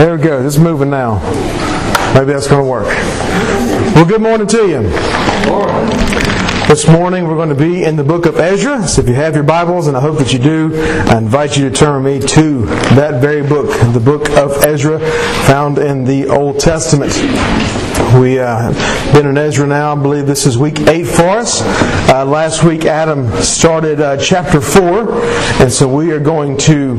There 0.00 0.16
we 0.16 0.22
go. 0.22 0.46
It's 0.46 0.56
moving 0.56 0.88
now. 0.88 1.16
Maybe 2.14 2.32
that's 2.32 2.46
going 2.46 2.64
to 2.64 2.70
work. 2.70 2.86
Well, 3.94 4.06
good 4.06 4.22
morning 4.22 4.46
to 4.46 4.66
you. 4.66 4.82
This 6.68 6.88
morning 6.88 7.28
we're 7.28 7.34
going 7.34 7.50
to 7.50 7.54
be 7.54 7.84
in 7.84 7.96
the 7.96 8.02
book 8.02 8.24
of 8.24 8.38
Ezra. 8.38 8.88
So 8.88 9.02
if 9.02 9.08
you 9.08 9.14
have 9.16 9.34
your 9.34 9.44
Bibles, 9.44 9.88
and 9.88 9.96
I 9.98 10.00
hope 10.00 10.16
that 10.16 10.32
you 10.32 10.38
do, 10.38 10.70
I 11.10 11.18
invite 11.18 11.58
you 11.58 11.68
to 11.68 11.76
turn 11.76 12.02
me 12.02 12.18
to 12.18 12.64
that 12.96 13.20
very 13.20 13.46
book, 13.46 13.66
the 13.92 14.00
book 14.00 14.30
of 14.30 14.64
Ezra, 14.64 15.00
found 15.44 15.76
in 15.76 16.04
the 16.04 16.28
Old 16.28 16.60
Testament. 16.60 17.12
We 18.18 18.38
uh, 18.38 18.72
been 19.12 19.26
in 19.26 19.36
Ezra 19.36 19.66
now. 19.66 19.92
I 19.92 20.00
believe 20.00 20.26
this 20.26 20.46
is 20.46 20.56
week 20.56 20.80
eight 20.88 21.06
for 21.06 21.28
us. 21.28 21.60
Uh, 22.08 22.24
last 22.24 22.64
week 22.64 22.86
Adam 22.86 23.30
started 23.42 24.00
uh, 24.00 24.16
chapter 24.16 24.62
four, 24.62 25.20
and 25.60 25.70
so 25.70 25.86
we 25.86 26.10
are 26.12 26.18
going 26.18 26.56
to 26.58 26.98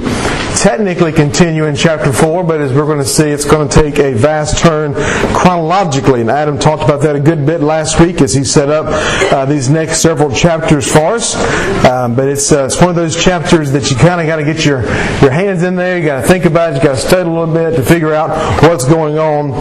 technically 0.61 1.11
continue 1.11 1.65
in 1.65 1.75
chapter 1.75 2.13
4, 2.13 2.43
but 2.43 2.61
as 2.61 2.71
we're 2.71 2.85
going 2.85 2.99
to 2.99 3.05
see, 3.05 3.29
it's 3.29 3.45
going 3.45 3.67
to 3.67 3.81
take 3.81 3.97
a 3.97 4.13
vast 4.13 4.59
turn 4.59 4.93
chronologically. 5.33 6.21
And 6.21 6.29
Adam 6.29 6.59
talked 6.59 6.83
about 6.83 7.01
that 7.01 7.15
a 7.15 7.19
good 7.19 7.47
bit 7.47 7.61
last 7.61 7.99
week 7.99 8.21
as 8.21 8.31
he 8.35 8.43
set 8.43 8.69
up 8.69 8.85
uh, 9.33 9.45
these 9.45 9.71
next 9.71 10.01
several 10.01 10.29
chapters 10.29 10.89
for 10.89 11.15
us. 11.15 11.35
Um, 11.83 12.15
but 12.15 12.27
it's, 12.27 12.51
uh, 12.51 12.65
it's 12.65 12.79
one 12.79 12.91
of 12.91 12.95
those 12.95 13.21
chapters 13.21 13.71
that 13.71 13.89
you 13.89 13.97
kind 13.97 14.21
of 14.21 14.27
got 14.27 14.35
to 14.35 14.43
get 14.43 14.63
your, 14.63 14.83
your 15.19 15.31
hands 15.31 15.63
in 15.63 15.75
there. 15.75 15.97
You 15.97 16.05
got 16.05 16.21
to 16.21 16.27
think 16.27 16.45
about 16.45 16.73
it. 16.73 16.75
You 16.75 16.83
got 16.83 16.95
to 16.95 17.01
study 17.01 17.27
a 17.27 17.33
little 17.33 17.51
bit 17.51 17.75
to 17.77 17.81
figure 17.81 18.13
out 18.13 18.29
what's 18.61 18.85
going 18.85 19.17
on 19.17 19.53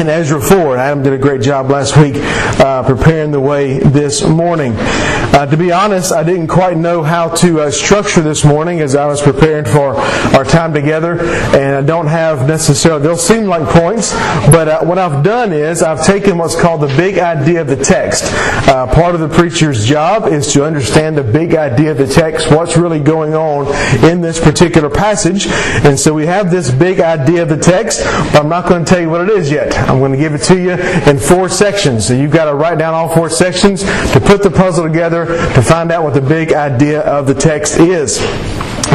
in 0.00 0.08
Ezra 0.08 0.40
4. 0.40 0.74
And 0.74 0.80
Adam 0.80 1.02
did 1.02 1.12
a 1.12 1.18
great 1.18 1.40
job 1.40 1.70
last 1.70 1.96
week 1.96 2.14
uh, 2.60 2.84
preparing 2.84 3.32
the 3.32 3.40
way 3.40 3.80
this 3.80 4.24
morning. 4.24 4.74
Uh, 4.76 5.44
to 5.44 5.56
be 5.56 5.72
honest, 5.72 6.12
I 6.12 6.22
didn't 6.22 6.46
quite 6.46 6.76
know 6.76 7.02
how 7.02 7.30
to 7.36 7.62
uh, 7.62 7.70
structure 7.72 8.20
this 8.20 8.44
morning 8.44 8.80
as 8.80 8.94
I 8.94 9.06
was 9.06 9.20
preparing 9.20 9.64
for 9.64 9.96
our 10.36 10.44
time 10.44 10.74
together, 10.74 11.18
and 11.56 11.76
I 11.76 11.82
don't 11.82 12.06
have 12.06 12.46
necessarily, 12.46 13.02
they'll 13.02 13.16
seem 13.16 13.46
like 13.46 13.66
points, 13.68 14.12
but 14.50 14.68
uh, 14.68 14.80
what 14.84 14.98
I've 14.98 15.24
done 15.24 15.52
is 15.52 15.82
I've 15.82 16.04
taken 16.04 16.36
what's 16.36 16.60
called 16.60 16.82
the 16.82 16.94
big 16.96 17.18
idea 17.18 17.62
of 17.62 17.68
the 17.68 17.76
text. 17.76 18.24
Uh, 18.68 18.86
part 18.86 19.14
of 19.14 19.20
the 19.20 19.28
preacher's 19.28 19.86
job 19.86 20.26
is 20.26 20.52
to 20.52 20.64
understand 20.64 21.16
the 21.16 21.24
big 21.24 21.54
idea 21.54 21.92
of 21.92 21.98
the 21.98 22.06
text, 22.06 22.50
what's 22.50 22.76
really 22.76 23.00
going 23.00 23.34
on 23.34 23.66
in 24.04 24.20
this 24.20 24.38
particular 24.38 24.90
passage. 24.90 25.46
And 25.84 25.98
so 25.98 26.12
we 26.12 26.26
have 26.26 26.50
this 26.50 26.70
big 26.70 27.00
idea 27.00 27.42
of 27.42 27.48
the 27.48 27.56
text, 27.56 28.04
but 28.04 28.36
I'm 28.36 28.48
not 28.48 28.68
going 28.68 28.84
to 28.84 28.88
tell 28.90 29.00
you 29.00 29.08
what 29.08 29.22
it 29.22 29.30
is 29.30 29.50
yet. 29.50 29.76
I'm 29.78 29.98
going 29.98 30.12
to 30.12 30.18
give 30.18 30.34
it 30.34 30.42
to 30.44 30.60
you 30.60 30.72
in 31.10 31.18
four 31.18 31.48
sections. 31.48 32.06
So 32.06 32.14
you've 32.14 32.32
got 32.32 32.46
to 32.46 32.54
write 32.54 32.78
down 32.78 32.92
all 32.92 33.14
four 33.14 33.30
sections 33.30 33.82
to 33.82 34.20
put 34.24 34.42
the 34.42 34.50
puzzle 34.50 34.84
together 34.84 35.26
to 35.26 35.62
find 35.62 35.90
out 35.90 36.04
what 36.04 36.14
the 36.14 36.20
big 36.20 36.52
idea 36.52 37.00
of 37.00 37.26
the 37.26 37.34
text 37.34 37.78
is. 37.78 38.18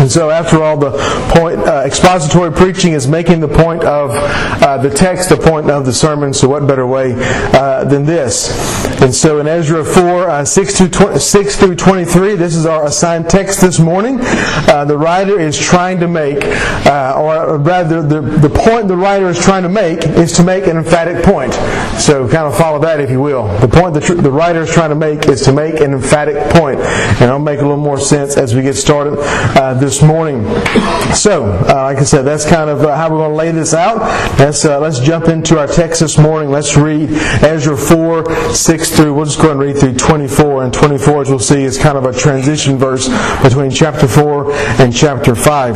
And 0.01 0.11
so, 0.11 0.31
after 0.31 0.63
all, 0.63 0.77
the 0.77 0.91
point 1.35 1.59
uh, 1.59 1.83
expository 1.85 2.51
preaching 2.51 2.93
is 2.93 3.07
making 3.07 3.39
the 3.39 3.47
point 3.47 3.83
of 3.83 4.11
uh, 4.11 4.77
the 4.79 4.89
text 4.89 5.29
the 5.29 5.37
point 5.37 5.69
of 5.69 5.85
the 5.85 5.93
sermon. 5.93 6.33
So, 6.33 6.49
what 6.49 6.65
better 6.65 6.87
way 6.87 7.13
uh, 7.15 7.83
than 7.83 8.05
this? 8.05 8.49
And 9.01 9.13
so, 9.13 9.39
in 9.39 9.47
Ezra 9.47 9.85
four 9.85 10.29
uh, 10.29 10.43
six, 10.43 10.77
to 10.77 10.89
20, 10.89 11.19
six 11.19 11.55
through 11.55 11.75
twenty 11.75 12.05
three, 12.05 12.35
this 12.35 12.55
is 12.55 12.65
our 12.65 12.85
assigned 12.85 13.29
text 13.29 13.61
this 13.61 13.79
morning. 13.79 14.17
Uh, 14.21 14.85
the 14.85 14.97
writer 14.97 15.39
is 15.39 15.57
trying 15.59 15.99
to 15.99 16.07
make, 16.07 16.45
uh, 16.87 17.15
or 17.17 17.57
rather, 17.59 18.01
the 18.01 18.21
the 18.21 18.49
point 18.49 18.87
the 18.87 18.97
writer 18.97 19.29
is 19.29 19.39
trying 19.39 19.63
to 19.63 19.69
make 19.69 20.03
is 20.03 20.33
to 20.33 20.43
make 20.43 20.65
an 20.65 20.77
emphatic 20.77 21.23
point. 21.23 21.53
So, 21.99 22.27
kind 22.27 22.47
of 22.47 22.57
follow 22.57 22.79
that, 22.79 22.99
if 22.99 23.11
you 23.11 23.21
will. 23.21 23.47
The 23.59 23.67
point 23.67 23.93
the, 23.93 23.99
the 24.15 24.31
writer 24.31 24.61
is 24.61 24.71
trying 24.71 24.89
to 24.89 24.95
make 24.95 25.27
is 25.27 25.43
to 25.43 25.53
make 25.53 25.79
an 25.79 25.93
emphatic 25.93 26.35
point. 26.49 26.61
point, 26.61 26.79
and 27.21 27.31
I'll 27.31 27.39
make 27.39 27.59
a 27.59 27.63
little 27.63 27.77
more 27.77 27.99
sense 27.99 28.37
as 28.37 28.55
we 28.55 28.61
get 28.61 28.75
started 28.75 29.17
this 29.79 29.90
morning. 29.99 30.43
So, 31.15 31.45
uh, 31.67 31.89
like 31.89 31.97
I 31.97 32.03
said, 32.03 32.21
that's 32.21 32.45
kind 32.45 32.69
of 32.69 32.81
uh, 32.81 32.95
how 32.95 33.09
we're 33.09 33.17
going 33.17 33.31
to 33.31 33.35
lay 33.35 33.49
this 33.49 33.73
out. 33.73 33.97
Let's 34.37 34.63
uh, 34.63 34.79
let's 34.79 34.99
jump 34.99 35.27
into 35.27 35.57
our 35.57 35.65
text 35.65 36.01
this 36.01 36.19
morning. 36.19 36.51
Let's 36.51 36.77
read 36.77 37.09
Ezra 37.41 37.75
four 37.75 38.29
six 38.53 38.95
through. 38.95 39.15
We'll 39.15 39.25
just 39.25 39.41
go 39.41 39.49
and 39.49 39.59
read 39.59 39.77
through 39.77 39.95
twenty 39.95 40.27
four, 40.27 40.63
and 40.63 40.71
twenty 40.71 40.99
four, 40.99 41.23
as 41.23 41.29
we'll 41.29 41.39
see, 41.39 41.63
is 41.63 41.79
kind 41.79 41.97
of 41.97 42.05
a 42.05 42.13
transition 42.13 42.77
verse 42.77 43.09
between 43.41 43.71
chapter 43.71 44.07
four 44.07 44.53
and 44.53 44.93
chapter 44.95 45.33
five. 45.33 45.75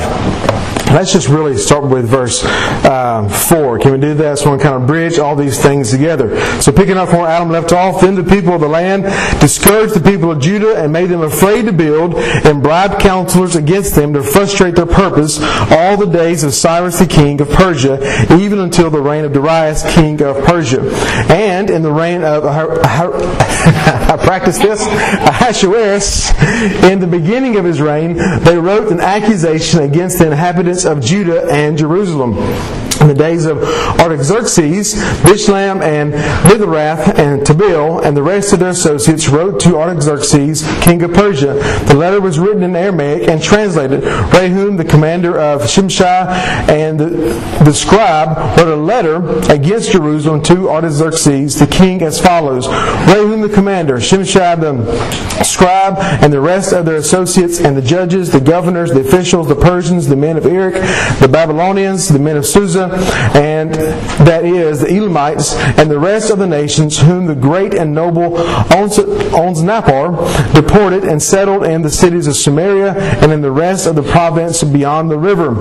Let's 0.96 1.12
just 1.12 1.28
really 1.28 1.58
start 1.58 1.84
with 1.84 2.08
verse 2.08 2.42
uh, 2.46 3.28
4. 3.28 3.80
Can 3.80 3.92
we 3.92 3.98
do 3.98 4.14
that? 4.14 4.40
So 4.40 4.56
we 4.56 4.64
kind 4.64 4.82
of 4.82 4.88
bridge 4.88 5.20
all 5.20 5.36
these 5.36 5.62
things 5.62 5.92
together. 5.92 6.40
So 6.62 6.72
picking 6.72 6.96
up 6.96 7.10
where 7.10 7.28
Adam 7.28 7.50
left 7.50 7.74
off, 7.74 8.00
then 8.00 8.16
the 8.16 8.24
people 8.24 8.54
of 8.54 8.62
the 8.62 8.70
land 8.70 9.04
discouraged 9.42 9.94
the 9.94 10.00
people 10.00 10.32
of 10.32 10.40
Judah 10.40 10.82
and 10.82 10.94
made 10.94 11.08
them 11.08 11.20
afraid 11.20 11.66
to 11.66 11.74
build 11.74 12.16
and 12.16 12.64
bribed 12.64 13.02
counselors 13.02 13.58
against 13.58 13.94
them 13.94 14.14
to 14.14 14.24
frustrate 14.24 14.76
their 14.76 14.86
purpose 14.86 15.38
all 15.70 15.98
the 15.98 16.06
days 16.06 16.46
of 16.46 16.54
Cyrus 16.54 16.98
the 16.98 17.08
king 17.08 17.42
of 17.42 17.50
Persia, 17.50 18.00
even 18.40 18.60
until 18.60 18.90
the 18.90 19.02
reign 19.02 19.26
of 19.26 19.34
Darius 19.34 19.84
king 19.96 20.22
of 20.22 20.46
Persia. 20.46 20.80
And 21.30 21.70
in 21.70 21.82
the 21.82 21.92
reign 21.92 22.24
of, 22.24 22.46
I 23.66 24.18
practiced 24.24 24.62
this, 24.62 24.82
Ahasuerus, 24.86 26.30
in 26.86 27.02
the 27.02 27.08
beginning 27.08 27.58
of 27.58 27.66
his 27.66 27.82
reign, 27.82 28.16
they 28.46 28.58
wrote 28.58 28.94
an 28.94 29.02
accusation 29.02 29.82
against 29.82 30.20
the 30.20 30.28
inhabitants 30.28 30.85
of 30.86 31.02
Judah 31.02 31.48
and 31.52 31.78
Jerusalem 31.78 32.36
in 33.06 33.10
the 33.10 33.24
days 33.24 33.46
of 33.46 33.62
Artaxerxes, 34.00 34.96
Bishlam 35.22 35.84
and 35.84 36.12
Mithrath 36.50 37.20
and 37.20 37.44
Tabeel 37.44 38.04
and 38.04 38.18
the 38.18 38.24
rest 38.24 38.52
of 38.52 38.60
their 38.60 38.70
associates 38.70 39.30
wrote 39.30 39.60
to 39.60 39.78
Artaxerxes, 39.78 40.64
king 40.82 41.04
of 41.04 41.14
Persia. 41.14 41.54
The 41.86 41.96
letter 41.96 42.20
was 42.20 42.40
written 42.40 42.64
in 42.64 42.76
Aramaic 42.76 43.30
and 43.30 43.42
translated. 43.42 44.02
Rehum, 44.02 44.78
the 44.78 44.86
commander 44.86 45.40
of 45.40 45.62
Shimshai, 45.62 46.26
and 46.68 47.00
the, 47.00 47.10
the 47.64 47.74
scribe 47.74 48.58
wrote 48.58 48.74
a 48.74 48.76
letter 48.76 49.40
against 49.54 49.92
Jerusalem 49.92 50.42
to 50.44 50.70
Artaxerxes, 50.70 51.60
the 51.60 51.68
king, 51.68 52.02
as 52.02 52.20
follows. 52.20 52.66
Rehum, 52.66 53.48
the 53.48 53.54
commander, 53.54 53.98
Shimshai, 53.98 54.60
the 54.60 55.44
scribe, 55.44 55.98
and 56.24 56.34
the 56.34 56.42
rest 56.42 56.74
of 56.74 56.86
their 56.86 56.96
associates, 56.96 57.60
and 57.60 57.78
the 57.78 57.84
judges, 57.84 58.32
the 58.32 58.42
governors, 58.42 58.92
the 58.92 59.02
officials, 59.02 59.48
the 59.48 59.56
Persians, 59.56 60.08
the 60.08 60.16
men 60.16 60.38
of 60.38 60.46
Erech, 60.48 60.74
the 61.20 61.30
Babylonians, 61.32 62.08
the 62.08 62.18
men 62.18 62.38
of 62.38 62.46
Susa, 62.48 62.95
and 63.36 63.74
that 63.74 64.46
is 64.46 64.82
the 64.82 64.88
Elamites 64.88 65.56
and 65.78 65.90
the 65.90 66.00
rest 66.00 66.30
of 66.30 66.40
the 66.40 66.48
nations 66.48 67.00
whom 67.00 67.26
the 67.26 67.36
great 67.36 67.74
and 67.74 67.94
noble 67.94 68.38
Osnappar 69.36 70.54
deported 70.54 71.04
and 71.04 71.22
settled 71.22 71.64
in 71.66 71.82
the 71.82 71.90
cities 71.90 72.28
of 72.28 72.36
Samaria 72.36 72.94
and 73.22 73.32
in 73.32 73.42
the 73.42 73.52
rest 73.52 73.88
of 73.88 73.96
the 73.96 74.04
province 74.04 74.64
beyond 74.64 75.10
the 75.12 75.18
river. 75.18 75.56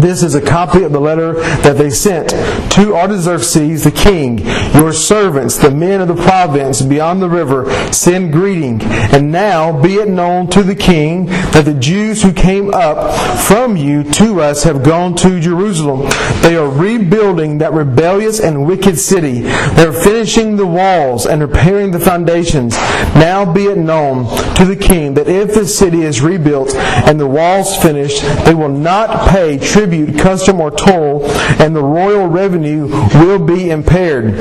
This 0.00 0.22
is 0.22 0.34
a 0.34 0.40
copy 0.40 0.82
of 0.82 0.92
the 0.92 1.00
letter 1.00 1.34
that 1.34 1.76
they 1.76 1.90
sent 1.90 2.30
to 2.30 2.94
Artaxerxes 2.94 3.84
the 3.84 3.90
king. 3.90 4.38
Your 4.74 4.94
servants, 4.94 5.58
the 5.58 5.70
men 5.70 6.00
of 6.00 6.08
the 6.08 6.14
province 6.14 6.80
beyond 6.80 7.20
the 7.20 7.28
river, 7.28 7.70
send 7.92 8.32
greeting. 8.32 8.80
And 8.82 9.30
now 9.30 9.78
be 9.82 9.96
it 9.96 10.08
known 10.08 10.48
to 10.50 10.62
the 10.62 10.74
king 10.74 11.26
that 11.26 11.66
the 11.66 11.74
Jews 11.74 12.22
who 12.22 12.32
came 12.32 12.72
up 12.72 13.14
from 13.40 13.76
you 13.76 14.02
to 14.12 14.40
us 14.40 14.62
have 14.62 14.82
gone 14.82 15.14
to 15.16 15.38
Jerusalem. 15.38 16.08
They 16.40 16.56
are 16.56 16.68
rebuilding 16.68 17.58
that 17.58 17.74
rebellious 17.74 18.40
and 18.40 18.66
wicked 18.66 18.98
city. 18.98 19.40
They 19.40 19.86
are 19.86 19.92
finishing 19.92 20.56
the 20.56 20.66
walls 20.66 21.26
and 21.26 21.42
repairing 21.42 21.90
the 21.90 22.00
foundations. 22.00 22.74
Now 23.14 23.52
be 23.52 23.64
it 23.64 23.76
known 23.76 24.24
to 24.56 24.64
the 24.64 24.76
king 24.76 25.12
that 25.14 25.28
if 25.28 25.54
the 25.54 25.66
city 25.66 26.02
is 26.02 26.22
rebuilt 26.22 26.74
and 26.74 27.20
the 27.20 27.26
walls 27.26 27.76
finished, 27.76 28.22
they 28.46 28.54
will 28.54 28.70
not 28.70 29.28
pay 29.28 29.58
tribute 29.58 29.89
tribute, 29.90 30.18
custom, 30.18 30.60
or 30.60 30.70
toll, 30.70 31.24
and 31.60 31.74
the 31.74 31.82
royal 31.82 32.28
revenue 32.28 32.86
will 33.14 33.44
be 33.44 33.70
impaired. 33.70 34.34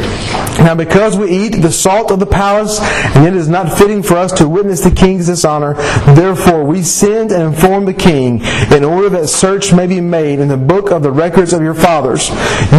Now, 0.60 0.76
because 0.76 1.18
we 1.18 1.30
eat 1.32 1.62
the 1.62 1.72
salt 1.72 2.12
of 2.12 2.20
the 2.20 2.26
palace, 2.26 2.80
and 3.16 3.26
it 3.26 3.36
is 3.36 3.48
not 3.48 3.78
fitting 3.78 4.04
for 4.04 4.18
us 4.18 4.32
to 4.34 4.48
witness 4.48 4.82
the 4.82 4.92
king's 4.92 5.28
dishonor, 5.28 5.74
therefore 6.14 6.64
we 6.64 6.84
send 6.84 7.32
and 7.32 7.44
inform 7.44 7.86
the 7.86 7.94
king, 7.94 8.42
in 8.72 8.84
order 8.84 9.10
that 9.10 9.28
search 9.28 9.74
may 9.74 9.88
be 9.88 10.02
made 10.02 10.40
in 10.40 10.48
the 10.48 10.58
book 10.58 10.92
of 10.92 11.02
the 11.04 11.12
records 11.12 11.54
of 11.54 11.62
your 11.62 11.74
fathers. 11.74 12.30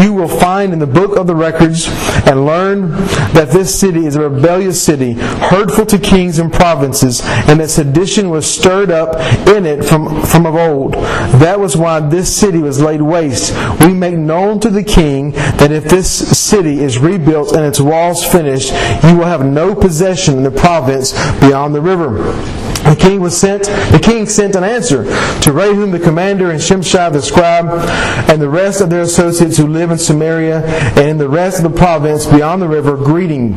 You 0.03 0.13
will 0.13 0.29
find 0.29 0.73
in 0.73 0.79
the 0.79 0.87
book 0.87 1.17
of 1.17 1.27
the 1.27 1.35
records 1.35 1.89
and 2.27 2.47
learn 2.47 2.91
that 3.33 3.49
this 3.51 3.79
city 3.79 4.07
is 4.07 4.17
a 4.17 4.29
rebellious 4.29 4.83
city, 4.83 5.15
hurtful 5.15 5.87
to 5.87 5.99
kings 5.99 6.39
and 6.39 6.53
provinces, 6.53 7.23
and 7.25 7.61
that 7.61 7.71
sedition 7.71 8.31
was 8.31 8.49
stirred 8.49 8.91
up 8.91 9.17
in 9.49 9.67
it 9.67 9.85
from, 9.85 10.23
from 10.23 10.47
of 10.47 10.55
old. 10.55 10.95
That 11.41 11.59
was 11.59 11.77
why 11.77 12.01
this 12.01 12.35
city 12.35 12.59
was 12.59 12.81
laid 12.81 13.03
waste. 13.03 13.55
We 13.81 13.93
make 13.93 14.15
known 14.15 14.61
to 14.61 14.71
the 14.71 14.83
king 14.83 15.33
that 15.33 15.73
if 15.73 15.85
this 15.85 16.39
city 16.39 16.81
is 16.81 16.99
rebuilt 16.99 17.53
and 17.53 17.70
its 17.71 17.81
walls 17.81 18.25
finished, 18.25 18.73
you 19.05 19.17
will 19.17 19.27
have 19.27 19.47
no 19.47 19.75
possession 19.75 20.39
in 20.39 20.43
the 20.43 20.51
province 20.51 21.13
beyond 21.41 21.75
the 21.75 21.81
river. 21.81 22.33
The 22.83 22.97
king 22.99 23.21
was 23.21 23.39
sent, 23.39 23.65
the 23.93 24.01
king 24.03 24.27
sent 24.27 24.57
an 24.57 24.65
answer 24.65 25.05
to 25.05 25.51
Rehum 25.53 25.93
the 25.93 26.01
commander 26.01 26.51
and 26.51 26.61
Shimshai 26.61 27.13
the 27.13 27.23
scribe 27.23 27.67
and 28.29 28.43
the 28.43 28.49
rest 28.49 28.81
of 28.81 28.91
their 28.91 29.03
associates 29.03 29.57
who 29.57 29.69
live 29.69 29.93
in 29.93 29.99
Samaria 29.99 30.65
and 30.67 31.09
in 31.09 31.19
the 31.19 31.29
rest 31.29 31.63
of 31.63 31.71
the 31.71 31.79
province 31.79 32.27
beyond 32.27 32.61
the 32.61 32.69
river, 32.69 32.97
greeting. 32.97 33.55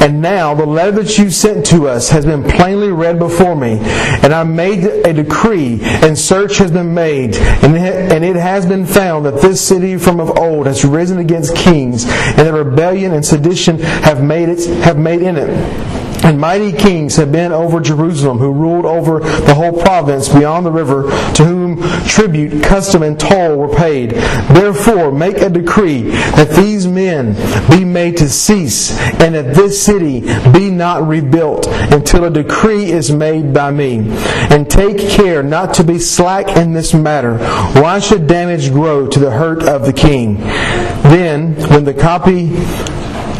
And 0.00 0.20
now 0.20 0.54
the 0.54 0.66
letter 0.66 1.02
that 1.02 1.18
you 1.18 1.30
sent 1.30 1.64
to 1.66 1.88
us 1.88 2.08
has 2.10 2.24
been 2.26 2.42
plainly 2.42 2.90
read 2.90 3.18
before 3.18 3.56
me, 3.56 3.78
and 3.80 4.32
I 4.34 4.44
made 4.44 4.84
a 4.84 5.12
decree, 5.12 5.78
and 5.82 6.18
search 6.18 6.58
has 6.58 6.70
been 6.70 6.92
made, 6.92 7.36
and 7.36 8.24
it 8.24 8.36
has 8.36 8.66
been 8.66 8.86
found 8.86 9.24
that 9.26 9.40
this 9.40 9.66
city 9.66 9.96
from 9.96 10.20
of 10.20 10.38
old 10.38 10.66
has 10.66 10.84
risen 10.84 11.18
against 11.18 11.56
kings, 11.56 12.04
and 12.04 12.38
that 12.38 12.52
rebellion 12.52 13.12
and 13.12 13.24
sedition 13.24 13.78
have 13.78 14.22
made 14.22 14.48
it 14.48 14.66
have 14.84 14.98
made 14.98 15.22
in 15.22 15.36
it. 15.36 16.03
And 16.24 16.40
mighty 16.40 16.72
kings 16.72 17.16
have 17.16 17.30
been 17.30 17.52
over 17.52 17.80
Jerusalem, 17.80 18.38
who 18.38 18.50
ruled 18.50 18.86
over 18.86 19.20
the 19.20 19.54
whole 19.54 19.78
province 19.78 20.28
beyond 20.28 20.64
the 20.64 20.72
river, 20.72 21.02
to 21.34 21.44
whom 21.44 21.82
tribute, 22.06 22.62
custom, 22.62 23.02
and 23.02 23.20
toll 23.20 23.56
were 23.56 23.74
paid. 23.74 24.12
Therefore, 24.12 25.12
make 25.12 25.36
a 25.38 25.50
decree 25.50 26.02
that 26.02 26.48
these 26.50 26.86
men 26.86 27.34
be 27.68 27.84
made 27.84 28.16
to 28.16 28.28
cease, 28.28 28.98
and 29.20 29.34
that 29.34 29.54
this 29.54 29.82
city 29.82 30.20
be 30.52 30.70
not 30.70 31.06
rebuilt 31.06 31.66
until 31.66 32.24
a 32.24 32.30
decree 32.30 32.90
is 32.90 33.12
made 33.12 33.52
by 33.52 33.70
me. 33.70 34.08
And 34.50 34.70
take 34.70 34.98
care 35.10 35.42
not 35.42 35.74
to 35.74 35.84
be 35.84 35.98
slack 35.98 36.56
in 36.56 36.72
this 36.72 36.94
matter. 36.94 37.36
Why 37.80 37.98
should 37.98 38.26
damage 38.26 38.72
grow 38.72 39.06
to 39.08 39.18
the 39.18 39.30
hurt 39.30 39.62
of 39.62 39.84
the 39.84 39.92
king? 39.92 40.38
Then, 40.38 41.54
when 41.68 41.84
the 41.84 41.92
copy 41.92 42.46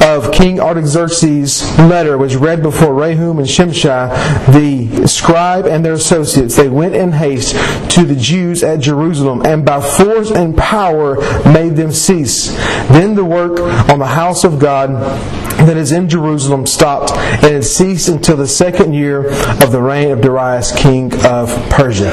of 0.05 0.31
King 0.33 0.61
Artaxerxes' 0.61 1.63
letter 1.79 2.19
was 2.19 2.37
read 2.37 2.63
before 2.63 2.89
Rehum 2.89 3.39
and 3.39 3.47
Shimshai, 3.47 4.11
the 4.53 5.09
scribe 5.09 5.67
and 5.67 5.85
their 5.85 5.95
associates. 5.95 6.57
They 6.57 6.69
went 6.69 6.95
in 6.95 7.13
haste 7.13 7.55
to 7.93 8.05
the 8.05 8.15
Jews 8.15 8.63
at 8.63 8.81
Jerusalem, 8.81 9.43
and 9.47 9.65
by 9.65 9.81
force 9.81 10.31
and 10.31 10.57
power 10.57 11.17
made 11.51 11.77
them 11.77 11.91
cease. 11.91 12.55
Then 12.89 13.15
the 13.15 13.25
work 13.25 13.59
on 13.91 13.99
the 13.99 14.07
house 14.07 14.45
of 14.45 14.59
God 14.59 14.91
that 15.67 15.77
is 15.77 15.93
in 15.93 16.09
Jerusalem 16.09 16.67
stopped, 16.67 17.13
and 17.13 17.55
it 17.55 17.63
ceased 17.63 18.09
until 18.09 18.37
the 18.37 18.47
second 18.47 18.93
year 18.93 19.29
of 19.63 19.73
the 19.73 19.81
reign 19.81 20.11
of 20.11 20.21
Darius, 20.21 20.73
king 20.77 21.13
of 21.25 21.49
Persia. 21.71 22.11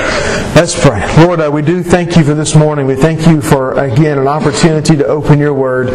Let's 0.56 0.80
pray. 0.80 1.06
Lord, 1.26 1.42
uh, 1.42 1.50
we 1.52 1.62
do 1.62 1.84
thank 1.84 2.16
you 2.16 2.24
for 2.24 2.34
this 2.34 2.56
morning. 2.56 2.86
We 2.86 2.96
thank 2.96 3.28
you 3.28 3.42
for, 3.42 3.74
again, 3.74 4.18
an 4.18 4.28
opportunity 4.28 4.96
to 4.98 5.06
open 5.06 5.40
your 5.40 5.54
word 5.54 5.90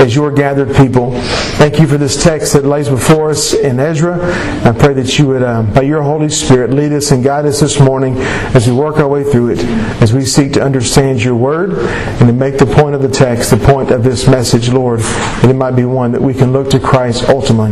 as 0.00 0.14
your 0.14 0.30
gathered 0.30 0.74
people. 0.76 1.12
Thank 1.58 1.80
you 1.80 1.86
for 1.86 1.98
this 1.98 2.22
text 2.22 2.52
that 2.52 2.64
lays 2.64 2.88
before 2.88 3.30
us 3.30 3.54
in 3.54 3.80
Ezra. 3.80 4.18
I 4.64 4.72
pray 4.72 4.94
that 4.94 5.18
you 5.18 5.26
would, 5.28 5.42
um, 5.42 5.72
by 5.72 5.82
your 5.82 6.02
Holy 6.02 6.28
Spirit, 6.28 6.70
lead 6.70 6.92
us 6.92 7.10
and 7.10 7.24
guide 7.24 7.46
us 7.46 7.60
this 7.60 7.80
morning 7.80 8.16
as 8.54 8.66
we 8.66 8.74
work 8.74 8.96
our 8.96 9.08
way 9.08 9.24
through 9.24 9.50
it, 9.50 9.58
as 10.00 10.12
we 10.12 10.24
seek 10.24 10.52
to 10.52 10.62
understand 10.62 11.22
your 11.22 11.36
word 11.36 11.72
and 11.78 12.26
to 12.26 12.32
make 12.32 12.58
the 12.58 12.66
point 12.66 12.94
of 12.94 13.02
the 13.02 13.08
text 13.08 13.50
the 13.50 13.56
point 13.56 13.90
of 13.90 14.04
this 14.04 14.26
message, 14.28 14.70
Lord, 14.70 15.00
and 15.00 15.50
it 15.50 15.54
might 15.54 15.76
be 15.76 15.84
one 15.84 16.12
that 16.12 16.22
we 16.22 16.34
can 16.34 16.52
look 16.52 16.70
to 16.70 16.80
Christ 16.80 16.99
ultimately. 17.28 17.70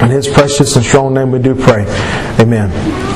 In 0.00 0.10
his 0.10 0.28
precious 0.28 0.76
and 0.76 0.84
strong 0.84 1.12
name 1.12 1.32
we 1.32 1.40
do 1.40 1.54
pray. 1.54 1.84
Amen. 2.38 3.13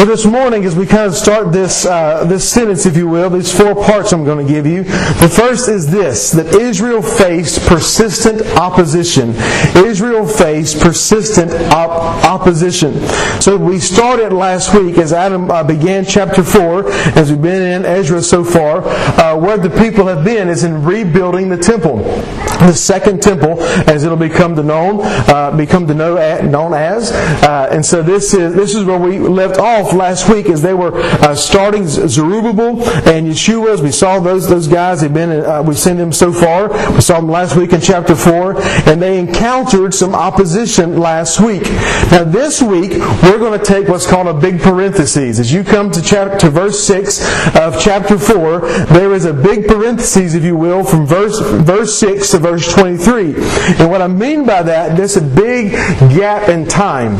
Well, 0.00 0.08
this 0.08 0.24
morning, 0.24 0.64
as 0.64 0.74
we 0.74 0.86
kind 0.86 1.04
of 1.04 1.14
start 1.14 1.52
this 1.52 1.84
uh, 1.84 2.24
this 2.24 2.50
sentence, 2.50 2.86
if 2.86 2.96
you 2.96 3.06
will, 3.06 3.28
these 3.28 3.54
four 3.54 3.74
parts 3.74 4.14
I'm 4.14 4.24
going 4.24 4.46
to 4.46 4.50
give 4.50 4.64
you. 4.64 4.84
The 4.84 5.30
first 5.30 5.68
is 5.68 5.90
this: 5.90 6.30
that 6.30 6.54
Israel 6.54 7.02
faced 7.02 7.68
persistent 7.68 8.40
opposition. 8.56 9.34
Israel 9.76 10.26
faced 10.26 10.80
persistent 10.80 11.52
op- 11.70 12.24
opposition. 12.24 12.94
So 13.42 13.58
we 13.58 13.78
started 13.78 14.32
last 14.32 14.74
week 14.74 14.96
as 14.96 15.12
Adam 15.12 15.50
uh, 15.50 15.64
began 15.64 16.06
chapter 16.06 16.42
four, 16.42 16.90
as 16.90 17.30
we've 17.30 17.42
been 17.42 17.60
in 17.60 17.84
Ezra 17.84 18.22
so 18.22 18.42
far. 18.42 18.80
Uh, 18.82 19.36
where 19.36 19.58
the 19.58 19.68
people 19.68 20.06
have 20.06 20.24
been 20.24 20.48
is 20.48 20.64
in 20.64 20.82
rebuilding 20.82 21.50
the 21.50 21.58
temple, 21.58 21.98
the 21.98 22.72
second 22.72 23.22
temple, 23.22 23.62
as 23.86 24.04
it'll 24.04 24.16
become 24.16 24.56
to 24.56 24.62
known, 24.62 25.00
uh, 25.02 25.54
become 25.54 25.86
to 25.86 25.92
know 25.92 26.14
known 26.40 26.72
as. 26.72 27.12
Uh, 27.12 27.68
and 27.70 27.84
so 27.84 28.02
this 28.02 28.32
is 28.32 28.54
this 28.54 28.74
is 28.74 28.86
where 28.86 28.98
we 28.98 29.18
left 29.18 29.58
off 29.58 29.89
last 29.92 30.28
week 30.28 30.46
as 30.48 30.62
they 30.62 30.74
were 30.74 30.92
uh, 30.94 31.34
starting 31.34 31.86
Zerubbabel 31.86 32.82
and 33.08 33.26
Yeshua. 33.26 33.80
We 33.80 33.90
saw 33.90 34.20
those 34.20 34.48
those 34.48 34.68
guys, 34.68 35.00
have 35.00 35.14
been 35.14 35.30
uh, 35.30 35.62
we've 35.62 35.78
seen 35.78 35.96
them 35.96 36.12
so 36.12 36.32
far. 36.32 36.68
We 36.92 37.00
saw 37.00 37.20
them 37.20 37.28
last 37.30 37.56
week 37.56 37.72
in 37.72 37.80
chapter 37.80 38.14
four, 38.14 38.60
and 38.88 39.00
they 39.00 39.18
encountered 39.18 39.94
some 39.94 40.14
opposition 40.14 40.98
last 40.98 41.40
week. 41.40 41.62
Now 42.10 42.24
this 42.24 42.60
week 42.62 42.92
we're 43.22 43.38
going 43.38 43.58
to 43.58 43.64
take 43.64 43.88
what's 43.88 44.06
called 44.06 44.26
a 44.26 44.34
big 44.34 44.60
parenthesis. 44.60 45.38
As 45.38 45.52
you 45.52 45.62
come 45.64 45.90
to 45.92 46.02
chapter 46.02 46.38
to 46.38 46.50
verse 46.50 46.84
six 46.86 47.20
of 47.56 47.80
chapter 47.80 48.18
four, 48.18 48.60
there 48.86 49.12
is 49.12 49.24
a 49.24 49.32
big 49.32 49.66
parenthesis, 49.66 50.34
if 50.34 50.44
you 50.44 50.56
will, 50.56 50.84
from 50.84 51.06
verse 51.06 51.38
verse 51.40 51.98
six 51.98 52.30
to 52.30 52.38
verse 52.38 52.72
twenty 52.72 52.96
three. 52.96 53.34
And 53.78 53.90
what 53.90 54.02
I 54.02 54.08
mean 54.08 54.44
by 54.44 54.62
that, 54.62 54.96
there's 54.96 55.16
a 55.16 55.22
big 55.22 55.72
gap 56.14 56.48
in 56.48 56.66
time. 56.66 57.18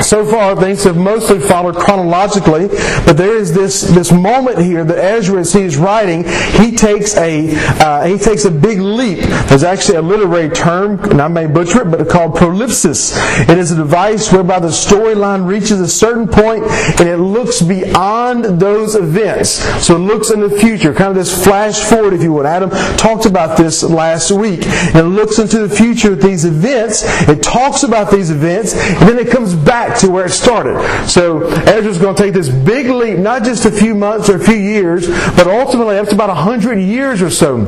So 0.00 0.24
far, 0.24 0.56
things 0.56 0.84
have 0.84 0.96
mostly 0.96 1.38
followed 1.38 1.76
chronologically, 1.76 2.68
but 3.04 3.16
there 3.16 3.36
is 3.36 3.52
this, 3.52 3.82
this 3.82 4.10
moment 4.10 4.58
here 4.58 4.84
that 4.84 4.98
Ezra, 4.98 5.40
as 5.40 5.52
he 5.52 5.62
is 5.62 5.76
writing, 5.76 6.24
he 6.60 6.74
takes 6.74 7.16
a 7.16 7.52
uh, 7.80 8.04
he 8.06 8.18
takes 8.18 8.44
a 8.44 8.50
big 8.50 8.80
leap. 8.80 9.18
There's 9.48 9.64
actually 9.64 9.96
a 9.98 10.02
literary 10.02 10.48
term, 10.50 10.98
and 11.04 11.20
I 11.20 11.28
may 11.28 11.46
butcher 11.46 11.82
it, 11.82 11.90
but 11.90 12.00
it's 12.00 12.12
called 12.12 12.34
prolepsis. 12.34 13.16
It 13.48 13.58
is 13.58 13.70
a 13.70 13.76
device 13.76 14.32
whereby 14.32 14.60
the 14.60 14.68
storyline 14.68 15.46
reaches 15.46 15.80
a 15.80 15.88
certain 15.88 16.26
point 16.26 16.64
and 16.98 17.08
it 17.08 17.18
looks 17.18 17.62
beyond 17.62 18.44
those 18.44 18.94
events. 18.94 19.50
So 19.84 19.96
it 19.96 20.00
looks 20.00 20.30
in 20.30 20.40
the 20.40 20.50
future, 20.50 20.94
kind 20.94 21.10
of 21.10 21.16
this 21.16 21.44
flash 21.44 21.80
forward, 21.80 22.14
if 22.14 22.22
you 22.22 22.32
would. 22.32 22.46
Adam 22.46 22.70
talked 22.96 23.26
about 23.26 23.56
this 23.56 23.82
last 23.82 24.30
week. 24.30 24.60
It 24.62 25.04
looks 25.04 25.38
into 25.38 25.66
the 25.66 25.74
future 25.74 26.12
at 26.12 26.20
these 26.20 26.44
events. 26.44 27.02
It 27.28 27.42
talks 27.42 27.82
about 27.82 28.10
these 28.10 28.30
events, 28.30 28.74
and 28.74 29.08
then 29.08 29.18
it 29.18 29.30
comes 29.30 29.54
back 29.54 29.81
back 29.82 29.98
to 29.98 30.10
where 30.10 30.26
it 30.26 30.30
started. 30.30 30.78
So 31.08 31.42
Ezra's 31.42 31.98
going 31.98 32.14
to 32.14 32.22
take 32.22 32.34
this 32.34 32.48
big 32.48 32.88
leap, 32.88 33.18
not 33.18 33.42
just 33.42 33.64
a 33.64 33.70
few 33.70 33.94
months 33.94 34.28
or 34.28 34.36
a 34.36 34.44
few 34.44 34.56
years, 34.56 35.08
but 35.08 35.46
ultimately 35.46 35.98
up 35.98 36.08
to 36.08 36.14
about 36.14 36.30
a 36.30 36.34
hundred 36.34 36.78
years 36.78 37.20
or 37.20 37.30
so. 37.30 37.66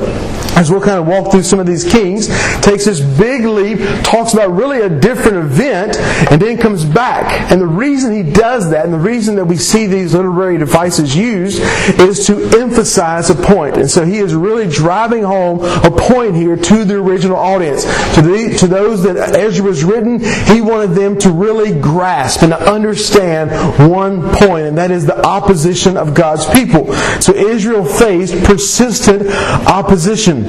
As 0.56 0.70
we'll 0.70 0.81
kind 0.81 1.00
of 1.00 1.06
walk 1.08 1.32
through 1.32 1.43
some 1.43 1.58
of 1.58 1.66
these 1.66 1.82
kings, 1.82 2.28
takes 2.61 2.84
this 2.84 3.00
big 3.00 3.44
leap, 3.44 3.78
talks 4.05 4.34
about 4.34 4.52
really 4.52 4.82
a 4.82 4.88
different 4.88 5.38
event, 5.38 5.96
and 6.31 6.40
then 6.40 6.56
comes 6.56 6.84
back. 6.84 7.50
And 7.50 7.61
the 7.61 7.66
reason 7.66 8.12
he 8.14 8.22
does 8.22 8.70
that, 8.70 8.84
and 8.84 8.94
the 8.94 8.99
reason 8.99 9.34
that 9.34 9.46
we 9.46 9.56
see 9.56 9.87
these 9.87 10.14
literary 10.14 10.58
devices 10.58 11.17
used, 11.17 11.60
is 12.00 12.26
to 12.28 12.37
emphasize 12.60 13.31
a 13.31 13.34
point. 13.34 13.76
And 13.76 13.90
so 13.90 14.05
he 14.05 14.19
is 14.19 14.32
really 14.32 14.69
driving 14.69 15.25
home 15.25 15.58
a 15.60 15.90
point 15.90 16.37
here 16.37 16.56
to 16.56 16.84
the 16.84 16.94
original 16.94 17.37
audience. 17.37 17.82
To, 18.14 18.22
the, 18.22 18.56
to 18.60 18.69
those 18.69 19.02
that 19.02 19.17
Ezra 19.34 19.67
was 19.67 19.82
written, 19.82 20.20
he 20.20 20.60
wanted 20.60 20.90
them 20.90 21.19
to 21.19 21.31
really 21.32 21.78
grasp 21.81 22.03
grasp 22.04 22.42
and 22.42 22.52
to 22.52 22.70
understand 22.70 23.50
one 23.90 24.20
point, 24.36 24.66
and 24.66 24.76
that 24.76 24.90
is 24.90 25.06
the 25.06 25.26
opposition 25.26 25.96
of 25.96 26.12
God's 26.12 26.44
people. 26.50 26.92
So 27.22 27.32
Israel 27.32 27.82
faced 27.82 28.44
persistent 28.44 29.26
opposition. 29.66 30.44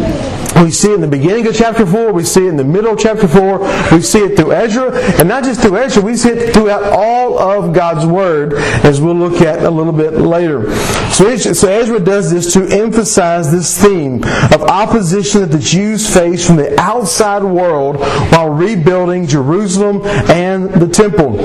We 0.61 0.71
see 0.71 0.91
it 0.91 0.95
in 0.95 1.01
the 1.01 1.07
beginning 1.07 1.47
of 1.47 1.55
chapter 1.55 1.85
4, 1.85 2.11
we 2.11 2.23
see 2.23 2.45
it 2.45 2.49
in 2.49 2.57
the 2.57 2.63
middle 2.63 2.93
of 2.93 2.99
chapter 2.99 3.27
4, 3.27 3.59
we 3.93 4.01
see 4.01 4.19
it 4.19 4.37
through 4.37 4.51
Ezra, 4.51 4.91
and 5.19 5.29
not 5.29 5.43
just 5.45 5.61
through 5.61 5.77
Ezra, 5.77 6.03
we 6.03 6.15
see 6.17 6.29
it 6.29 6.53
throughout 6.53 6.83
all 6.83 7.39
of 7.39 7.73
God's 7.73 8.05
Word, 8.05 8.53
as 8.83 8.99
we'll 8.99 9.15
look 9.15 9.41
at 9.41 9.63
a 9.63 9.69
little 9.69 9.93
bit 9.93 10.13
later. 10.13 10.73
So, 11.11 11.27
Ezra 11.27 11.99
does 11.99 12.31
this 12.31 12.51
to 12.53 12.65
emphasize 12.67 13.51
this 13.51 13.81
theme 13.81 14.23
of 14.23 14.61
opposition 14.63 15.41
that 15.41 15.51
the 15.51 15.59
Jews 15.59 16.13
face 16.13 16.45
from 16.45 16.57
the 16.57 16.79
outside 16.79 17.43
world 17.43 17.99
while 18.31 18.49
rebuilding 18.49 19.27
Jerusalem 19.27 20.01
and 20.29 20.69
the 20.73 20.87
temple. 20.87 21.44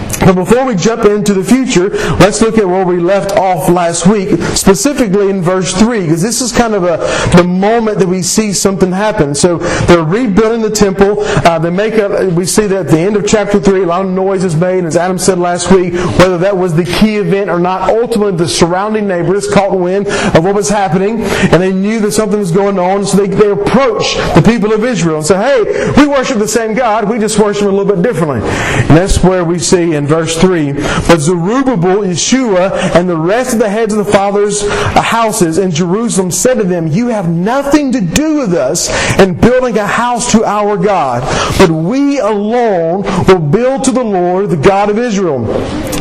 But 0.25 0.35
before 0.35 0.65
we 0.65 0.75
jump 0.75 1.05
into 1.05 1.33
the 1.33 1.43
future, 1.43 1.89
let's 2.19 2.41
look 2.41 2.57
at 2.57 2.67
where 2.67 2.85
we 2.85 2.99
left 2.99 3.33
off 3.37 3.69
last 3.69 4.07
week, 4.07 4.39
specifically 4.55 5.29
in 5.29 5.41
verse 5.41 5.73
3, 5.73 6.01
because 6.01 6.21
this 6.21 6.41
is 6.41 6.51
kind 6.51 6.73
of 6.73 6.83
a, 6.83 6.97
the 7.35 7.43
moment 7.43 7.99
that 7.99 8.07
we 8.07 8.21
see 8.21 8.53
something 8.53 8.91
happen. 8.91 9.33
So 9.35 9.57
they're 9.57 10.03
rebuilding 10.03 10.61
the 10.61 10.69
temple. 10.69 11.21
Uh, 11.21 11.59
they 11.59 11.69
make 11.69 11.95
a, 11.95 12.29
we 12.29 12.45
see 12.45 12.67
that 12.67 12.85
at 12.85 12.91
the 12.91 12.99
end 12.99 13.15
of 13.15 13.27
chapter 13.27 13.59
3, 13.59 13.83
a 13.83 13.85
lot 13.85 14.05
of 14.05 14.11
noise 14.11 14.43
is 14.43 14.55
made, 14.55 14.85
as 14.85 14.95
Adam 14.95 15.17
said 15.17 15.39
last 15.39 15.71
week, 15.71 15.93
whether 15.93 16.37
that 16.37 16.55
was 16.55 16.75
the 16.75 16.85
key 16.85 17.17
event 17.17 17.49
or 17.49 17.59
not. 17.59 17.89
Ultimately, 17.89 18.37
the 18.37 18.47
surrounding 18.47 19.07
neighbors 19.07 19.51
caught 19.51 19.77
wind 19.77 20.07
of 20.07 20.43
what 20.43 20.55
was 20.55 20.69
happening, 20.69 21.21
and 21.21 21.61
they 21.61 21.73
knew 21.73 21.99
that 21.99 22.11
something 22.11 22.39
was 22.39 22.51
going 22.51 22.77
on, 22.77 23.05
so 23.05 23.17
they, 23.17 23.27
they 23.27 23.51
approached 23.51 24.17
the 24.35 24.41
people 24.45 24.73
of 24.73 24.83
Israel 24.83 25.17
and 25.17 25.25
said, 25.25 25.41
hey, 25.41 25.91
we 25.97 26.07
worship 26.07 26.37
the 26.37 26.47
same 26.47 26.73
God, 26.73 27.09
we 27.09 27.19
just 27.19 27.39
worship 27.39 27.63
a 27.63 27.71
little 27.71 27.95
bit 27.95 28.01
differently. 28.01 28.41
And 28.41 28.97
that's 28.97 29.23
where 29.23 29.43
we 29.43 29.59
see 29.59 29.93
in 29.93 30.07
verse 30.11 30.37
3. 30.37 30.73
But 30.73 31.19
Zerubbabel, 31.19 32.03
Yeshua, 32.03 32.71
and 32.95 33.07
the 33.07 33.15
rest 33.15 33.53
of 33.53 33.59
the 33.59 33.69
heads 33.69 33.93
of 33.93 34.05
the 34.05 34.11
fathers' 34.11 34.61
houses 34.69 35.57
in 35.57 35.71
Jerusalem 35.71 36.31
said 36.31 36.55
to 36.55 36.65
them, 36.65 36.87
You 36.87 37.07
have 37.07 37.29
nothing 37.29 37.93
to 37.93 38.01
do 38.01 38.39
with 38.39 38.53
us 38.53 38.89
in 39.19 39.39
building 39.39 39.77
a 39.77 39.87
house 39.87 40.31
to 40.33 40.43
our 40.43 40.75
God, 40.75 41.21
but 41.57 41.71
we 41.71 42.19
alone 42.19 43.03
will 43.27 43.39
build 43.39 43.85
to 43.85 43.91
the 43.91 44.03
Lord, 44.03 44.49
the 44.49 44.57
God 44.57 44.89
of 44.89 44.99
Israel. 44.99 45.45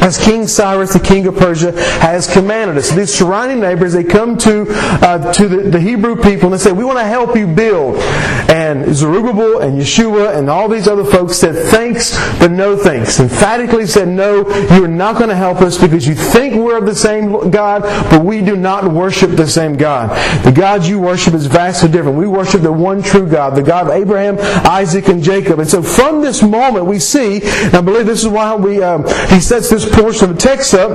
As 0.00 0.18
King 0.18 0.46
Cyrus, 0.46 0.92
the 0.92 1.00
king 1.00 1.26
of 1.26 1.36
Persia, 1.36 1.72
has 2.00 2.26
commanded 2.32 2.76
us. 2.78 2.90
These 2.90 3.12
surrounding 3.12 3.60
neighbors, 3.60 3.92
they 3.92 4.04
come 4.04 4.36
to 4.38 4.66
uh, 4.70 5.32
to 5.32 5.48
the, 5.48 5.70
the, 5.70 5.80
Hebrew 5.80 6.16
people 6.16 6.52
and 6.52 6.54
they 6.54 6.58
say, 6.58 6.72
"We 6.72 6.84
want 6.84 6.98
to 6.98 7.04
help 7.04 7.36
you 7.36 7.46
build." 7.46 7.96
And 8.50 8.94
Zerubbabel 8.94 9.60
and 9.60 9.80
Yeshua 9.80 10.36
and 10.36 10.50
all 10.50 10.68
these 10.68 10.88
other 10.88 11.04
folks 11.04 11.36
said, 11.36 11.54
"Thanks, 11.70 12.16
but 12.38 12.50
no 12.50 12.76
thanks." 12.76 13.20
Emphatically 13.20 13.86
said, 13.86 14.08
"No, 14.08 14.48
you 14.74 14.84
are 14.84 14.88
not 14.88 15.16
going 15.16 15.30
to 15.30 15.36
help 15.36 15.60
us 15.60 15.78
because 15.78 16.06
you 16.06 16.14
think 16.14 16.54
we're 16.54 16.78
of 16.78 16.86
the 16.86 16.94
same 16.94 17.50
God, 17.50 17.82
but 18.10 18.24
we 18.24 18.40
do 18.40 18.56
not 18.56 18.90
worship 18.90 19.30
the 19.32 19.46
same 19.46 19.76
God. 19.76 20.10
The 20.44 20.52
God 20.52 20.84
you 20.84 20.98
worship 21.00 21.34
is 21.34 21.46
vastly 21.46 21.90
different. 21.90 22.16
We 22.16 22.26
worship 22.26 22.62
the 22.62 22.72
one 22.72 23.02
true 23.02 23.26
God, 23.26 23.54
the 23.54 23.62
God 23.62 23.88
of 23.88 23.92
Abraham, 23.92 24.38
Isaac, 24.66 25.08
and 25.08 25.22
Jacob." 25.22 25.58
And 25.58 25.68
so, 25.68 25.82
from 25.82 26.22
this 26.22 26.42
moment, 26.42 26.86
we 26.86 26.98
see, 26.98 27.40
and 27.42 27.74
I 27.74 27.80
believe 27.80 28.06
this 28.06 28.22
is 28.22 28.28
why 28.28 28.54
we 28.54 28.82
um, 28.82 29.04
he 29.28 29.40
sets 29.40 29.70
this 29.70 29.89
portion 29.92 30.30
of 30.30 30.36
the 30.36 30.40
text 30.40 30.74
up, 30.74 30.90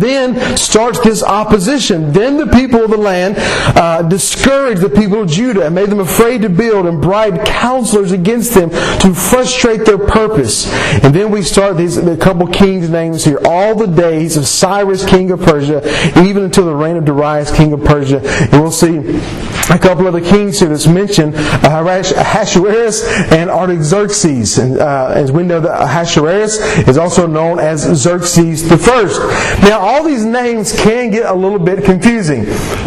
then 0.00 0.56
starts 0.56 1.00
this 1.00 1.22
opposition. 1.22 2.12
Then 2.12 2.36
the 2.36 2.46
people 2.46 2.84
of 2.84 2.90
the 2.90 2.96
land 2.96 3.36
uh, 3.38 4.02
discouraged 4.02 4.82
the 4.82 4.90
people 4.90 5.22
of 5.22 5.28
Judah 5.28 5.66
and 5.66 5.74
made 5.74 5.90
them 5.90 6.00
afraid 6.00 6.42
to 6.42 6.48
build 6.48 6.86
and 6.86 7.00
bribed 7.00 7.46
counselors 7.46 8.12
against 8.12 8.54
them 8.54 8.70
to 8.70 9.14
frustrate 9.14 9.84
their 9.84 9.98
purpose. 9.98 10.66
And 11.04 11.14
then 11.14 11.30
we 11.30 11.42
start 11.42 11.76
these 11.76 11.96
a 11.96 12.16
couple 12.16 12.46
kings' 12.46 12.90
names 12.90 13.24
here. 13.24 13.40
All 13.44 13.74
the 13.74 13.86
days 13.86 14.36
of 14.36 14.46
Cyrus, 14.46 15.04
king 15.04 15.30
of 15.30 15.40
Persia, 15.40 15.82
even 16.24 16.44
until 16.44 16.66
the 16.66 16.74
reign 16.74 16.96
of 16.96 17.04
Darius, 17.04 17.54
king 17.54 17.72
of 17.72 17.84
Persia. 17.84 18.20
And 18.20 18.52
we'll 18.52 18.70
see 18.70 18.98
a 19.70 19.78
couple 19.78 20.06
of 20.06 20.12
the 20.12 20.20
kings 20.20 20.60
here 20.60 20.68
that's 20.68 20.86
mentioned, 20.86 21.34
uh, 21.36 21.84
Ahasuerus 22.16 23.04
and 23.32 23.50
Artaxerxes. 23.50 24.58
And 24.58 24.78
uh, 24.78 25.12
as 25.14 25.32
we 25.32 25.42
know, 25.42 25.60
that 25.60 25.82
Ahasuerus 25.82 26.58
is 26.88 26.98
also 26.98 27.26
known 27.26 27.58
as 27.58 27.82
Xerxes 27.82 28.15
the 28.20 28.76
First. 28.76 29.20
Now, 29.62 29.80
all 29.80 30.04
these 30.04 30.24
names 30.24 30.72
can 30.72 31.10
get 31.10 31.26
a 31.26 31.34
little 31.34 31.58
bit 31.58 31.84
confusing, 31.84 32.44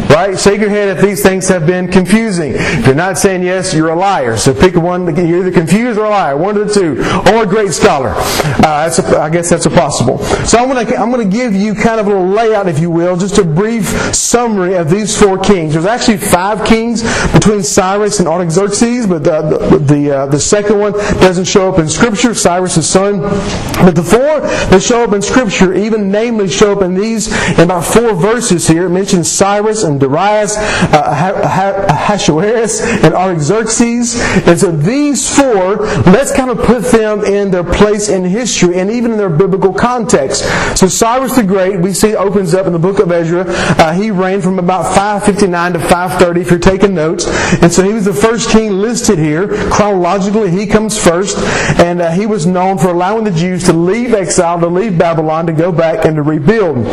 right? 0.09 0.39
Shake 0.39 0.61
your 0.61 0.69
head 0.69 0.97
if 0.97 1.03
these 1.03 1.21
things 1.21 1.47
have 1.49 1.65
been 1.65 1.91
confusing. 1.91 2.53
If 2.55 2.85
you're 2.85 2.95
not 2.95 3.17
saying 3.17 3.43
yes, 3.43 3.73
you're 3.73 3.89
a 3.89 3.95
liar. 3.95 4.37
So 4.37 4.53
pick 4.53 4.75
one. 4.75 5.15
You're 5.15 5.39
either 5.39 5.51
confused 5.51 5.99
or 5.99 6.05
a 6.05 6.09
liar, 6.09 6.37
one 6.37 6.57
of 6.57 6.67
the 6.67 6.73
two, 6.73 7.01
or 7.33 7.43
a 7.43 7.45
great 7.45 7.71
scholar. 7.73 8.13
Uh, 8.15 8.89
a, 8.89 9.19
I 9.19 9.29
guess 9.29 9.49
that's 9.49 9.65
a 9.65 9.69
possible. 9.69 10.19
So 10.45 10.57
I'm 10.57 10.69
going 10.69 10.85
to 10.85 10.95
I'm 10.95 11.11
going 11.11 11.29
to 11.29 11.37
give 11.37 11.53
you 11.53 11.73
kind 11.75 11.99
of 11.99 12.07
a 12.07 12.09
little 12.09 12.27
layout, 12.27 12.67
if 12.67 12.79
you 12.79 12.89
will, 12.89 13.17
just 13.17 13.37
a 13.37 13.43
brief 13.43 13.85
summary 14.15 14.75
of 14.75 14.89
these 14.89 15.19
four 15.19 15.37
kings. 15.37 15.73
There's 15.73 15.85
actually 15.85 16.17
five 16.17 16.65
kings 16.65 17.03
between 17.33 17.63
Cyrus 17.63 18.19
and 18.19 18.27
Artaxerxes, 18.27 19.07
but 19.07 19.23
the 19.23 19.41
the, 19.41 19.77
the, 19.79 20.11
uh, 20.11 20.25
the 20.27 20.39
second 20.39 20.79
one 20.79 20.93
doesn't 20.93 21.45
show 21.45 21.71
up 21.71 21.79
in 21.79 21.87
Scripture. 21.89 22.33
Cyrus' 22.33 22.89
son, 22.89 23.21
but 23.21 23.95
the 23.95 24.03
four 24.03 24.41
that 24.41 24.81
show 24.81 25.03
up 25.03 25.13
in 25.13 25.18
Scripture, 25.21 25.73
even 25.73 26.11
namely 26.11 26.47
show 26.47 26.73
up 26.73 26.81
in 26.81 26.95
these 26.95 27.27
in 27.57 27.61
about 27.61 27.85
four 27.85 28.13
verses 28.13 28.67
here. 28.67 28.85
It 28.85 28.89
mentions 28.89 29.31
Cyrus 29.31 29.83
and 29.83 29.99
Darius, 29.99 30.55
uh, 30.57 31.85
Ahasuerus, 31.89 32.81
and 32.81 33.13
Artaxerxes. 33.13 34.19
And 34.47 34.59
so 34.59 34.71
these 34.71 35.35
four, 35.35 35.77
let's 36.11 36.31
kind 36.31 36.49
of 36.49 36.59
put 36.59 36.83
them 36.85 37.23
in 37.23 37.51
their 37.51 37.63
place 37.63 38.09
in 38.09 38.23
history 38.23 38.79
and 38.79 38.89
even 38.89 39.11
in 39.11 39.17
their 39.17 39.29
biblical 39.29 39.73
context. 39.73 40.43
So 40.77 40.87
Cyrus 40.87 41.35
the 41.35 41.43
Great, 41.43 41.79
we 41.79 41.93
see 41.93 42.15
opens 42.15 42.53
up 42.53 42.65
in 42.67 42.73
the 42.73 42.79
book 42.79 42.99
of 42.99 43.11
Ezra. 43.11 43.45
Uh, 43.47 43.93
he 43.93 44.11
reigned 44.11 44.43
from 44.43 44.59
about 44.59 44.83
559 44.95 45.73
to 45.73 45.79
530, 45.79 46.41
if 46.41 46.49
you're 46.49 46.59
taking 46.59 46.93
notes. 46.93 47.27
And 47.61 47.71
so 47.71 47.83
he 47.83 47.93
was 47.93 48.05
the 48.05 48.13
first 48.13 48.49
king 48.49 48.71
listed 48.73 49.17
here. 49.17 49.47
Chronologically, 49.69 50.51
he 50.51 50.65
comes 50.65 51.01
first. 51.01 51.37
And 51.79 52.01
uh, 52.01 52.11
he 52.11 52.25
was 52.25 52.45
known 52.45 52.77
for 52.77 52.89
allowing 52.89 53.23
the 53.23 53.31
Jews 53.31 53.63
to 53.65 53.73
leave 53.73 54.13
exile, 54.13 54.59
to 54.59 54.67
leave 54.67 54.97
Babylon, 54.97 55.08
to 55.15 55.53
go 55.53 55.71
back 55.71 56.05
and 56.05 56.15
to 56.15 56.21
rebuild. 56.21 56.85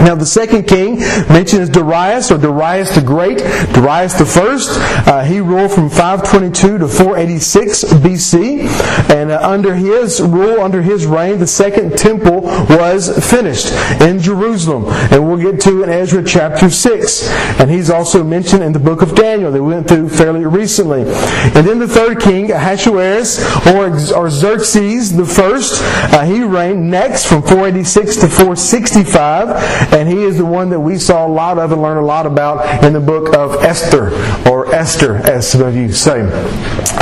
Now, 0.00 0.16
the 0.16 0.26
second 0.26 0.66
king 0.66 0.98
mentioned 1.28 1.62
is 1.62 1.68
Darius, 1.68 2.32
or 2.32 2.38
Darius 2.38 2.92
the 2.94 3.02
Great, 3.02 3.38
Darius 3.72 4.14
the 4.14 4.24
First. 4.24 4.70
Uh, 5.06 5.22
he 5.22 5.40
ruled 5.40 5.70
from 5.70 5.88
522 5.88 6.78
to 6.78 6.88
486 6.88 7.84
BC, 7.84 9.10
and 9.14 9.30
uh, 9.30 9.38
under 9.42 9.76
his 9.76 10.20
rule, 10.20 10.60
under 10.60 10.82
his 10.82 11.06
reign, 11.06 11.38
the 11.38 11.46
second 11.46 11.96
temple 11.96 12.40
was 12.40 13.10
finished 13.30 13.72
in 14.00 14.18
Jerusalem, 14.18 14.86
and 15.12 15.24
we'll 15.24 15.38
get 15.38 15.60
to 15.62 15.84
in 15.84 15.90
Ezra 15.90 16.24
chapter 16.24 16.68
6. 16.68 17.28
And 17.60 17.70
he's 17.70 17.90
also 17.90 18.24
mentioned 18.24 18.64
in 18.64 18.72
the 18.72 18.80
book 18.80 19.02
of 19.02 19.14
Daniel 19.14 19.52
that 19.52 19.62
we 19.62 19.72
went 19.72 19.86
through 19.86 20.08
fairly 20.08 20.44
recently. 20.44 21.02
And 21.02 21.66
then 21.66 21.78
the 21.78 21.86
third 21.86 22.20
king, 22.20 22.50
Ahasuerus, 22.50 23.38
or, 23.68 23.86
or 24.16 24.30
Xerxes 24.30 25.16
the 25.16 25.26
First, 25.26 25.80
uh, 26.12 26.24
he 26.24 26.42
reigned 26.42 26.90
next 26.90 27.26
from 27.26 27.42
486 27.52 28.16
to 28.16 28.28
465 28.28 29.92
and 29.92 30.08
he 30.08 30.22
is 30.22 30.38
the 30.38 30.44
one 30.44 30.70
that 30.70 30.80
we 30.80 30.96
saw 30.96 31.26
a 31.26 31.28
lot 31.28 31.58
of 31.58 31.70
and 31.70 31.82
learned 31.82 32.00
a 32.00 32.04
lot 32.04 32.24
about 32.24 32.82
in 32.82 32.94
the 32.94 33.00
book 33.00 33.36
of 33.36 33.62
Esther, 33.62 34.08
or 34.48 34.74
Esther, 34.74 35.16
as 35.16 35.50
some 35.50 35.60
of 35.60 35.76
you 35.76 35.92
say. 35.92 36.22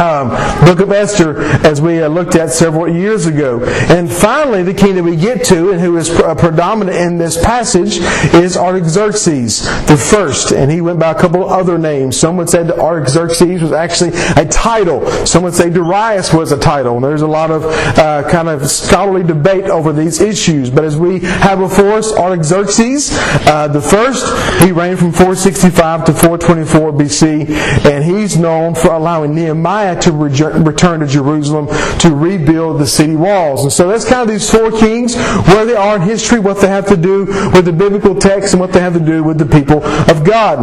Um, 0.00 0.30
book 0.64 0.80
of 0.80 0.90
Esther, 0.90 1.40
as 1.64 1.80
we 1.80 2.02
uh, 2.02 2.08
looked 2.08 2.34
at 2.34 2.50
several 2.50 2.88
years 2.88 3.26
ago. 3.26 3.62
And 3.64 4.10
finally, 4.10 4.64
the 4.64 4.74
king 4.74 4.96
that 4.96 5.04
we 5.04 5.14
get 5.14 5.44
to, 5.46 5.70
and 5.70 5.80
who 5.80 5.96
is 5.96 6.10
uh, 6.10 6.34
predominant 6.34 6.96
in 6.96 7.18
this 7.18 7.42
passage, 7.42 7.98
is 8.34 8.56
Artaxerxes 8.56 9.62
the 9.86 9.96
first. 9.96 10.50
And 10.52 10.70
he 10.70 10.80
went 10.80 10.98
by 10.98 11.12
a 11.12 11.14
couple 11.14 11.44
of 11.44 11.50
other 11.50 11.78
names. 11.78 12.18
Someone 12.18 12.48
said 12.48 12.66
that 12.68 12.78
Artaxerxes 12.78 13.62
was 13.62 13.72
actually 13.72 14.10
a 14.36 14.46
title. 14.46 15.06
Someone 15.26 15.52
said 15.52 15.74
Darius 15.74 16.32
was 16.32 16.50
a 16.50 16.58
title. 16.58 16.96
And 16.96 17.04
there's 17.04 17.22
a 17.22 17.28
lot 17.28 17.52
of 17.52 17.64
uh, 17.64 18.28
kind 18.28 18.48
of 18.48 18.68
scholarly 18.68 19.22
debate 19.22 19.64
over 19.64 19.92
these 19.92 20.20
issues. 20.20 20.29
But 20.70 20.84
as 20.84 20.96
we 20.96 21.20
have 21.20 21.58
before 21.58 21.92
us, 21.92 22.12
Artaxerxes 22.12 23.10
uh, 23.12 23.68
the 23.68 23.80
first, 23.80 24.26
he 24.62 24.72
reigned 24.72 24.98
from 24.98 25.12
465 25.12 26.04
to 26.04 26.12
424 26.12 26.92
BC, 26.92 27.50
and 27.90 28.04
he's 28.04 28.36
known 28.36 28.74
for 28.74 28.92
allowing 28.92 29.34
Nehemiah 29.34 30.00
to 30.02 30.12
return 30.12 31.00
to 31.00 31.06
Jerusalem 31.06 31.68
to 32.00 32.14
rebuild 32.14 32.80
the 32.80 32.86
city 32.86 33.16
walls. 33.16 33.62
And 33.62 33.72
so 33.72 33.88
that's 33.88 34.04
kind 34.04 34.22
of 34.22 34.28
these 34.28 34.48
four 34.50 34.70
kings, 34.70 35.16
where 35.16 35.64
they 35.64 35.74
are 35.74 35.96
in 35.96 36.02
history, 36.02 36.38
what 36.38 36.60
they 36.60 36.68
have 36.68 36.86
to 36.88 36.96
do 36.96 37.26
with 37.54 37.64
the 37.64 37.72
biblical 37.72 38.14
text, 38.14 38.54
and 38.54 38.60
what 38.60 38.72
they 38.72 38.80
have 38.80 38.94
to 38.94 39.00
do 39.00 39.22
with 39.22 39.38
the 39.38 39.46
people 39.46 39.82
of 39.84 40.24
God. 40.24 40.58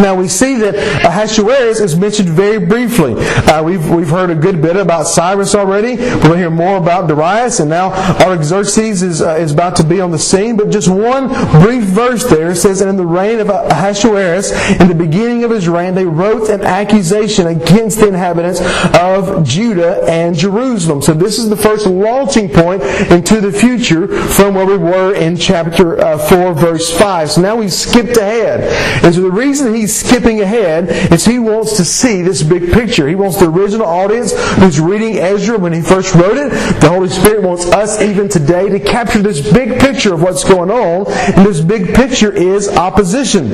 Now 0.00 0.14
we 0.14 0.28
see 0.28 0.56
that 0.56 0.74
Ahasuerus 1.04 1.80
is 1.80 1.96
mentioned 1.96 2.28
very 2.28 2.64
briefly. 2.64 3.14
Uh, 3.16 3.62
we've, 3.62 3.88
we've 3.90 4.08
heard 4.08 4.30
a 4.30 4.34
good 4.34 4.60
bit 4.62 4.76
about 4.76 5.06
Cyrus 5.06 5.54
already. 5.54 5.96
We're 5.96 6.20
going 6.20 6.32
to 6.32 6.38
hear 6.38 6.50
more 6.50 6.76
about 6.76 7.08
Darius, 7.08 7.60
and 7.60 7.70
now 7.70 7.92
Artaxerxes 8.20 8.89
is, 8.90 9.22
uh, 9.22 9.34
is 9.34 9.52
about 9.52 9.76
to 9.76 9.84
be 9.84 10.00
on 10.00 10.10
the 10.10 10.18
scene, 10.18 10.56
but 10.56 10.70
just 10.70 10.88
one 10.88 11.28
brief 11.62 11.84
verse 11.84 12.24
there 12.24 12.54
says, 12.54 12.80
And 12.80 12.90
in 12.90 12.96
the 12.96 13.06
reign 13.06 13.40
of 13.40 13.48
Ahasuerus, 13.48 14.52
in 14.80 14.88
the 14.88 14.94
beginning 14.94 15.44
of 15.44 15.50
his 15.50 15.68
reign, 15.68 15.94
they 15.94 16.04
wrote 16.04 16.48
an 16.48 16.62
accusation 16.62 17.46
against 17.46 18.00
the 18.00 18.08
inhabitants 18.08 18.60
of 18.98 19.44
Judah 19.44 20.02
and 20.08 20.34
Jerusalem. 20.34 21.02
So 21.02 21.14
this 21.14 21.38
is 21.38 21.48
the 21.48 21.56
first 21.56 21.86
launching 21.86 22.48
point 22.48 22.82
into 23.10 23.40
the 23.40 23.52
future 23.52 24.08
from 24.08 24.54
where 24.54 24.66
we 24.66 24.76
were 24.76 25.14
in 25.14 25.36
chapter 25.36 26.00
uh, 26.00 26.18
4, 26.18 26.54
verse 26.54 26.96
5. 26.98 27.30
So 27.32 27.40
now 27.40 27.56
we've 27.56 27.72
skipped 27.72 28.16
ahead. 28.16 28.60
And 29.04 29.14
so 29.14 29.20
the 29.20 29.30
reason 29.30 29.74
he's 29.74 29.94
skipping 29.94 30.40
ahead 30.40 31.12
is 31.12 31.24
he 31.24 31.38
wants 31.38 31.76
to 31.76 31.84
see 31.84 32.22
this 32.22 32.42
big 32.42 32.72
picture. 32.72 33.08
He 33.08 33.14
wants 33.14 33.38
the 33.38 33.48
original 33.48 33.86
audience 33.86 34.32
who's 34.56 34.80
reading 34.80 35.18
Ezra 35.18 35.58
when 35.58 35.72
he 35.72 35.80
first 35.80 36.14
wrote 36.14 36.36
it. 36.36 36.50
The 36.80 36.88
Holy 36.88 37.08
Spirit 37.08 37.42
wants 37.42 37.66
us 37.66 38.00
even 38.00 38.28
today 38.28 38.68
to 38.68 38.79
capture 38.80 39.22
this 39.22 39.40
big 39.52 39.80
picture 39.80 40.14
of 40.14 40.22
what's 40.22 40.44
going 40.44 40.70
on 40.70 41.06
and 41.10 41.46
this 41.46 41.60
big 41.60 41.94
picture 41.94 42.32
is 42.32 42.68
opposition. 42.68 43.52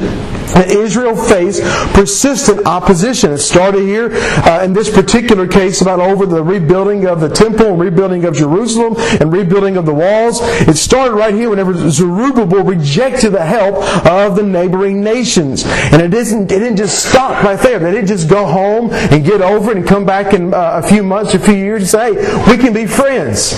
Israel 0.64 1.16
faced 1.16 1.62
persistent 1.92 2.66
opposition. 2.66 3.32
It 3.32 3.38
started 3.38 3.82
here 3.82 4.10
uh, 4.12 4.62
in 4.64 4.72
this 4.72 4.90
particular 4.90 5.46
case 5.46 5.80
about 5.82 6.00
over 6.00 6.24
the 6.24 6.42
rebuilding 6.42 7.06
of 7.06 7.20
the 7.20 7.28
temple 7.28 7.66
and 7.66 7.80
rebuilding 7.80 8.24
of 8.24 8.34
Jerusalem 8.34 8.94
and 9.20 9.32
rebuilding 9.32 9.76
of 9.76 9.86
the 9.86 9.94
walls. 9.94 10.38
It 10.42 10.76
started 10.76 11.14
right 11.14 11.34
here 11.34 11.50
whenever 11.50 11.74
Zerubbabel 11.90 12.64
rejected 12.64 13.30
the 13.30 13.44
help 13.44 13.76
of 14.06 14.36
the 14.36 14.42
neighboring 14.42 15.02
nations. 15.02 15.64
And 15.66 16.00
it 16.00 16.08
didn't, 16.08 16.44
it 16.44 16.58
didn't 16.58 16.76
just 16.76 17.08
stop 17.08 17.42
right 17.44 17.58
there. 17.58 17.78
They 17.78 17.92
didn't 17.92 18.08
just 18.08 18.28
go 18.28 18.46
home 18.46 18.90
and 18.92 19.24
get 19.24 19.42
over 19.42 19.72
it 19.72 19.76
and 19.76 19.86
come 19.86 20.04
back 20.04 20.32
in 20.32 20.54
uh, 20.54 20.80
a 20.82 20.88
few 20.88 21.02
months, 21.02 21.34
a 21.34 21.38
few 21.38 21.54
years 21.54 21.82
and 21.82 21.90
say, 21.90 22.14
hey, 22.14 22.50
we 22.50 22.56
can 22.56 22.72
be 22.72 22.86
friends. 22.86 23.54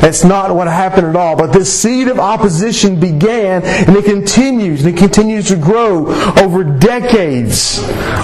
That's 0.00 0.24
not 0.24 0.54
what 0.54 0.66
happened 0.68 1.06
at 1.06 1.16
all. 1.16 1.36
But 1.36 1.52
this 1.52 1.72
seed 1.72 2.08
of 2.08 2.18
opposition 2.18 3.00
began 3.00 3.62
and 3.62 3.96
it 3.96 4.04
continues. 4.04 4.84
And 4.84 4.94
it 4.94 4.98
continues 4.98 5.48
to 5.48 5.56
grow 5.56 6.06
over 6.42 6.64
decades, 6.64 7.80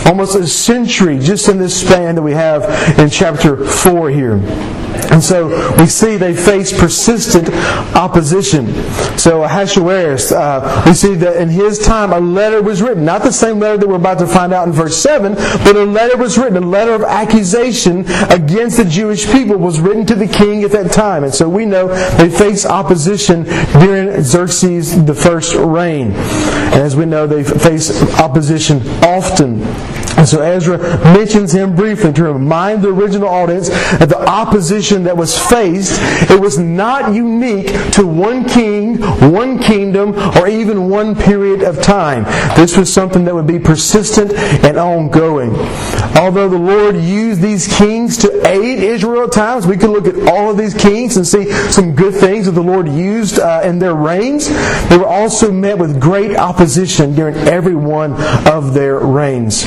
almost 0.06 0.34
a 0.36 0.46
century, 0.46 1.18
just 1.18 1.48
in 1.48 1.58
this 1.58 1.80
span 1.80 2.14
that 2.14 2.22
we 2.22 2.32
have 2.32 2.98
in 2.98 3.10
chapter 3.10 3.64
4 3.64 4.10
here. 4.10 4.81
And 5.10 5.22
so 5.22 5.48
we 5.76 5.86
see 5.86 6.16
they 6.16 6.34
face 6.34 6.78
persistent 6.78 7.48
opposition. 7.94 8.72
So 9.18 9.42
Ahasuerus, 9.42 10.32
uh, 10.32 10.82
we 10.86 10.94
see 10.94 11.14
that 11.16 11.36
in 11.36 11.48
his 11.48 11.78
time 11.78 12.12
a 12.12 12.20
letter 12.20 12.62
was 12.62 12.82
written, 12.82 13.04
not 13.04 13.22
the 13.22 13.32
same 13.32 13.58
letter 13.58 13.78
that 13.78 13.88
we're 13.88 13.96
about 13.96 14.18
to 14.20 14.26
find 14.26 14.52
out 14.52 14.66
in 14.66 14.72
verse 14.72 14.96
7, 14.96 15.34
but 15.34 15.76
a 15.76 15.84
letter 15.84 16.16
was 16.16 16.38
written, 16.38 16.56
a 16.56 16.66
letter 16.66 16.94
of 16.94 17.02
accusation 17.02 18.04
against 18.30 18.76
the 18.76 18.84
Jewish 18.84 19.30
people 19.30 19.56
was 19.56 19.80
written 19.80 20.06
to 20.06 20.14
the 20.14 20.26
king 20.26 20.64
at 20.64 20.70
that 20.72 20.92
time. 20.92 21.24
And 21.24 21.34
so 21.34 21.48
we 21.48 21.66
know 21.66 21.88
they 22.16 22.30
face 22.30 22.64
opposition 22.64 23.44
during 23.44 24.22
Xerxes 24.22 25.04
the 25.04 25.14
first 25.14 25.54
reign. 25.54 26.12
And 26.12 26.80
as 26.80 26.96
we 26.96 27.06
know, 27.06 27.26
they 27.26 27.44
face 27.44 28.02
opposition 28.18 28.80
often. 29.02 29.60
And 30.16 30.28
so 30.28 30.40
Ezra 30.40 30.78
mentions 31.14 31.52
him 31.52 31.74
briefly 31.74 32.12
to 32.12 32.24
remind 32.24 32.82
the 32.82 32.88
original 32.88 33.28
audience 33.28 33.68
that 33.68 34.08
the 34.08 34.28
opposition 34.28 35.04
that 35.04 35.16
was 35.16 35.38
faced, 35.38 35.98
it 36.30 36.40
was 36.40 36.58
not 36.58 37.14
unique 37.14 37.68
to 37.92 38.06
one 38.06 38.44
king, 38.44 39.00
one 39.32 39.58
kingdom, 39.58 40.14
or 40.38 40.48
even 40.48 40.88
one 40.88 41.14
period 41.14 41.62
of 41.62 41.82
time. 41.82 42.24
This 42.56 42.76
was 42.76 42.92
something 42.92 43.24
that 43.24 43.34
would 43.34 43.46
be 43.46 43.58
persistent 43.58 44.32
and 44.32 44.76
ongoing. 44.76 45.54
Although 46.16 46.48
the 46.48 46.58
Lord 46.58 46.96
used 46.96 47.40
these 47.40 47.66
kings 47.76 48.16
to 48.18 48.46
aid 48.46 48.80
Israel 48.80 49.24
at 49.24 49.32
times, 49.32 49.66
we 49.66 49.76
can 49.76 49.90
look 49.92 50.06
at 50.06 50.28
all 50.28 50.50
of 50.50 50.56
these 50.56 50.74
kings 50.74 51.16
and 51.16 51.26
see 51.26 51.50
some 51.70 51.94
good 51.94 52.14
things 52.14 52.46
that 52.46 52.52
the 52.52 52.62
Lord 52.62 52.88
used 52.88 53.38
uh, 53.38 53.62
in 53.64 53.78
their 53.78 53.94
reigns. 53.94 54.48
They 54.88 54.98
were 54.98 55.06
also 55.06 55.50
met 55.50 55.78
with 55.78 56.00
great 56.00 56.36
opposition 56.36 57.14
during 57.14 57.36
every 57.36 57.74
one 57.74 58.12
of 58.46 58.74
their 58.74 58.98
reigns. 58.98 59.64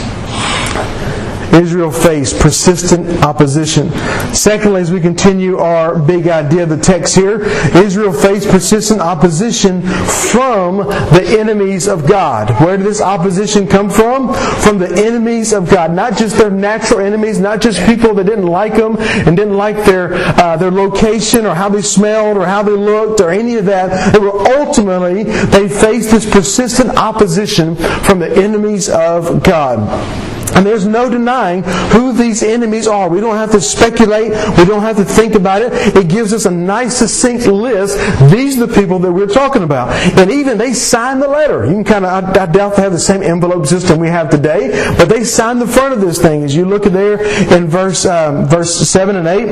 Israel 1.56 1.92
faced 1.92 2.40
persistent 2.40 3.24
opposition. 3.24 3.90
Secondly, 4.34 4.82
as 4.82 4.92
we 4.92 5.00
continue 5.00 5.58
our 5.58 5.98
big 5.98 6.28
idea 6.28 6.64
of 6.64 6.70
the 6.70 6.78
text 6.78 7.16
here, 7.16 7.42
Israel 7.76 8.14
faced 8.14 8.50
persistent 8.50 9.00
opposition 9.02 9.82
from 9.82 10.78
the 10.78 11.38
enemies 11.40 11.88
of 11.88 12.08
God. 12.08 12.50
Where 12.62 12.78
did 12.78 12.86
this 12.86 13.02
opposition 13.02 13.68
come 13.68 13.90
from? 13.90 14.34
From 14.34 14.78
the 14.78 14.92
enemies 15.06 15.54
of 15.54 15.70
God. 15.70 15.92
Not 15.92 16.18
just 16.18 16.38
their 16.38 16.52
natural 16.52 17.00
enemies, 17.00 17.40
not 17.40 17.62
just 17.62 17.86
people 17.86 18.14
that 18.16 18.26
didn't 18.26 18.48
like 18.48 18.76
them 18.76 18.98
and 19.00 19.38
didn't 19.38 19.58
like 19.58 19.86
their, 19.86 20.14
uh, 20.14 20.58
their 20.58 20.72
location 20.72 21.46
or 21.46 21.56
how 21.56 21.70
they 21.70 21.82
smelled 21.82 22.38
or 22.38 22.46
how 22.46 22.64
they 22.64 22.72
looked 22.72 23.22
or 23.22 23.30
any 23.30 23.56
of 23.56 23.66
that. 23.66 24.14
They 24.14 24.20
were 24.20 24.38
ultimately, 24.58 25.24
they 25.24 25.70
faced 25.70 26.12
this 26.12 26.30
persistent 26.30 26.90
opposition 26.98 27.76
from 27.76 28.20
the 28.20 28.36
enemies 28.36 28.90
of 28.90 29.44
God. 29.44 30.35
And 30.54 30.66
there's 30.66 30.86
no 30.86 31.10
denying 31.10 31.64
who 31.64 32.14
these 32.14 32.44
enemies 32.44 32.88
are. 32.88 33.10
We 33.10 33.20
don't 33.20 33.36
have 33.36 33.52
to 33.52 33.62
speculate. 33.62 34.32
We 34.58 34.66
don't 34.66 34.82
have 34.82 34.98
to 34.98 35.06
think 35.06 35.36
about 35.36 35.62
it. 35.62 35.74
It 35.96 36.08
gives 36.08 36.34
us 36.34 36.46
a 36.46 36.52
nice, 36.52 36.98
succinct 36.98 37.48
list. 37.48 37.98
These 38.32 38.60
are 38.60 38.66
the 38.66 38.74
people 38.74 39.00
that 39.00 39.12
we're 39.12 39.28
talking 39.28 39.64
about. 39.64 39.92
And 40.18 40.32
even 40.32 40.58
they 40.58 40.74
signed 40.74 41.22
the 41.22 41.28
letter. 41.28 41.66
You 41.66 41.74
can 41.74 41.84
kind 41.84 42.06
of, 42.06 42.38
I, 42.38 42.44
I 42.44 42.46
doubt 42.46 42.76
they 42.76 42.84
have 42.84 42.92
the 42.92 43.00
same 43.00 43.24
envelope 43.24 43.66
system 43.66 44.00
we 44.00 44.08
have 44.08 44.30
today, 44.30 44.96
but 44.98 45.10
they 45.10 45.24
signed 45.24 45.62
the 45.62 45.68
front 45.68 45.94
of 45.94 46.02
this 46.02 46.22
thing. 46.22 46.44
As 46.44 46.56
you 46.56 46.66
look 46.66 46.86
at 46.86 46.94
there 46.94 47.22
in 47.56 47.68
verse, 47.68 48.06
um, 48.06 48.46
verse 48.46 48.90
7 48.90 49.16
and 49.16 49.28
8, 49.28 49.48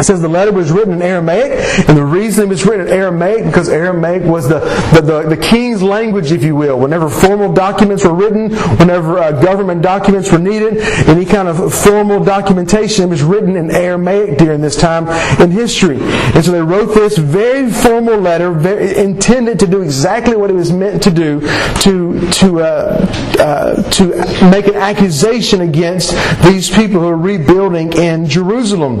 it 0.00 0.04
says 0.04 0.22
the 0.22 0.28
letter 0.28 0.52
was 0.52 0.70
written 0.70 0.94
in 0.94 1.02
Aramaic. 1.02 1.52
And 1.88 1.96
the 1.96 2.04
reason 2.04 2.44
it 2.44 2.48
was 2.48 2.64
written 2.64 2.86
in 2.86 2.92
Aramaic, 2.92 3.44
because 3.44 3.68
Aramaic 3.68 4.22
was 4.22 4.48
the, 4.48 4.60
the, 4.94 5.00
the, 5.00 5.28
the 5.30 5.36
king's 5.36 5.82
language, 5.82 6.32
if 6.32 6.42
you 6.42 6.56
will. 6.56 6.78
Whenever 6.78 7.08
formal 7.08 7.52
documents 7.52 8.04
were 8.04 8.14
written, 8.14 8.50
whenever 8.78 9.18
uh, 9.18 9.32
government 9.42 9.82
documents 9.82 10.19
were 10.28 10.38
needed, 10.38 10.78
any 11.08 11.24
kind 11.24 11.46
of 11.46 11.72
formal 11.72 12.24
documentation 12.24 13.08
was 13.08 13.22
written 13.22 13.54
in 13.56 13.70
Aramaic 13.70 14.38
during 14.38 14.60
this 14.60 14.76
time 14.76 15.06
in 15.40 15.50
history. 15.50 15.98
And 16.00 16.44
so 16.44 16.50
they 16.50 16.62
wrote 16.62 16.94
this 16.94 17.16
very 17.16 17.70
formal 17.70 18.18
letter, 18.18 18.50
very, 18.50 18.96
intended 18.96 19.60
to 19.60 19.66
do 19.66 19.82
exactly 19.82 20.36
what 20.36 20.50
it 20.50 20.54
was 20.54 20.72
meant 20.72 21.02
to 21.04 21.10
do, 21.10 21.40
to 21.82 22.30
to 22.32 22.60
uh, 22.60 23.06
uh, 23.38 23.90
to 23.90 24.08
make 24.50 24.66
an 24.66 24.74
accusation 24.74 25.60
against 25.60 26.10
these 26.42 26.68
people 26.68 27.00
who 27.00 27.08
are 27.08 27.16
rebuilding 27.16 27.92
in 27.92 28.26
Jerusalem. 28.26 28.98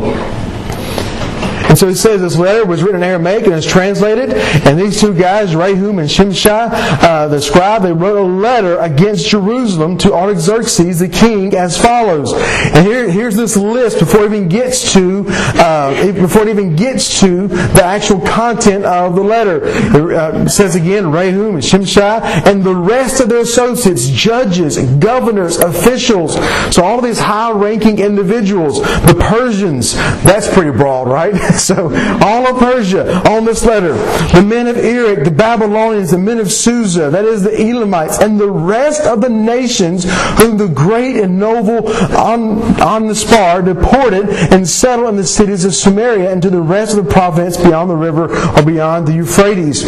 And 1.70 1.78
so 1.78 1.86
he 1.86 1.94
says 1.94 2.20
this 2.20 2.36
letter 2.36 2.66
was 2.66 2.82
written 2.82 2.96
in 2.96 3.04
Aramaic 3.04 3.44
and 3.44 3.54
is 3.54 3.64
translated. 3.64 4.30
And 4.66 4.76
these 4.76 5.00
two 5.00 5.14
guys, 5.14 5.52
Rehum 5.52 6.00
and 6.00 6.10
Shimshai, 6.10 6.68
uh, 7.00 7.28
the 7.28 7.40
scribe, 7.40 7.82
they 7.82 7.92
wrote 7.92 8.18
a 8.18 8.26
letter 8.26 8.76
against 8.80 9.28
Jerusalem 9.28 9.96
to 9.98 10.12
Artaxerxes, 10.12 10.98
the 10.98 11.08
king, 11.08 11.54
as 11.54 11.80
follows. 11.80 12.32
And 12.32 12.84
here, 12.84 13.08
here's 13.08 13.36
this 13.36 13.56
list 13.56 14.00
before 14.00 14.24
it 14.24 14.32
even 14.32 14.48
gets 14.48 14.92
to 14.94 15.24
uh, 15.28 16.12
before 16.12 16.42
it 16.42 16.48
even 16.48 16.74
gets 16.74 17.20
to 17.20 17.46
the 17.46 17.84
actual 17.84 18.20
content 18.20 18.84
of 18.84 19.14
the 19.14 19.22
letter. 19.22 19.60
It 19.64 19.94
uh, 19.94 20.48
says 20.48 20.74
again, 20.74 21.04
Rehum 21.04 21.54
and 21.54 21.62
Shimshai 21.62 22.20
and 22.48 22.64
the 22.64 22.74
rest 22.74 23.20
of 23.20 23.28
their 23.28 23.42
associates, 23.42 24.08
judges, 24.08 24.76
governors, 24.98 25.58
officials. 25.58 26.34
So 26.74 26.82
all 26.82 27.00
these 27.00 27.20
high-ranking 27.20 28.00
individuals, 28.00 28.80
the 28.80 29.16
Persians. 29.20 29.94
That's 29.94 30.52
pretty 30.52 30.76
broad, 30.76 31.06
right? 31.06 31.34
So 31.70 31.88
all 32.20 32.48
of 32.48 32.58
Persia 32.58 33.18
on 33.28 33.44
this 33.44 33.64
letter, 33.64 33.92
the 34.32 34.42
men 34.42 34.66
of 34.66 34.76
Erech, 34.76 35.24
the 35.24 35.30
Babylonians, 35.30 36.10
the 36.10 36.18
men 36.18 36.38
of 36.38 36.50
Susa, 36.50 37.10
that 37.10 37.24
is 37.24 37.44
the 37.44 37.50
Elamites, 37.50 38.18
and 38.18 38.40
the 38.40 38.50
rest 38.50 39.02
of 39.02 39.20
the 39.20 39.28
nations 39.28 40.04
whom 40.40 40.56
the 40.56 40.66
great 40.66 41.16
and 41.16 41.38
noble 41.38 41.86
on, 42.16 42.60
on 42.80 43.06
the 43.06 43.14
spar 43.14 43.62
deported 43.62 44.30
and 44.52 44.68
settled 44.68 45.10
in 45.10 45.16
the 45.16 45.24
cities 45.24 45.64
of 45.64 45.74
Samaria 45.74 46.32
and 46.32 46.42
to 46.42 46.50
the 46.50 46.60
rest 46.60 46.96
of 46.96 47.04
the 47.04 47.10
province 47.10 47.56
beyond 47.56 47.88
the 47.88 47.96
river 47.96 48.34
or 48.56 48.62
beyond 48.64 49.06
the 49.06 49.12
Euphrates. 49.12 49.84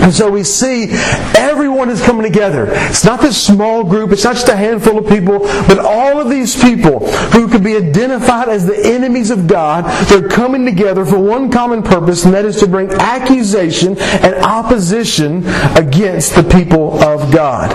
And 0.00 0.12
so 0.12 0.30
we 0.30 0.42
see 0.44 0.88
everyone 1.36 1.90
is 1.90 2.02
coming 2.02 2.22
together. 2.22 2.68
It's 2.70 3.04
not 3.04 3.20
this 3.20 3.42
small 3.42 3.84
group, 3.84 4.12
it's 4.12 4.24
not 4.24 4.34
just 4.34 4.48
a 4.48 4.56
handful 4.56 4.98
of 4.98 5.08
people, 5.08 5.40
but 5.40 5.78
all 5.78 6.20
of 6.20 6.28
these 6.28 6.60
people 6.60 7.06
who 7.30 7.48
could 7.48 7.64
be 7.64 7.76
identified 7.76 8.48
as 8.48 8.66
the 8.66 8.78
enemies 8.86 9.30
of 9.30 9.46
God, 9.46 9.84
they're 10.08 10.28
coming 10.28 10.64
together 10.64 11.04
for 11.04 11.18
one 11.18 11.50
common 11.50 11.82
purpose, 11.82 12.24
and 12.24 12.34
that 12.34 12.44
is 12.44 12.58
to 12.60 12.66
bring 12.66 12.90
accusation 12.90 13.98
and 13.98 14.34
opposition 14.36 15.44
against 15.76 16.34
the 16.34 16.42
people 16.42 17.02
of 17.02 17.32
God. 17.32 17.70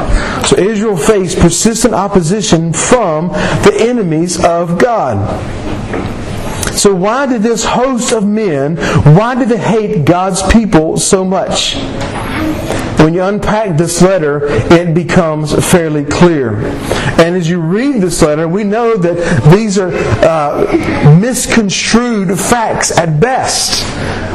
So 0.45 0.57
Israel 0.57 0.97
faced 0.97 1.39
persistent 1.39 1.93
opposition 1.93 2.73
from 2.73 3.29
the 3.29 3.75
enemies 3.79 4.43
of 4.43 4.79
God. 4.79 5.72
So 6.77 6.93
why 6.93 7.25
did 7.27 7.43
this 7.43 7.63
host 7.63 8.11
of 8.11 8.25
men, 8.25 8.77
why 9.15 9.35
did 9.35 9.49
they 9.49 9.57
hate 9.57 10.05
God's 10.05 10.41
people 10.51 10.97
so 10.97 11.23
much? 11.23 11.75
When 13.03 13.13
you 13.13 13.23
unpack 13.23 13.75
this 13.75 14.01
letter, 14.01 14.39
it 14.45 14.93
becomes 14.93 15.53
fairly 15.69 16.05
clear. 16.05 16.55
And 17.19 17.35
as 17.35 17.49
you 17.49 17.59
read 17.59 18.01
this 18.01 18.21
letter, 18.21 18.47
we 18.47 18.63
know 18.63 18.95
that 18.95 19.51
these 19.53 19.77
are 19.77 19.91
uh, 19.93 21.17
misconstrued 21.19 22.39
facts 22.39 22.97
at 22.97 23.19
best. 23.19 23.83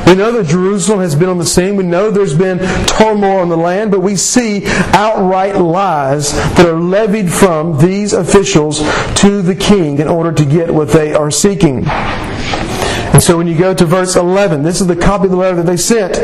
We 0.07 0.17
know 0.17 0.33
that 0.33 0.49
Jerusalem 0.49 1.01
has 1.01 1.17
been 1.17 1.31
on 1.31 1.39
the 1.39 1.47
scene. 1.47 1.77
We 1.77 1.85
know 1.85 2.11
there's 2.11 2.37
been 2.37 2.59
turmoil 2.87 3.43
in 3.43 3.49
the 3.49 3.57
land, 3.57 3.91
but 3.91 4.01
we 4.01 4.17
see 4.17 4.67
outright 4.67 5.57
lies 5.57 6.33
that 6.33 6.67
are 6.67 6.79
levied 6.79 7.33
from 7.33 7.79
these 7.79 8.13
officials 8.13 8.81
to 9.21 9.41
the 9.41 9.55
king 9.55 9.99
in 9.99 10.09
order 10.09 10.31
to 10.31 10.45
get 10.45 10.75
what 10.75 10.89
they 10.89 11.15
are 11.15 11.31
seeking. 11.31 11.85
And 11.87 13.23
so 13.23 13.39
when 13.39 13.47
you 13.47 13.57
go 13.57 13.73
to 13.73 13.87
verse 13.87 14.15
11, 14.15 14.63
this 14.63 14.83
is 14.83 14.87
the 14.87 14.95
copy 14.95 15.25
of 15.25 15.31
the 15.31 15.39
letter 15.39 15.57
that 15.57 15.67
they 15.67 15.79
sent 15.79 16.19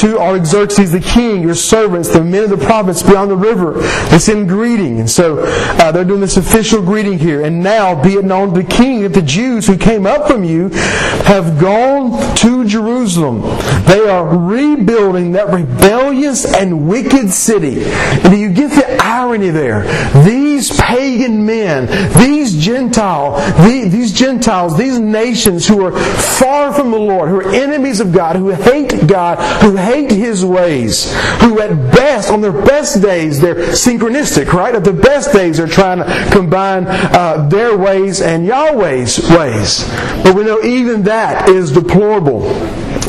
to 0.00 0.18
Artaxerxes 0.18 0.92
the 0.92 1.00
king, 1.00 1.42
your 1.42 1.54
servants, 1.54 2.08
the 2.08 2.24
men 2.24 2.44
of 2.44 2.50
the 2.50 2.56
province 2.56 3.02
beyond 3.02 3.30
the 3.30 3.36
river. 3.36 3.74
They 4.08 4.18
send 4.18 4.48
greeting. 4.48 4.98
And 4.98 5.10
so 5.10 5.40
uh, 5.40 5.92
they're 5.92 6.04
doing 6.04 6.20
this 6.20 6.38
official 6.38 6.80
greeting 6.80 7.18
here. 7.18 7.44
And 7.44 7.62
now 7.62 8.02
be 8.02 8.14
it 8.14 8.24
known 8.24 8.54
to 8.54 8.62
the 8.62 8.68
king 8.68 9.02
that 9.02 9.12
the 9.12 9.20
Jews 9.20 9.66
who 9.66 9.76
came 9.76 10.06
up 10.06 10.26
from 10.26 10.42
you 10.42 10.70
have 10.70 11.60
gone 11.60 12.34
to 12.36 12.64
Jerusalem. 12.64 13.42
They 13.84 14.08
are 14.08 14.26
rebuilding 14.36 15.32
that 15.32 15.52
rebellious 15.52 16.46
and 16.46 16.88
wicked 16.88 17.30
city. 17.30 17.82
And 17.84 18.30
do 18.30 18.36
you 18.36 18.52
get 18.52 18.70
the 18.70 19.02
irony 19.02 19.50
there? 19.50 19.82
These 20.24 20.80
pagan 20.80 21.44
men, 21.44 21.86
these 22.18 22.56
Gentile, 22.56 23.36
these 23.64 24.12
Gentiles, 24.12 24.78
these 24.78 24.98
nations 24.98 25.66
who 25.66 25.84
are 25.84 25.92
far 25.92 26.72
from 26.72 26.90
the 26.90 26.98
Lord, 26.98 27.28
who 27.28 27.40
are 27.40 27.52
enemies 27.52 28.00
of 28.00 28.12
God, 28.12 28.36
who 28.36 28.48
hate 28.50 29.06
God, 29.06 29.38
who 29.62 29.76
hate 29.90 30.10
His 30.10 30.44
ways, 30.44 31.12
who 31.40 31.60
at 31.60 31.70
best, 31.92 32.30
on 32.30 32.40
their 32.40 32.52
best 32.52 33.02
days, 33.02 33.40
they're 33.40 33.56
synchronistic, 33.72 34.52
right? 34.52 34.74
At 34.74 34.84
the 34.84 34.92
best 34.92 35.32
days, 35.32 35.56
they're 35.58 35.66
trying 35.66 35.98
to 35.98 36.30
combine 36.32 36.84
uh, 36.86 37.48
their 37.48 37.76
ways 37.76 38.20
and 38.20 38.46
Yahweh's 38.46 39.18
ways. 39.30 39.88
But 40.22 40.34
we 40.34 40.44
know 40.44 40.62
even 40.62 41.02
that 41.04 41.48
is 41.48 41.72
deplorable 41.72 42.46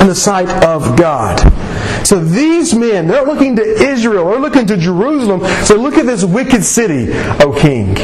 in 0.01 0.07
the 0.07 0.15
sight 0.15 0.49
of 0.63 0.97
God. 0.97 1.37
So 2.05 2.19
these 2.19 2.73
men, 2.73 3.07
they're 3.07 3.25
looking 3.25 3.55
to 3.57 3.63
Israel, 3.63 4.29
they're 4.29 4.39
looking 4.39 4.65
to 4.67 4.77
Jerusalem. 4.77 5.41
So 5.65 5.75
look 5.75 5.95
at 5.95 6.05
this 6.05 6.23
wicked 6.23 6.63
city, 6.63 7.13
O 7.43 7.55
king. 7.57 7.95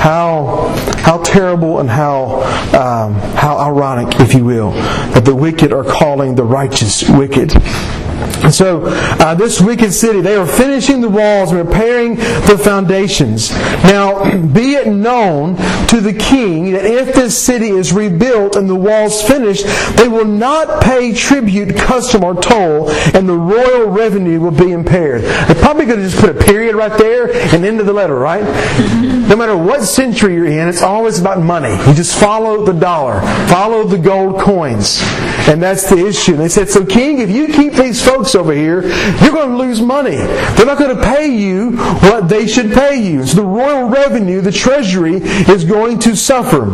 how 0.00 0.74
how 1.04 1.18
terrible 1.22 1.80
and 1.80 1.90
how 1.90 2.40
um, 2.72 3.14
how 3.36 3.58
ironic, 3.58 4.18
if 4.20 4.34
you 4.34 4.44
will, 4.44 4.70
that 5.12 5.24
the 5.24 5.34
wicked 5.34 5.72
are 5.72 5.84
calling 5.84 6.34
the 6.34 6.44
righteous 6.44 7.08
wicked. 7.08 7.52
And 8.44 8.54
so, 8.54 8.82
uh, 8.84 9.34
this 9.34 9.60
wicked 9.60 9.92
city, 9.92 10.20
they 10.20 10.36
are 10.36 10.46
finishing 10.46 11.00
the 11.00 11.08
walls 11.08 11.52
and 11.52 11.66
repairing 11.66 12.16
the 12.16 12.60
foundations. 12.62 13.50
Now, 13.84 14.30
be 14.46 14.74
it 14.74 14.88
known 14.88 15.56
to 15.88 16.00
the 16.00 16.12
king 16.12 16.72
that 16.72 16.84
if 16.84 17.14
this 17.14 17.36
city 17.36 17.68
is 17.68 17.92
rebuilt 17.92 18.56
and 18.56 18.68
the 18.68 18.74
walls 18.74 19.22
finished, 19.22 19.66
they 19.96 20.08
will 20.08 20.24
not 20.24 20.82
pay 20.82 21.12
tribute, 21.12 21.76
custom, 21.76 22.24
or 22.24 22.34
toll, 22.34 22.90
and 23.14 23.28
the 23.28 23.36
royal 23.36 23.88
revenue 23.88 24.40
will 24.40 24.50
be 24.50 24.72
impaired. 24.72 25.22
They 25.22 25.54
probably 25.60 25.86
could 25.86 25.98
have 25.98 26.10
just 26.10 26.20
put 26.20 26.30
a 26.30 26.44
period 26.44 26.74
right 26.76 26.96
there 26.98 27.30
and 27.54 27.64
into 27.64 27.84
the 27.84 27.92
letter, 27.92 28.16
right? 28.16 28.42
No 29.28 29.36
matter 29.36 29.56
what 29.56 29.82
century 29.82 30.34
you're 30.34 30.46
in, 30.46 30.68
it's 30.68 30.82
always 30.82 31.20
about 31.20 31.40
money. 31.40 31.70
You 31.88 31.94
just 31.94 32.18
follow 32.18 32.64
the 32.64 32.72
dollar, 32.72 33.20
follow 33.48 33.84
the 33.84 33.98
gold 33.98 34.40
coins. 34.40 35.00
And 35.48 35.62
that's 35.62 35.88
the 35.88 36.06
issue. 36.06 36.32
And 36.32 36.40
they 36.40 36.48
said, 36.48 36.68
So, 36.68 36.84
King, 36.84 37.18
if 37.18 37.30
you 37.30 37.48
keep 37.48 37.72
these 37.72 38.04
folks 38.10 38.34
over 38.34 38.52
here, 38.52 38.82
you're 39.22 39.32
going 39.32 39.50
to 39.50 39.56
lose 39.56 39.80
money. 39.80 40.16
They're 40.16 40.66
not 40.66 40.78
going 40.78 40.96
to 40.96 41.02
pay 41.02 41.28
you 41.28 41.76
what 41.76 42.28
they 42.28 42.46
should 42.46 42.72
pay 42.72 43.00
you. 43.00 43.24
So, 43.24 43.36
the 43.36 43.46
royal 43.46 43.88
revenue, 43.88 44.40
the 44.40 44.50
treasury, 44.52 45.16
is 45.16 45.64
going 45.64 46.00
to 46.00 46.16
suffer. 46.16 46.66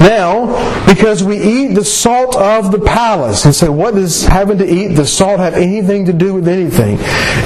Now, 0.00 0.86
because 0.86 1.24
we 1.24 1.38
eat 1.38 1.74
the 1.74 1.84
salt 1.84 2.36
of 2.36 2.70
the 2.70 2.80
palace, 2.80 3.44
and 3.44 3.54
say, 3.54 3.68
what 3.68 3.94
does 3.94 4.24
having 4.26 4.58
to 4.58 4.66
eat 4.66 4.88
the 4.88 5.06
salt 5.06 5.40
have 5.40 5.54
anything 5.54 6.04
to 6.06 6.12
do 6.12 6.34
with 6.34 6.48
anything? 6.48 6.98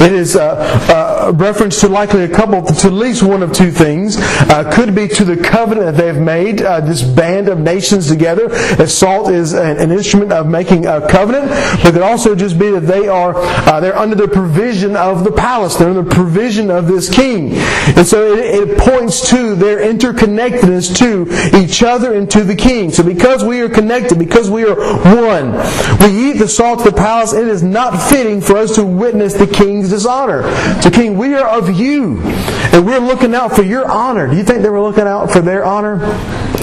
It 0.03 0.13
is 0.13 0.35
a, 0.35 1.29
a 1.29 1.33
reference 1.33 1.81
to 1.81 1.89
likely 1.89 2.25
a 2.25 2.29
couple, 2.29 2.63
to 2.63 2.87
at 2.87 2.93
least 2.93 3.23
one 3.23 3.43
of 3.43 3.53
two 3.53 3.71
things. 3.71 4.17
Uh, 4.19 4.71
could 4.73 4.95
be 4.95 5.07
to 5.09 5.25
the 5.25 5.37
covenant 5.37 5.97
that 5.97 6.03
they've 6.03 6.21
made, 6.21 6.63
uh, 6.63 6.81
this 6.81 7.03
band 7.03 7.49
of 7.49 7.59
nations 7.59 8.09
together. 8.09 8.51
As 8.81 8.97
salt 8.97 9.31
is 9.31 9.53
an, 9.53 9.79
an, 9.79 9.91
instrument 9.91 10.33
of 10.33 10.47
making 10.47 10.87
a 10.87 11.07
covenant, 11.07 11.49
but 11.83 11.89
it 11.89 11.93
could 11.93 12.03
also 12.03 12.35
just 12.35 12.59
be 12.59 12.71
that 12.71 12.81
they 12.81 13.09
are 13.09 13.35
uh, 13.37 13.81
they're 13.81 13.97
under 13.97 14.17
the 14.17 14.29
provision 14.29 14.97
of 14.97 15.25
the 15.25 15.33
palace. 15.33 15.77
They're 15.77 15.89
under 15.89 16.03
the 16.03 16.15
provision 16.15 16.71
of 16.71 16.87
this 16.87 17.13
king, 17.13 17.53
and 17.97 18.07
so 18.07 18.33
it, 18.33 18.69
it 18.69 18.79
points 18.79 19.29
to 19.31 19.55
their 19.55 19.79
interconnectedness 19.79 20.97
to 20.99 21.61
each 21.63 21.83
other 21.83 22.15
and 22.15 22.31
to 22.31 22.40
the 22.45 22.57
king. 22.57 22.91
So 22.91 23.03
because 23.03 23.45
we 23.45 23.61
are 23.61 23.69
connected, 23.69 24.19
because 24.19 24.51
we 24.51 24.65
are 24.65 24.75
one, 24.75 25.53
we 26.01 26.31
eat 26.31 26.39
the 26.39 26.49
salt 26.49 26.81
of 26.81 26.85
the 26.85 26.93
palace, 26.93 27.33
it 27.33 27.47
is 27.47 27.63
not 27.63 28.11
fitting 28.11 28.41
for 28.41 28.57
us 28.57 28.75
to 28.77 28.85
witness 28.85 29.35
the 29.35 29.47
king's 29.47 29.91
dishonor. 29.91 30.43
So 30.83 30.91
king, 30.91 31.17
we 31.17 31.35
are 31.35 31.49
of 31.49 31.71
you, 31.79 32.21
and 32.21 32.87
we're 32.87 32.99
looking 32.99 33.35
out 33.35 33.55
for 33.55 33.63
your 33.63 33.91
honor. 33.91 34.29
Do 34.29 34.37
you 34.37 34.45
think 34.45 34.63
they 34.63 34.71
were 34.71 34.83
looking 34.83 35.05
out 35.05 35.31
for 35.31 35.41
their 35.41 35.65
honor? 35.65 35.99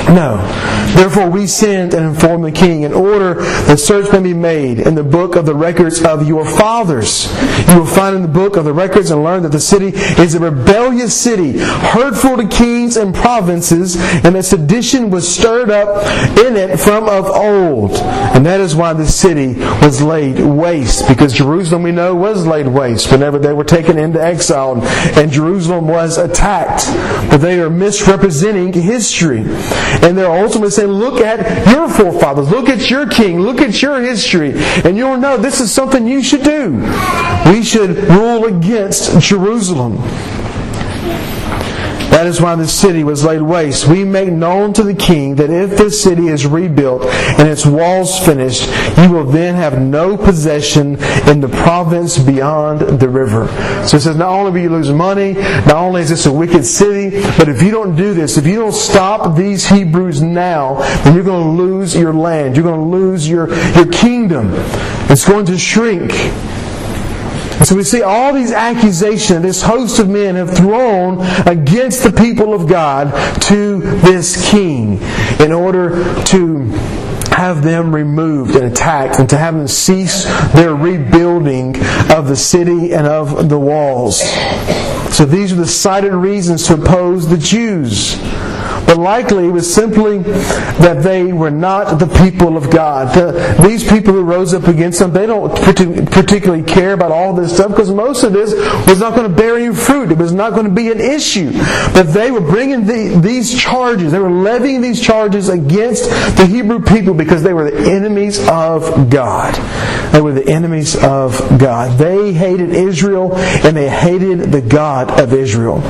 No. 0.10 0.38
Therefore, 0.96 1.30
we 1.30 1.48
sent 1.48 1.94
and 1.94 2.06
informed 2.06 2.46
the 2.46 2.52
king 2.52 2.84
in 2.84 2.94
order 2.94 3.36
that 3.36 3.80
search 3.80 4.12
may 4.12 4.22
be 4.22 4.34
made 4.34 4.80
in 4.80 4.96
the 4.96 5.04
book 5.04 5.36
of 5.36 5.46
the 5.46 5.54
records 5.54 6.02
of 6.02 6.28
your 6.28 6.46
fathers. 6.46 7.28
You 7.68 7.80
will 7.80 7.86
find 7.86 8.16
in 8.16 8.22
the 8.22 8.28
book 8.28 8.56
of 8.56 8.66
the 8.66 8.74
records 8.74 9.12
and 9.12 9.24
learn 9.24 9.44
that 9.44 9.52
the 9.52 9.60
city 9.60 9.90
is 10.22 10.34
a 10.34 10.40
rebellious 10.40 11.16
city, 11.16 11.60
hurtful 11.60 12.38
to 12.38 12.48
kings 12.48 12.98
and 12.98 13.14
provinces, 13.14 13.96
and 14.24 14.36
that 14.36 14.44
sedition 14.44 15.10
was 15.10 15.28
stirred 15.32 15.70
up 15.70 16.06
in 16.40 16.56
it 16.56 16.78
from 16.80 17.10
of 17.10 17.26
old. 17.26 17.92
And 17.98 18.46
that 18.46 18.62
is 18.62 18.76
why 18.76 18.94
the 18.94 19.06
city 19.06 19.56
was 19.82 20.02
laid 20.02 20.40
waste, 20.40 21.08
because 21.08 21.34
Jerusalem, 21.34 21.84
we 21.84 21.92
know, 21.92 22.16
was 22.16 22.48
laid 22.48 22.68
waste 22.68 23.12
whenever 23.12 23.38
they 23.38 23.54
were 23.54 23.66
taken 23.66 24.00
into 24.00 24.24
exile, 24.24 24.82
and 25.18 25.32
Jerusalem 25.32 25.88
was 25.88 26.18
attacked. 26.18 26.88
But 27.30 27.38
they 27.38 27.60
are 27.60 27.70
misrepresenting 27.70 28.74
history. 28.74 29.46
And 30.04 30.18
they're 30.18 30.32
ultimately 30.32 30.70
saying, 30.70 30.90
look 30.90 31.22
at 31.22 31.68
your 31.74 31.90
forefathers, 31.90 32.50
look 32.50 32.70
at 32.70 32.90
your 32.90 33.08
king, 33.08 33.42
look 33.42 33.62
at 33.62 33.82
your 33.82 34.02
history, 34.02 34.54
and 34.56 34.96
you'll 34.96 35.18
know 35.18 35.38
this 35.38 35.60
is 35.60 35.72
something 35.72 36.08
you 36.08 36.24
should 36.24 36.44
do. 36.44 36.74
We 37.52 37.64
should 37.64 37.98
rule 38.10 38.46
against 38.46 39.20
Jerusalem. 39.20 39.98
That 42.18 42.26
is 42.26 42.42
why 42.42 42.56
the 42.56 42.68
city 42.68 43.04
was 43.04 43.24
laid 43.24 43.44
waste. 43.44 43.88
We 43.88 44.04
make 44.04 44.32
known 44.32 44.74
to 44.74 44.82
the 44.82 44.96
king 44.96 45.36
that 45.36 45.52
if 45.52 45.78
this 45.78 46.02
city 46.02 46.30
is 46.30 46.48
rebuilt 46.48 47.06
and 47.06 47.48
its 47.48 47.64
walls 47.64 48.18
finished, 48.26 48.68
you 48.98 49.12
will 49.12 49.24
then 49.24 49.54
have 49.54 49.80
no 49.80 50.18
possession 50.18 50.96
in 51.30 51.42
the 51.42 51.48
province 51.48 52.18
beyond 52.18 52.80
the 53.00 53.08
river. 53.08 53.46
So 53.88 53.98
it 53.98 54.00
says 54.00 54.16
not 54.16 54.30
only 54.30 54.50
will 54.50 54.62
you 54.62 54.70
lose 54.72 54.90
money, 54.90 55.34
not 55.34 55.76
only 55.76 56.02
is 56.02 56.10
this 56.10 56.26
a 56.26 56.32
wicked 56.32 56.66
city, 56.66 57.22
but 57.38 57.50
if 57.50 57.62
you 57.62 57.70
don't 57.70 57.96
do 57.96 58.16
this, 58.16 58.36
if 58.36 58.48
you 58.48 58.56
don't 58.56 58.74
stop 58.74 59.38
these 59.38 59.68
Hebrews 59.68 60.20
now, 60.20 60.80
then 61.04 61.14
you're 61.14 61.24
going 61.24 61.56
to 61.56 61.64
lose 61.64 61.96
your 61.96 62.14
land. 62.14 62.56
You're 62.56 62.66
going 62.66 62.80
to 62.80 62.98
lose 62.98 63.30
your, 63.30 63.54
your 63.76 63.92
kingdom. 63.92 64.50
It's 65.12 65.24
going 65.24 65.46
to 65.46 65.58
shrink. 65.60 66.12
So 67.68 67.76
we 67.76 67.84
see 67.84 68.02
all 68.02 68.32
these 68.32 68.54
accusations 68.54 69.42
this 69.42 69.62
host 69.62 70.00
of 70.00 70.08
men 70.08 70.36
have 70.36 70.56
thrown 70.56 71.20
against 71.46 72.02
the 72.02 72.14
people 72.14 72.54
of 72.54 72.66
God 72.66 73.12
to 73.42 73.82
this 73.82 74.50
king 74.50 75.02
in 75.42 75.52
order 75.52 76.02
to 76.28 76.60
have 77.36 77.64
them 77.64 77.94
removed 77.94 78.56
and 78.56 78.72
attacked 78.72 79.20
and 79.20 79.30
to 79.32 79.38
have 79.38 79.54
them 79.54 79.68
cease 79.68 80.24
their 80.54 80.76
rebuilding 80.76 81.76
of 82.10 82.30
the 82.30 82.38
city 82.38 82.94
and 82.94 83.06
of 83.06 83.50
the 83.50 83.60
walls. 83.60 84.22
So 85.14 85.26
these 85.26 85.52
are 85.52 85.58
the 85.58 85.68
cited 85.68 86.14
reasons 86.14 86.68
to 86.68 86.76
oppose 86.76 87.28
the 87.28 87.38
Jews. 87.38 88.16
But 88.86 88.98
likely 88.98 89.48
it 89.48 89.52
was 89.52 89.72
simply 89.72 90.20
that 90.20 91.02
they 91.04 91.34
were 91.34 91.52
not 91.52 92.00
the 92.00 92.08
people 92.24 92.58
of 92.58 92.70
God. 92.70 93.16
The, 93.16 93.68
these 93.68 93.84
people 93.84 94.14
who 94.14 94.24
rose 94.24 94.54
up 94.54 94.68
against 94.68 95.00
them, 95.00 95.12
they 95.12 95.26
don't 95.26 95.56
particularly 95.56 96.64
care 96.64 96.94
about 96.94 97.12
all 97.12 97.34
this 97.34 97.54
stuff 97.54 97.70
because 97.70 97.92
most 97.92 98.24
of 98.24 98.34
this 98.34 98.54
was 98.88 99.00
not 99.00 99.16
going 99.16 99.30
to 99.30 99.36
bear 99.36 99.58
any 99.58 99.74
fruit. 99.74 100.12
It 100.12 100.18
was 100.18 100.34
not 100.34 100.54
going 100.54 100.66
to 100.66 100.72
be 100.72 100.92
an 100.92 101.00
issue. 101.00 101.52
But 101.94 102.14
they 102.14 102.32
were 102.32 102.42
bringing 102.42 102.86
the, 102.86 103.20
these 103.22 103.58
charges, 103.60 104.12
they 104.12 104.20
were 104.20 104.32
levying 104.32 104.82
these 104.82 105.02
charges 105.02 105.50
against 105.50 106.10
the 106.38 106.46
Hebrew 106.46 106.82
people 106.82 107.14
because 107.14 107.44
they 107.44 107.54
were 107.54 107.70
the 107.70 107.92
enemies 107.92 108.40
of 108.48 109.10
God. 109.10 109.56
They 110.12 110.22
were 110.22 110.34
the 110.34 110.48
enemies 110.48 110.96
of 110.96 111.38
God. 111.58 111.98
They 111.98 112.34
hated 112.34 112.70
Israel 112.70 113.36
and 113.36 113.76
they 113.76 113.90
hated 113.90 114.52
the 114.52 114.62
God 114.62 115.20
of 115.20 115.34
Israel. 115.34 115.82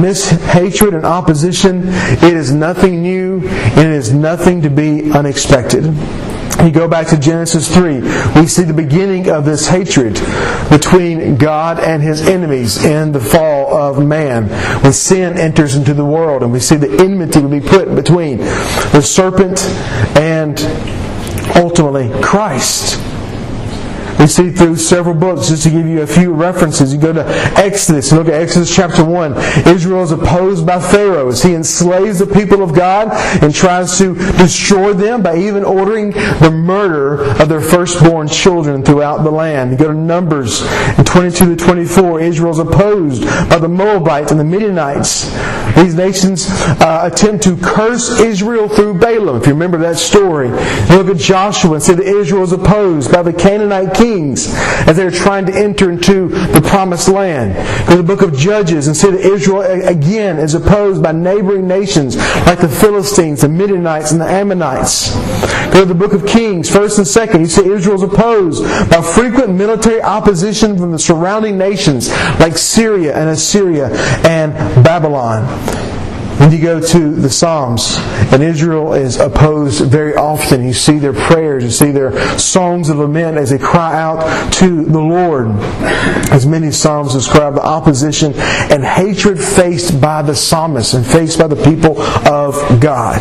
And 0.00 0.08
this 0.08 0.30
hatred 0.30 0.94
and 0.94 1.04
opposition, 1.04 1.82
it 1.84 2.32
is 2.34 2.54
nothing 2.54 3.02
new 3.02 3.46
and 3.46 3.80
it 3.80 3.92
is 3.92 4.14
nothing 4.14 4.62
to 4.62 4.70
be 4.70 5.12
unexpected. 5.12 5.84
You 6.64 6.70
go 6.70 6.88
back 6.88 7.08
to 7.08 7.18
Genesis 7.18 7.68
3, 7.68 8.00
we 8.40 8.46
see 8.46 8.62
the 8.62 8.72
beginning 8.72 9.28
of 9.28 9.44
this 9.44 9.66
hatred 9.66 10.14
between 10.70 11.36
God 11.36 11.80
and 11.80 12.02
his 12.02 12.26
enemies 12.26 12.82
in 12.82 13.12
the 13.12 13.20
fall 13.20 13.76
of 13.76 14.02
man. 14.02 14.48
When 14.82 14.94
sin 14.94 15.36
enters 15.36 15.76
into 15.76 15.92
the 15.92 16.06
world, 16.06 16.42
and 16.42 16.50
we 16.50 16.60
see 16.60 16.76
the 16.76 17.04
enmity 17.04 17.46
be 17.46 17.60
put 17.60 17.94
between 17.94 18.38
the 18.38 19.02
serpent 19.02 19.60
and 20.16 20.58
ultimately 21.56 22.10
Christ. 22.22 23.09
We 24.20 24.26
see 24.26 24.50
through 24.50 24.76
several 24.76 25.14
books, 25.14 25.48
just 25.48 25.62
to 25.62 25.70
give 25.70 25.86
you 25.86 26.02
a 26.02 26.06
few 26.06 26.34
references. 26.34 26.92
You 26.92 27.00
go 27.00 27.14
to 27.14 27.26
Exodus, 27.56 28.12
look 28.12 28.28
at 28.28 28.34
Exodus 28.34 28.74
chapter 28.74 29.02
1. 29.02 29.34
Israel 29.66 30.02
is 30.02 30.12
opposed 30.12 30.66
by 30.66 30.78
Pharaoh 30.78 31.28
as 31.28 31.42
he 31.42 31.54
enslaves 31.54 32.18
the 32.18 32.26
people 32.26 32.62
of 32.62 32.74
God 32.74 33.08
and 33.42 33.54
tries 33.54 33.96
to 33.96 34.14
destroy 34.36 34.92
them 34.92 35.22
by 35.22 35.38
even 35.38 35.64
ordering 35.64 36.10
the 36.10 36.50
murder 36.50 37.22
of 37.40 37.48
their 37.48 37.62
firstborn 37.62 38.28
children 38.28 38.84
throughout 38.84 39.24
the 39.24 39.30
land. 39.30 39.70
You 39.70 39.78
go 39.78 39.88
to 39.88 39.94
Numbers 39.94 40.60
in 40.98 41.04
22 41.06 41.56
to 41.56 41.64
24. 41.64 42.20
Israel 42.20 42.50
is 42.50 42.58
opposed 42.58 43.24
by 43.24 43.58
the 43.58 43.68
Moabites 43.68 44.32
and 44.32 44.38
the 44.38 44.44
Midianites. 44.44 45.30
These 45.76 45.94
nations 45.94 46.46
uh, 46.50 47.08
attempt 47.10 47.44
to 47.44 47.56
curse 47.56 48.20
Israel 48.20 48.68
through 48.68 48.98
Balaam. 48.98 49.36
If 49.36 49.46
you 49.46 49.54
remember 49.54 49.78
that 49.78 49.96
story, 49.96 50.48
you 50.48 50.96
look 50.96 51.08
at 51.08 51.16
Joshua 51.16 51.74
and 51.74 51.82
see 51.82 51.94
that 51.94 52.04
Israel 52.04 52.42
is 52.42 52.52
opposed 52.52 53.10
by 53.10 53.22
the 53.22 53.32
Canaanite 53.32 53.94
king 53.94 54.09
kings 54.10 54.52
as 54.88 54.96
they 54.96 55.04
are 55.04 55.10
trying 55.10 55.46
to 55.46 55.54
enter 55.54 55.90
into 55.90 56.28
the 56.28 56.60
promised 56.60 57.08
land. 57.08 57.54
Go 57.86 57.96
to 57.96 58.02
the 58.02 58.02
book 58.02 58.22
of 58.22 58.36
Judges 58.36 58.86
and 58.86 58.96
see 58.96 59.10
that 59.10 59.20
Israel 59.20 59.62
again 59.62 60.38
is 60.38 60.54
opposed 60.54 61.02
by 61.02 61.12
neighboring 61.12 61.68
nations 61.68 62.16
like 62.46 62.60
the 62.60 62.68
Philistines, 62.68 63.42
the 63.42 63.48
Midianites, 63.48 64.12
and 64.12 64.20
the 64.20 64.26
Ammonites. 64.26 65.14
Go 65.72 65.80
to 65.80 65.86
the 65.86 65.94
book 65.94 66.12
of 66.12 66.26
Kings, 66.26 66.68
first 66.68 66.98
and 66.98 67.06
second. 67.06 67.42
You 67.42 67.46
see 67.46 67.68
Israel 67.68 67.96
is 67.96 68.02
opposed 68.02 68.64
by 68.90 69.00
frequent 69.02 69.54
military 69.54 70.02
opposition 70.02 70.76
from 70.76 70.90
the 70.90 70.98
surrounding 70.98 71.56
nations 71.56 72.08
like 72.40 72.56
Syria 72.58 73.14
and 73.16 73.30
Assyria 73.30 73.90
and 74.26 74.52
Babylon. 74.84 75.46
When 76.40 76.50
you 76.52 76.62
go 76.62 76.80
to 76.80 77.10
the 77.10 77.28
Psalms, 77.28 77.96
and 78.32 78.42
Israel 78.42 78.94
is 78.94 79.18
opposed 79.18 79.84
very 79.84 80.14
often, 80.14 80.64
you 80.64 80.72
see 80.72 80.98
their 80.98 81.12
prayers, 81.12 81.62
you 81.62 81.70
see 81.70 81.90
their 81.90 82.18
songs 82.38 82.88
of 82.88 82.96
lament 82.96 83.36
as 83.36 83.50
they 83.50 83.58
cry 83.58 84.00
out 84.00 84.50
to 84.54 84.86
the 84.86 84.98
Lord. 84.98 85.48
As 86.32 86.46
many 86.46 86.70
Psalms 86.70 87.12
describe 87.12 87.56
the 87.56 87.62
opposition 87.62 88.32
and 88.34 88.82
hatred 88.82 89.38
faced 89.38 90.00
by 90.00 90.22
the 90.22 90.34
psalmist 90.34 90.94
and 90.94 91.04
faced 91.04 91.38
by 91.38 91.46
the 91.46 91.62
people 91.62 92.00
of 92.00 92.80
God. 92.80 93.18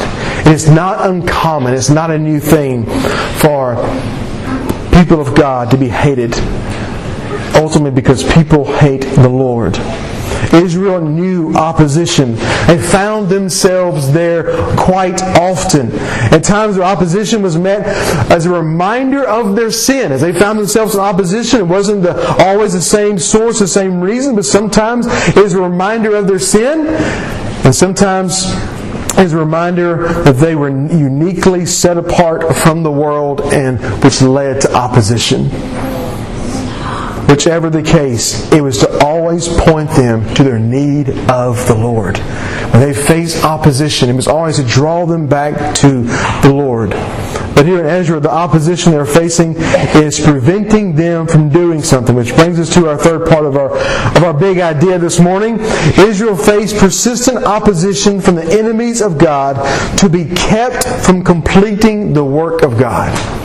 It's 0.48 0.70
not 0.70 1.06
uncommon, 1.06 1.74
it's 1.74 1.90
not 1.90 2.12
a 2.12 2.18
new 2.18 2.40
thing 2.40 2.86
for 3.40 3.76
people 4.94 5.20
of 5.20 5.36
God 5.36 5.72
to 5.72 5.78
be 5.78 5.90
hated, 5.90 6.36
ultimately 7.56 7.92
because 7.92 8.24
people 8.34 8.64
hate 8.78 9.02
the 9.02 9.28
Lord. 9.28 9.78
Israel 10.54 11.02
knew 11.02 11.54
opposition. 11.54 12.36
They 12.68 12.82
found 12.82 13.30
themselves 13.30 14.12
there 14.12 14.56
quite 14.76 15.22
often. 15.22 15.92
At 16.34 16.44
times, 16.44 16.76
their 16.76 16.86
opposition 16.86 17.42
was 17.42 17.58
met 17.58 17.86
as 18.32 18.46
a 18.46 18.50
reminder 18.50 19.26
of 19.26 19.56
their 19.56 19.72
sin. 19.72 20.12
As 20.12 20.22
they 20.22 20.34
found 20.34 20.60
themselves 20.60 20.96
in 20.96 21.02
opposition, 21.02 21.62
it 21.62 21.68
wasn't 21.68 22.04
the, 22.04 22.18
always 22.44 22.74
the 22.74 22.82
same 22.82 23.20
source, 23.20 23.60
the 23.60 23.68
same 23.68 24.02
reason, 24.02 24.36
but 24.36 24.46
sometimes 24.46 25.08
it 25.08 25.36
was 25.36 25.54
a 25.54 25.62
reminder 25.62 26.16
of 26.16 26.28
their 26.28 26.40
sin, 26.40 26.88
and 26.88 27.76
sometimes 27.76 28.46
is 29.18 29.34
a 29.34 29.38
reminder 29.38 30.08
that 30.24 30.38
they 30.38 30.56
were 30.56 30.70
uniquely 30.70 31.66
set 31.66 31.98
apart 31.98 32.56
from 32.56 32.84
the 32.84 32.92
world 32.92 33.42
and 33.54 33.80
which 34.04 34.22
led 34.22 34.62
to 34.62 34.74
opposition. 34.74 35.50
Whichever 37.30 37.70
the 37.70 37.84
case, 37.84 38.52
it 38.52 38.60
was 38.60 38.80
to 38.80 39.06
always 39.06 39.48
point 39.48 39.92
them 39.92 40.34
to 40.34 40.44
their 40.44 40.58
need 40.58 41.10
of 41.30 41.64
the 41.68 41.76
Lord. 41.76 42.18
When 42.18 42.82
they 42.82 42.92
faced 42.92 43.44
opposition, 43.44 44.10
it 44.10 44.16
was 44.16 44.28
always 44.28 44.56
to 44.56 44.64
draw 44.64 45.06
them 45.06 45.28
back 45.28 45.76
to 45.76 46.02
the 46.42 46.52
Lord. 46.52 46.90
But 46.90 47.68
here 47.68 47.82
in 47.82 47.86
Ezra, 47.86 48.20
the 48.20 48.32
opposition 48.32 48.92
they're 48.92 49.06
facing 49.06 49.56
is 49.58 50.20
preventing 50.20 50.96
them 50.96 51.28
from 51.28 51.50
doing 51.50 51.84
something, 51.84 52.16
which 52.16 52.34
brings 52.36 52.60
us 52.60 52.74
to 52.74 52.90
our 52.90 52.98
third 52.98 53.30
part 53.30 53.46
of 53.46 53.56
our, 53.58 53.78
of 54.18 54.24
our 54.24 54.34
big 54.34 54.58
idea 54.58 54.98
this 54.98 55.20
morning. 55.20 55.60
Israel 56.00 56.36
faced 56.36 56.78
persistent 56.78 57.44
opposition 57.44 58.22
from 58.22 58.36
the 58.36 58.58
enemies 58.58 59.02
of 59.02 59.20
God 59.20 59.56
to 60.00 60.10
be 60.10 60.26
kept 60.26 60.88
from 61.06 61.24
completing 61.24 62.14
the 62.14 62.24
work 62.26 62.64
of 62.64 62.80
God 62.80 63.39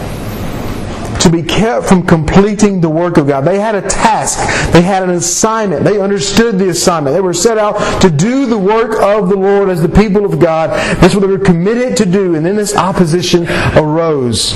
to 1.25 1.31
be 1.31 1.43
kept 1.43 1.87
from 1.87 2.07
completing 2.07 2.81
the 2.81 2.89
work 2.89 3.17
of 3.17 3.27
God. 3.27 3.43
They 3.43 3.59
had 3.59 3.75
a 3.75 3.83
task. 3.83 4.39
They 4.73 4.83
had 4.83 5.03
an 5.03 5.11
assignment. 5.11 5.83
They 5.83 6.01
understood 6.01 6.59
the 6.59 6.69
assignment. 6.69 7.15
They 7.15 7.21
were 7.21 7.35
set 7.35 7.59
out 7.59 8.03
to 8.03 8.11
do 8.11 8.47
the 8.47 8.59
work 8.59 9.01
of 9.01 9.29
the 9.29 9.37
Lord 9.37 9.71
as 9.71 9.83
the 9.83 9.89
people 9.89 10.25
of 10.25 10.39
God. 10.39 10.71
That's 11.01 11.15
what 11.15 11.23
they 11.23 11.27
were 11.27 11.39
committed 11.39 11.97
to 11.97 12.07
do. 12.07 12.35
And 12.35 12.45
then 12.45 12.57
this 12.57 12.77
opposition 12.77 13.47
arose 13.77 14.53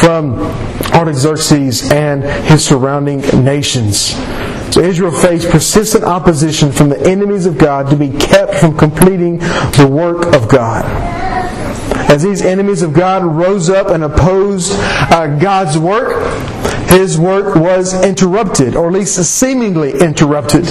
from 0.00 0.34
Artaxerxes 0.92 1.90
and 1.90 2.22
his 2.22 2.64
surrounding 2.64 3.20
nations. 3.44 4.14
So 4.72 4.80
Israel 4.80 5.10
faced 5.10 5.50
persistent 5.50 6.04
opposition 6.04 6.72
from 6.72 6.88
the 6.88 7.00
enemies 7.06 7.46
of 7.46 7.58
God 7.58 7.90
to 7.90 7.96
be 7.96 8.10
kept 8.10 8.54
from 8.54 8.78
completing 8.78 9.38
the 9.38 9.88
work 9.90 10.34
of 10.34 10.48
God. 10.48 11.21
As 12.12 12.22
these 12.22 12.42
enemies 12.42 12.82
of 12.82 12.92
God 12.92 13.24
rose 13.24 13.70
up 13.70 13.88
and 13.88 14.04
opposed 14.04 14.72
uh, 14.74 15.38
God's 15.38 15.78
work, 15.78 16.12
his 16.90 17.18
work 17.18 17.56
was 17.56 17.94
interrupted, 18.04 18.76
or 18.76 18.88
at 18.88 18.92
least 18.92 19.14
seemingly 19.24 19.98
interrupted. 19.98 20.66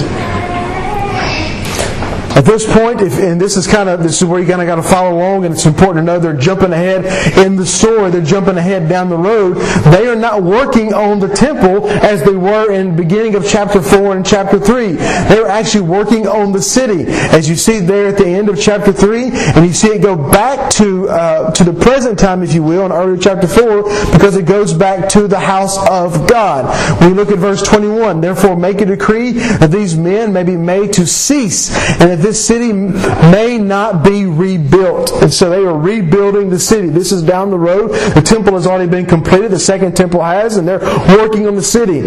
At 2.34 2.44
this 2.44 2.64
point, 2.72 3.00
if, 3.00 3.18
and 3.18 3.40
this 3.40 3.56
is 3.56 3.66
kind 3.66 3.88
of 3.88 4.02
this 4.02 4.20
is 4.20 4.24
where 4.24 4.40
you 4.40 4.46
kind 4.46 4.60
of 4.60 4.66
got 4.66 4.76
to 4.76 4.82
follow 4.82 5.16
along, 5.16 5.44
and 5.44 5.54
it's 5.54 5.66
important 5.66 5.98
to 5.98 6.12
know 6.12 6.18
they're 6.18 6.32
jumping 6.32 6.72
ahead 6.72 7.04
in 7.38 7.56
the 7.56 7.66
story. 7.66 8.10
They're 8.10 8.22
jumping 8.22 8.56
ahead 8.56 8.88
down 8.88 9.08
the 9.08 9.16
road. 9.16 9.54
They 9.92 10.06
are 10.06 10.16
not 10.16 10.42
working 10.42 10.94
on 10.94 11.20
the 11.20 11.28
temple 11.28 11.88
as 11.88 12.22
they 12.22 12.34
were 12.34 12.72
in 12.72 12.96
the 12.96 13.02
beginning 13.02 13.34
of 13.34 13.46
chapter 13.46 13.82
four 13.82 14.16
and 14.16 14.24
chapter 14.24 14.58
three. 14.58 14.92
They 14.92 15.38
are 15.38 15.48
actually 15.48 15.82
working 15.82 16.26
on 16.26 16.52
the 16.52 16.62
city, 16.62 17.04
as 17.06 17.48
you 17.48 17.54
see 17.54 17.80
there 17.80 18.08
at 18.08 18.16
the 18.16 18.26
end 18.26 18.48
of 18.48 18.58
chapter 18.58 18.92
three, 18.92 19.30
and 19.32 19.66
you 19.66 19.72
see 19.72 19.88
it 19.88 20.02
go 20.02 20.16
back 20.16 20.70
to 20.72 21.08
uh, 21.10 21.50
to 21.52 21.64
the 21.64 21.72
present 21.72 22.18
time, 22.18 22.42
if 22.42 22.54
you 22.54 22.62
will, 22.62 22.86
in 22.86 22.92
earlier 22.92 23.16
chapter 23.16 23.46
four, 23.46 23.82
because 24.10 24.36
it 24.36 24.46
goes 24.46 24.72
back 24.72 25.08
to 25.10 25.28
the 25.28 25.38
house 25.38 25.76
of 25.88 26.28
God. 26.28 26.64
We 27.02 27.08
look 27.08 27.30
at 27.30 27.38
verse 27.38 27.62
twenty-one, 27.62 28.20
therefore 28.20 28.56
make 28.56 28.80
a 28.80 28.86
decree 28.86 29.32
that 29.32 29.70
these 29.70 29.96
men 29.96 30.32
may 30.32 30.44
be 30.44 30.56
made 30.56 30.94
to 30.94 31.06
cease, 31.06 31.70
and 32.00 32.10
that 32.10 32.21
this 32.22 32.44
city 32.44 32.72
may 32.72 33.58
not 33.58 34.04
be 34.04 34.26
rebuilt. 34.26 35.10
And 35.22 35.32
so 35.32 35.50
they 35.50 35.64
are 35.64 35.76
rebuilding 35.76 36.50
the 36.50 36.58
city. 36.58 36.88
This 36.88 37.12
is 37.12 37.22
down 37.22 37.50
the 37.50 37.58
road. 37.58 37.88
The 38.14 38.22
temple 38.22 38.54
has 38.54 38.66
already 38.66 38.90
been 38.90 39.06
completed. 39.06 39.50
The 39.50 39.58
second 39.58 39.96
temple 39.96 40.22
has, 40.22 40.56
and 40.56 40.66
they're 40.66 40.80
working 41.16 41.46
on 41.46 41.54
the 41.54 41.62
city. 41.62 42.00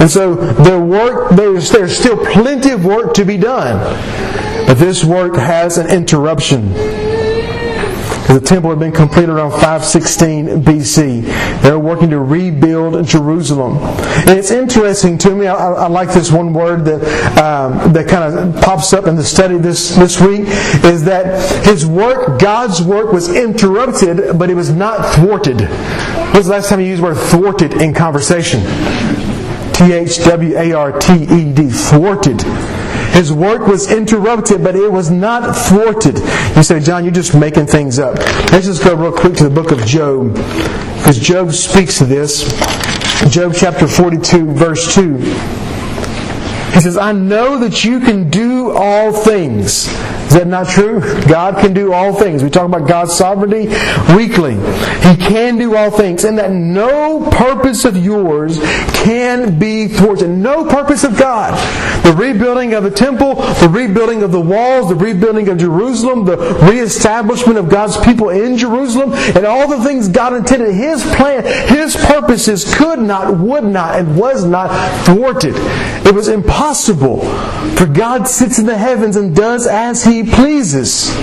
And 0.00 0.10
so 0.10 0.34
their 0.34 0.80
work, 0.80 1.30
there's, 1.30 1.70
there's 1.70 1.96
still 1.96 2.16
plenty 2.16 2.70
of 2.70 2.84
work 2.84 3.14
to 3.14 3.24
be 3.24 3.36
done. 3.36 3.78
But 4.66 4.74
this 4.74 5.04
work 5.04 5.34
has 5.36 5.78
an 5.78 5.90
interruption. 5.90 6.72
The 8.28 8.40
temple 8.40 8.68
had 8.68 8.78
been 8.78 8.92
completed 8.92 9.30
around 9.30 9.52
516 9.52 10.62
BC. 10.62 11.62
They 11.62 11.70
were 11.70 11.78
working 11.78 12.10
to 12.10 12.20
rebuild 12.20 13.06
Jerusalem. 13.06 13.78
And 13.78 14.38
it's 14.38 14.50
interesting 14.50 15.16
to 15.18 15.34
me, 15.34 15.46
I, 15.46 15.54
I 15.54 15.88
like 15.88 16.10
this 16.10 16.30
one 16.30 16.52
word 16.52 16.84
that, 16.84 17.00
um, 17.38 17.92
that 17.94 18.06
kind 18.06 18.34
of 18.34 18.62
pops 18.62 18.92
up 18.92 19.06
in 19.06 19.16
the 19.16 19.24
study 19.24 19.56
this, 19.56 19.96
this 19.96 20.20
week, 20.20 20.42
is 20.84 21.04
that 21.04 21.64
his 21.64 21.86
work, 21.86 22.38
God's 22.38 22.82
work, 22.82 23.12
was 23.12 23.34
interrupted, 23.34 24.38
but 24.38 24.50
it 24.50 24.54
was 24.54 24.70
not 24.70 25.14
thwarted. 25.14 25.60
When 25.60 26.32
was 26.36 26.46
the 26.46 26.52
last 26.52 26.68
time 26.68 26.80
you 26.80 26.86
used 26.86 27.00
the 27.00 27.06
word 27.06 27.16
thwarted 27.16 27.80
in 27.80 27.94
conversation? 27.94 28.60
T 29.72 29.92
H 29.92 30.18
W 30.24 30.54
A 30.54 30.72
R 30.72 30.98
T 30.98 31.14
E 31.14 31.52
D, 31.52 31.70
thwarted. 31.70 32.44
His 33.18 33.32
work 33.32 33.66
was 33.66 33.90
interrupted, 33.90 34.62
but 34.62 34.76
it 34.76 34.92
was 34.92 35.10
not 35.10 35.56
thwarted. 35.56 36.18
You 36.56 36.62
say, 36.62 36.78
John, 36.78 37.02
you're 37.02 37.12
just 37.12 37.34
making 37.34 37.66
things 37.66 37.98
up. 37.98 38.16
Let's 38.52 38.66
just 38.66 38.84
go 38.84 38.94
real 38.94 39.10
quick 39.10 39.34
to 39.38 39.42
the 39.48 39.50
book 39.50 39.72
of 39.72 39.84
Job, 39.84 40.34
because 40.34 41.18
Job 41.18 41.50
speaks 41.50 41.98
to 41.98 42.04
this. 42.04 42.44
Job 43.28 43.54
chapter 43.56 43.88
42, 43.88 44.52
verse 44.52 44.94
2. 44.94 45.16
He 45.16 46.80
says, 46.80 46.96
I 46.96 47.10
know 47.10 47.58
that 47.58 47.84
you 47.84 47.98
can 47.98 48.30
do 48.30 48.70
all 48.70 49.12
things. 49.12 49.88
Is 50.28 50.34
that 50.34 50.46
not 50.46 50.68
true? 50.68 51.00
God 51.26 51.56
can 51.56 51.72
do 51.72 51.94
all 51.94 52.12
things. 52.12 52.44
We 52.44 52.50
talk 52.50 52.66
about 52.66 52.86
God's 52.86 53.14
sovereignty 53.14 53.68
weekly. 54.14 54.56
He 54.56 55.16
can 55.16 55.56
do 55.56 55.74
all 55.74 55.90
things, 55.90 56.24
and 56.24 56.36
that 56.38 56.50
no 56.50 57.30
purpose 57.30 57.86
of 57.86 57.96
yours 57.96 58.58
can 58.92 59.58
be 59.58 59.88
thwarted. 59.88 60.28
No 60.28 60.66
purpose 60.66 61.02
of 61.04 61.16
God. 61.16 61.54
The 62.04 62.12
rebuilding 62.12 62.74
of 62.74 62.84
the 62.84 62.90
temple, 62.90 63.36
the 63.36 63.70
rebuilding 63.70 64.22
of 64.22 64.30
the 64.30 64.40
walls, 64.40 64.90
the 64.90 64.94
rebuilding 64.94 65.48
of 65.48 65.56
Jerusalem, 65.56 66.26
the 66.26 66.36
reestablishment 66.70 67.58
of 67.58 67.70
God's 67.70 67.96
people 67.96 68.28
in 68.28 68.58
Jerusalem, 68.58 69.14
and 69.14 69.46
all 69.46 69.66
the 69.66 69.82
things 69.82 70.08
God 70.08 70.34
intended. 70.34 70.74
His 70.74 71.02
plan, 71.14 71.42
His 71.68 71.96
purposes 71.96 72.74
could 72.74 72.98
not, 72.98 73.38
would 73.38 73.64
not, 73.64 73.98
and 73.98 74.14
was 74.14 74.44
not 74.44 74.68
thwarted. 75.06 75.54
It 75.56 76.14
was 76.14 76.28
impossible. 76.28 77.20
For 77.76 77.86
God 77.86 78.28
sits 78.28 78.58
in 78.58 78.66
the 78.66 78.76
heavens 78.76 79.16
and 79.16 79.34
does 79.34 79.66
as 79.66 80.04
He 80.04 80.17
pleases. 80.24 81.14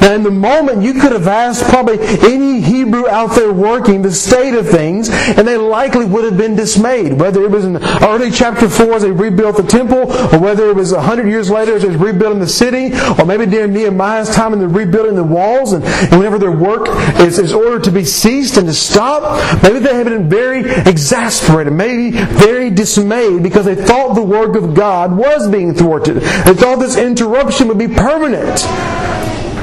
Now, 0.00 0.12
in 0.12 0.22
the 0.22 0.30
moment, 0.30 0.82
you 0.82 0.94
could 0.94 1.12
have 1.12 1.26
asked 1.26 1.64
probably 1.64 1.98
any 1.98 2.60
Hebrew 2.60 3.08
out 3.08 3.34
there 3.34 3.52
working 3.52 4.02
the 4.02 4.12
state 4.12 4.54
of 4.54 4.68
things, 4.68 5.08
and 5.10 5.48
they 5.48 5.56
likely 5.56 6.04
would 6.04 6.24
have 6.24 6.36
been 6.36 6.54
dismayed. 6.54 7.14
Whether 7.14 7.42
it 7.44 7.50
was 7.50 7.64
in 7.64 7.76
early 8.04 8.30
chapter 8.30 8.68
4 8.68 8.94
as 8.94 9.02
they 9.02 9.10
rebuilt 9.10 9.56
the 9.56 9.62
temple, 9.62 10.12
or 10.12 10.38
whether 10.38 10.70
it 10.70 10.76
was 10.76 10.92
100 10.92 11.26
years 11.28 11.50
later 11.50 11.76
as 11.76 11.82
they 11.82 11.96
were 11.96 12.06
rebuilding 12.06 12.40
the 12.40 12.46
city, 12.46 12.92
or 13.18 13.24
maybe 13.24 13.46
during 13.46 13.72
Nehemiah's 13.72 14.34
time 14.34 14.52
and 14.52 14.62
they're 14.62 14.68
rebuilding 14.68 15.16
the 15.16 15.24
walls, 15.24 15.72
and, 15.72 15.84
and 15.84 16.12
whenever 16.12 16.38
their 16.38 16.56
work 16.56 16.88
is, 17.20 17.38
is 17.38 17.52
ordered 17.52 17.84
to 17.84 17.90
be 17.90 18.04
ceased 18.04 18.56
and 18.56 18.66
to 18.66 18.74
stop, 18.74 19.62
maybe 19.62 19.78
they 19.78 19.94
have 19.94 20.06
been 20.06 20.28
very 20.28 20.60
exasperated, 20.88 21.72
maybe 21.72 22.10
very 22.10 22.70
dismayed 22.70 23.42
because 23.42 23.64
they 23.64 23.74
thought 23.74 24.14
the 24.14 24.22
work 24.22 24.56
of 24.56 24.74
God 24.74 25.16
was 25.16 25.48
being 25.48 25.74
thwarted. 25.74 26.16
They 26.16 26.54
thought 26.54 26.78
this 26.78 26.96
interruption 26.96 27.68
would 27.68 27.78
be 27.78 27.88
permanent. 28.06 28.62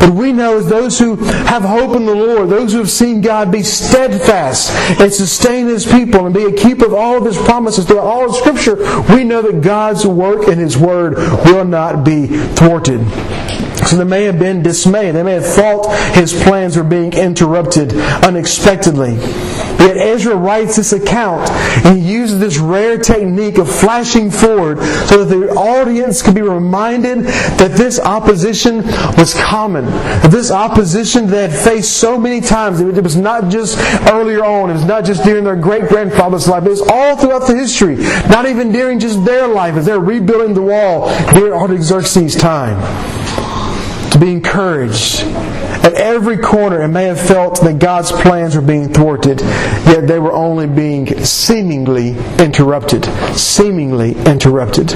But 0.02 0.10
we 0.16 0.34
know 0.34 0.58
as 0.58 0.68
those 0.68 1.00
who 1.00 1.16
have 1.16 1.64
hope 1.64 1.96
in 1.96 2.06
the 2.06 2.14
Lord, 2.14 2.50
those 2.50 2.74
who 2.74 2.80
have 2.80 2.92
seen 2.92 3.22
God 3.22 3.54
be 3.54 3.64
steadfast 3.64 4.70
and 5.00 5.14
sustain 5.14 5.68
His 5.68 5.86
people 5.86 6.26
and 6.26 6.36
be 6.36 6.44
a 6.44 6.52
keeper 6.52 6.86
of 6.86 6.94
all 6.94 7.18
of 7.18 7.24
His 7.24 7.38
promises 7.38 7.86
throughout 7.86 8.04
all 8.04 8.30
of 8.30 8.36
Scripture, 8.36 8.76
we 9.16 9.24
know 9.24 9.42
that 9.44 9.62
God's 9.62 10.06
work 10.06 10.50
and 10.50 10.60
His 10.60 10.78
Word 10.78 11.16
will 11.46 11.64
not 11.64 12.04
be 12.04 12.28
thwarted. 12.28 13.00
So 13.88 13.96
they 13.96 14.04
may 14.04 14.26
have 14.26 14.40
been 14.40 14.62
dismayed. 14.62 15.16
They 15.16 15.24
may 15.24 15.36
have 15.36 15.46
thought 15.46 15.88
His 16.14 16.34
plans 16.44 16.76
were 16.76 16.84
being 16.84 17.14
interrupted 17.14 17.94
unexpectedly. 17.94 19.16
Yet 19.94 20.08
Ezra 20.08 20.36
writes 20.36 20.76
this 20.76 20.94
account 20.94 21.50
and 21.86 21.98
he 21.98 22.12
uses 22.12 22.40
this 22.40 22.58
rare 22.58 22.98
technique 22.98 23.58
of 23.58 23.70
flashing 23.70 24.32
forward 24.32 24.80
so 25.08 25.24
that 25.24 25.36
the 25.36 25.50
audience 25.50 26.22
could 26.22 26.36
be 26.36 26.42
reminded 26.42 27.26
that 27.26 27.72
this 27.78 28.00
opposition 28.00 28.78
was 29.18 29.34
common. 29.36 29.86
That 29.86 30.32
this 30.32 30.52
opposition 30.52 31.28
they 31.28 31.48
had 31.48 31.54
faced 31.54 31.98
so 31.98 32.18
many 32.18 32.42
times. 32.42 32.80
It 32.80 33.04
was 33.04 33.16
not 33.16 33.50
just 33.50 33.78
earlier 34.10 34.44
on, 34.44 34.70
it 34.70 34.74
was 34.74 34.86
not 34.86 35.06
just 35.06 35.24
during 35.24 35.44
their 35.44 35.56
great 35.56 35.88
grandfather's 35.90 36.48
life, 36.48 36.66
it 36.66 36.70
was 36.70 36.82
all 36.82 37.16
throughout 37.16 37.48
the 37.48 37.56
history. 37.56 37.96
Not 38.30 38.48
even 38.48 38.72
during 38.72 39.00
just 39.00 39.24
their 39.26 39.48
life 39.48 39.76
as 39.76 39.86
they're 39.86 40.00
rebuilding 40.00 40.54
the 40.54 40.62
wall 40.62 41.10
during 41.34 41.54
Artaxerxes' 41.54 42.36
time. 42.36 42.80
To 44.12 44.20
be 44.20 44.32
encouraged 44.32 45.24
at 45.84 45.94
every 45.96 46.38
corner 46.38 46.82
and 46.82 46.94
may 46.94 47.06
have 47.06 47.20
felt 47.20 47.62
that 47.62 47.78
God's 47.78 48.12
plans 48.12 48.56
were 48.56 48.62
being 48.62 48.92
thwarted, 48.92 49.42
yet 49.42 50.08
they 50.08 50.18
were 50.18 50.32
only 50.32 50.66
being 50.66 51.06
seemingly 51.24 52.16
interrupted. 52.40 53.06
Seemingly 53.36 54.16
interrupted. 54.26 54.94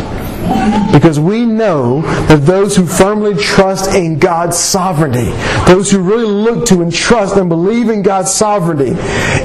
Because 0.91 1.19
we 1.19 1.45
know 1.45 2.01
that 2.27 2.45
those 2.45 2.75
who 2.75 2.85
firmly 2.85 3.35
trust 3.35 3.93
in 3.93 4.19
God's 4.19 4.57
sovereignty, 4.57 5.31
those 5.67 5.91
who 5.91 5.99
really 5.99 6.25
look 6.25 6.65
to 6.67 6.81
and 6.81 6.93
trust 6.93 7.35
and 7.37 7.49
believe 7.49 7.89
in 7.89 8.01
God's 8.01 8.33
sovereignty, 8.33 8.91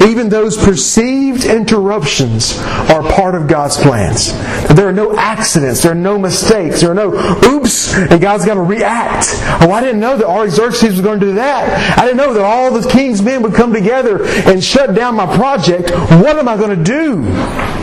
even 0.05 0.29
those 0.29 0.57
perceived 0.57 1.45
interruptions 1.45 2.57
are 2.89 3.03
part 3.11 3.35
of 3.35 3.47
God's 3.47 3.77
plans. 3.77 4.33
There 4.75 4.87
are 4.87 4.93
no 4.93 5.15
accidents, 5.15 5.83
there 5.83 5.91
are 5.91 5.95
no 5.95 6.17
mistakes, 6.17 6.81
there 6.81 6.91
are 6.91 6.95
no 6.95 7.13
oops, 7.45 7.93
and 7.93 8.19
God's 8.21 8.45
got 8.45 8.55
to 8.55 8.61
react. 8.61 9.27
Oh, 9.61 9.71
I 9.71 9.81
didn't 9.81 9.99
know 9.99 10.17
that 10.17 10.27
Artaxerxes 10.27 10.93
was 10.93 11.01
going 11.01 11.19
to 11.19 11.25
do 11.27 11.33
that. 11.35 11.99
I 11.99 12.03
didn't 12.03 12.17
know 12.17 12.33
that 12.33 12.43
all 12.43 12.71
the 12.71 12.87
king's 12.89 13.21
men 13.21 13.41
would 13.43 13.53
come 13.53 13.73
together 13.73 14.23
and 14.25 14.63
shut 14.63 14.95
down 14.95 15.15
my 15.15 15.35
project. 15.35 15.91
What 15.91 16.37
am 16.39 16.47
I 16.47 16.57
going 16.57 16.77
to 16.77 16.83
do? 16.83 17.82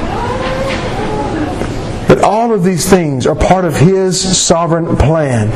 All 2.23 2.53
of 2.53 2.65
these 2.65 2.89
things 2.89 3.27
are 3.27 3.35
part 3.35 3.65
of 3.65 3.77
His 3.77 4.21
sovereign 4.21 4.97
plan. 4.97 5.49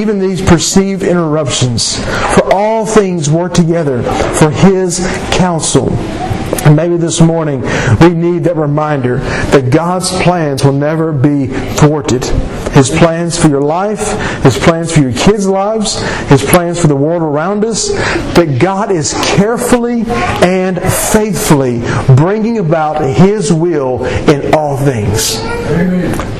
Even 0.00 0.18
these 0.18 0.42
perceived 0.42 1.02
interruptions. 1.02 1.96
For 2.34 2.52
all 2.52 2.86
things 2.86 3.30
work 3.30 3.54
together 3.54 4.02
for 4.34 4.50
His 4.50 4.98
counsel. 5.32 5.90
And 6.70 6.76
maybe 6.76 6.98
this 6.98 7.20
morning 7.20 7.62
we 8.00 8.10
need 8.10 8.44
that 8.44 8.54
reminder 8.54 9.16
that 9.16 9.72
God's 9.72 10.08
plans 10.22 10.64
will 10.64 10.70
never 10.72 11.10
be 11.10 11.48
thwarted. 11.48 12.22
His 12.70 12.88
plans 12.88 13.36
for 13.36 13.48
your 13.48 13.60
life, 13.60 14.12
His 14.44 14.56
plans 14.56 14.92
for 14.92 15.00
your 15.00 15.12
kids' 15.12 15.48
lives, 15.48 16.00
His 16.28 16.44
plans 16.44 16.80
for 16.80 16.86
the 16.86 16.94
world 16.94 17.22
around 17.22 17.64
us, 17.64 17.88
that 17.88 18.60
God 18.60 18.92
is 18.92 19.12
carefully 19.34 20.04
and 20.06 20.80
faithfully 20.80 21.82
bringing 22.14 22.58
about 22.58 23.04
His 23.16 23.52
will 23.52 24.04
in 24.04 24.54
all 24.54 24.76
things. 24.76 25.42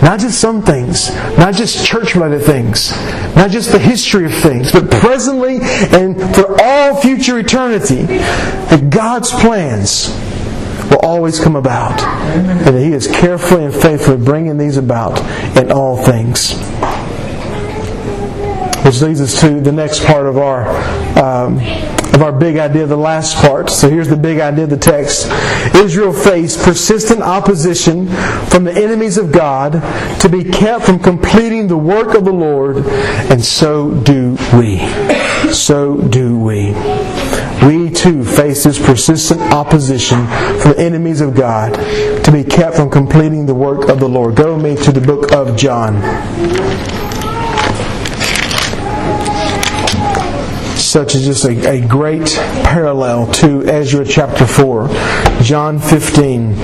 Not 0.01 0.21
just 0.21 0.41
some 0.41 0.63
things, 0.63 1.13
not 1.37 1.55
just 1.55 1.85
church 1.85 2.15
related 2.15 2.43
things, 2.43 2.93
not 3.35 3.51
just 3.51 3.73
the 3.73 3.81
history 3.81 4.27
of 4.27 4.35
things, 4.35 4.71
but 4.71 4.91
presently 4.93 5.59
and 5.61 6.17
for 6.37 6.57
all 6.63 7.01
future 7.01 7.41
eternity, 7.41 8.03
that 8.03 8.91
God's 8.91 9.31
plans 9.33 10.20
will 10.91 10.99
always 10.99 11.41
come 11.41 11.57
about. 11.57 12.01
And 12.03 12.77
He 12.77 12.93
is 12.93 13.07
carefully 13.07 13.65
and 13.65 13.75
faithfully 13.75 14.23
bringing 14.23 14.59
these 14.59 14.77
about 14.77 15.21
in 15.57 15.73
all 15.73 15.97
things. 15.97 16.59
Which 18.85 19.03
leads 19.03 19.21
us 19.21 19.41
to 19.41 19.61
the 19.61 19.73
next 19.73 20.05
part 20.05 20.27
of 20.27 20.39
our 20.39 20.67
um, 21.19 21.59
of 22.15 22.23
our 22.23 22.33
big 22.33 22.57
idea, 22.57 22.87
the 22.87 22.97
last 22.97 23.37
part. 23.37 23.71
So 23.71 23.89
here's 23.89 24.09
the 24.09 24.17
big 24.17 24.41
idea 24.41 24.65
of 24.65 24.71
the 24.71 24.77
text. 24.77 25.31
Israel 25.75 26.13
faced 26.13 26.63
persistent 26.63 27.23
opposition 27.23 28.09
from 28.49 28.65
the 28.65 28.73
enemies 28.73 29.17
of 29.17 29.33
God 29.33 29.73
to 30.21 30.29
be 30.29 30.45
kept 30.45 30.85
from 30.85 30.99
completing 30.99 31.69
the 31.69 31.77
work 31.79 32.15
of 32.15 32.25
the 32.25 32.33
Lord, 32.33 32.79
and 32.79 33.43
so 33.45 33.93
do 33.95 34.37
we. 34.55 34.79
So 35.53 35.97
do 35.97 36.39
we. 36.39 36.75
We 37.67 37.91
too 37.91 38.25
face 38.25 38.65
this 38.65 38.79
persistent 38.79 39.41
opposition 39.53 40.27
from 40.61 40.73
the 40.73 40.77
enemies 40.79 41.21
of 41.21 41.35
God 41.35 41.75
to 42.25 42.33
be 42.33 42.43
kept 42.43 42.77
from 42.77 42.91
completing 42.91 43.47
the 43.47 43.55
work 43.55 43.89
of 43.89 44.01
the 44.01 44.09
Lord. 44.09 44.37
Go 44.37 44.57
me 44.59 44.77
to 44.77 44.93
the 44.93 45.01
book 45.01 45.33
of 45.33 45.57
John. 45.57 46.01
such 50.91 51.15
is 51.15 51.25
just 51.25 51.45
a, 51.45 51.71
a 51.71 51.87
great 51.87 52.29
parallel 52.65 53.31
to 53.31 53.65
Ezra 53.65 54.05
chapter 54.05 54.45
4. 54.45 54.89
John 55.41 55.79
15. 55.79 56.57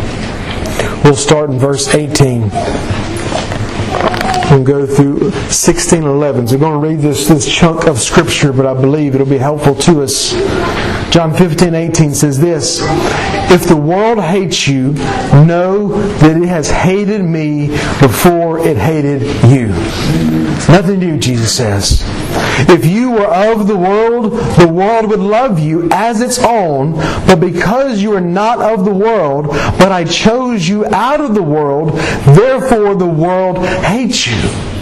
We'll 1.04 1.14
start 1.14 1.50
in 1.50 1.60
verse 1.60 1.94
18 1.94 2.50
and 4.56 4.66
go 4.66 4.86
through 4.86 5.30
16 5.50 5.98
and 5.98 6.08
11. 6.08 6.48
So 6.48 6.56
we're 6.56 6.60
going 6.60 6.80
to 6.80 6.88
read 6.88 6.98
this, 6.98 7.28
this 7.28 7.48
chunk 7.48 7.86
of 7.86 7.98
Scripture, 7.98 8.52
but 8.52 8.66
I 8.66 8.74
believe 8.74 9.14
it'll 9.14 9.26
be 9.26 9.38
helpful 9.38 9.74
to 9.74 10.02
us. 10.02 10.32
John 11.12 11.34
15, 11.34 11.74
18 11.74 12.14
says 12.14 12.40
this 12.40 12.80
If 13.52 13.68
the 13.68 13.76
world 13.76 14.18
hates 14.18 14.66
you, 14.66 14.92
know 15.46 15.88
that 16.18 16.36
it 16.36 16.48
has 16.48 16.70
hated 16.70 17.22
me 17.22 17.68
before 18.00 18.58
it 18.58 18.76
hated 18.76 19.22
you. 19.50 20.45
Nothing 20.68 20.98
new, 20.98 21.18
Jesus 21.18 21.56
says. 21.56 22.02
If 22.68 22.84
you 22.84 23.10
were 23.10 23.26
of 23.26 23.66
the 23.66 23.76
world, 23.76 24.32
the 24.58 24.66
world 24.66 25.10
would 25.10 25.20
love 25.20 25.58
you 25.58 25.88
as 25.92 26.20
its 26.20 26.38
own, 26.38 26.92
but 27.26 27.36
because 27.36 28.02
you 28.02 28.14
are 28.14 28.20
not 28.20 28.60
of 28.60 28.84
the 28.84 28.94
world, 28.94 29.46
but 29.78 29.92
I 29.92 30.04
chose 30.04 30.68
you 30.68 30.86
out 30.86 31.20
of 31.20 31.34
the 31.34 31.42
world, 31.42 31.92
therefore 32.24 32.94
the 32.94 33.06
world 33.06 33.58
hates 33.66 34.26
you. 34.26 34.75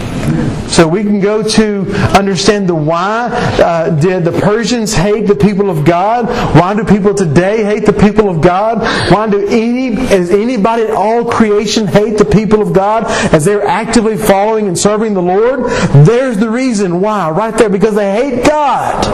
So 0.69 0.87
we 0.87 1.03
can 1.03 1.19
go 1.19 1.41
to 1.41 1.91
understand 2.17 2.67
the 2.67 2.75
why. 2.75 3.29
Uh, 3.29 3.89
did 3.99 4.25
the 4.25 4.31
Persians 4.31 4.93
hate 4.93 5.27
the 5.27 5.35
people 5.35 5.69
of 5.69 5.85
God? 5.85 6.25
Why 6.55 6.73
do 6.73 6.83
people 6.83 7.13
today 7.13 7.63
hate 7.63 7.85
the 7.85 7.93
people 7.93 8.29
of 8.29 8.41
God? 8.41 8.79
Why 9.11 9.29
do 9.29 9.47
any, 9.47 9.95
does 9.95 10.31
anybody 10.31 10.83
in 10.83 10.91
all 10.91 11.25
creation 11.31 11.87
hate 11.87 12.17
the 12.17 12.25
people 12.25 12.61
of 12.61 12.73
God 12.73 13.05
as 13.33 13.45
they're 13.45 13.65
actively 13.65 14.17
following 14.17 14.67
and 14.67 14.77
serving 14.77 15.13
the 15.13 15.21
Lord? 15.21 15.65
There's 16.05 16.37
the 16.37 16.49
reason 16.49 16.99
why, 17.01 17.29
right 17.29 17.57
there, 17.57 17.69
because 17.69 17.95
they 17.95 18.11
hate 18.11 18.45
God. 18.45 19.05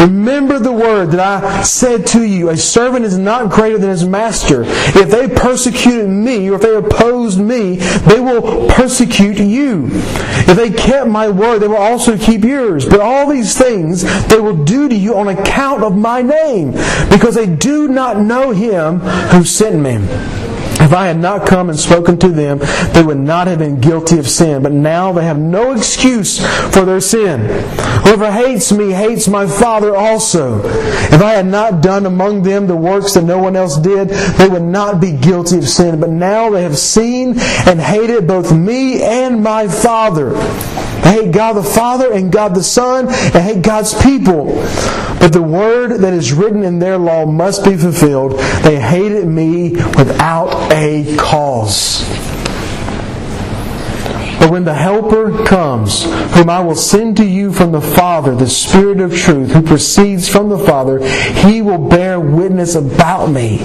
Remember 0.00 0.58
the 0.58 0.72
word 0.72 1.10
that 1.12 1.20
I 1.20 1.62
said 1.62 2.06
to 2.08 2.22
you, 2.22 2.50
a 2.50 2.56
servant 2.56 3.04
is 3.04 3.18
not 3.18 3.50
greater 3.50 3.78
than 3.78 3.90
his 3.90 4.06
master. 4.06 4.62
If 4.64 5.10
they 5.10 5.28
persecuted 5.28 6.08
me, 6.08 6.48
or 6.50 6.54
if 6.54 6.62
they 6.62 6.74
opposed 6.74 7.40
me, 7.40 7.76
they 7.76 8.20
will 8.20 8.68
persecute 8.68 9.38
you. 9.38 9.88
If 9.90 10.56
they 10.56 10.70
kept 10.70 11.08
my 11.08 11.28
word, 11.28 11.58
they 11.58 11.68
will 11.68 11.76
also 11.76 12.16
keep 12.16 12.44
yours. 12.44 12.88
But 12.88 13.00
all 13.00 13.28
these 13.28 13.56
things 13.58 14.02
they 14.28 14.40
will 14.40 14.64
do 14.64 14.88
to 14.88 14.94
you 14.94 15.16
on 15.16 15.28
account 15.28 15.82
of 15.82 15.96
my 15.96 16.22
name, 16.22 16.72
because 17.10 17.34
they 17.34 17.46
do 17.46 17.88
not 17.88 18.18
know 18.18 18.52
him 18.52 19.00
who 19.00 19.44
sent 19.44 19.80
me. 19.80 19.98
If 20.88 20.94
I 20.94 21.08
had 21.08 21.18
not 21.18 21.46
come 21.46 21.68
and 21.68 21.78
spoken 21.78 22.18
to 22.20 22.28
them, 22.28 22.60
they 22.94 23.02
would 23.02 23.18
not 23.18 23.46
have 23.46 23.58
been 23.58 23.78
guilty 23.78 24.18
of 24.18 24.26
sin. 24.26 24.62
But 24.62 24.72
now 24.72 25.12
they 25.12 25.22
have 25.22 25.38
no 25.38 25.72
excuse 25.72 26.38
for 26.72 26.86
their 26.86 27.02
sin. 27.02 27.40
Whoever 28.04 28.32
hates 28.32 28.72
me 28.72 28.92
hates 28.92 29.28
my 29.28 29.46
Father 29.46 29.94
also. 29.94 30.62
If 30.64 31.20
I 31.20 31.32
had 31.32 31.44
not 31.44 31.82
done 31.82 32.06
among 32.06 32.42
them 32.42 32.66
the 32.66 32.74
works 32.74 33.12
that 33.12 33.24
no 33.24 33.36
one 33.36 33.54
else 33.54 33.76
did, 33.76 34.08
they 34.08 34.48
would 34.48 34.62
not 34.62 34.98
be 34.98 35.12
guilty 35.12 35.58
of 35.58 35.68
sin. 35.68 36.00
But 36.00 36.08
now 36.08 36.48
they 36.48 36.62
have 36.62 36.78
seen 36.78 37.38
and 37.66 37.78
hated 37.78 38.26
both 38.26 38.50
me 38.50 39.02
and 39.02 39.42
my 39.42 39.68
Father. 39.68 40.30
They 41.02 41.24
hate 41.24 41.32
God 41.32 41.54
the 41.54 41.62
Father 41.62 42.12
and 42.12 42.30
God 42.32 42.54
the 42.54 42.62
Son 42.62 43.08
and 43.08 43.34
hate 43.34 43.62
God's 43.62 43.94
people. 44.02 44.46
But 45.20 45.32
the 45.32 45.42
word 45.42 46.00
that 46.00 46.12
is 46.12 46.32
written 46.32 46.62
in 46.62 46.78
their 46.78 46.98
law 46.98 47.26
must 47.26 47.64
be 47.64 47.76
fulfilled. 47.76 48.32
They 48.62 48.80
hated 48.80 49.26
me 49.26 49.70
without 49.70 50.72
a 50.72 51.16
cause. 51.16 52.06
But 54.38 54.50
when 54.52 54.64
the 54.64 54.74
Helper 54.74 55.44
comes, 55.44 56.04
whom 56.36 56.48
I 56.48 56.60
will 56.60 56.76
send 56.76 57.16
to 57.16 57.24
you 57.24 57.52
from 57.52 57.72
the 57.72 57.80
Father, 57.80 58.36
the 58.36 58.48
Spirit 58.48 59.00
of 59.00 59.14
truth, 59.14 59.50
who 59.50 59.62
proceeds 59.62 60.28
from 60.28 60.48
the 60.48 60.58
Father, 60.58 61.04
he 61.04 61.60
will 61.60 61.88
bear 61.88 62.20
witness 62.20 62.76
about 62.76 63.26
me. 63.26 63.58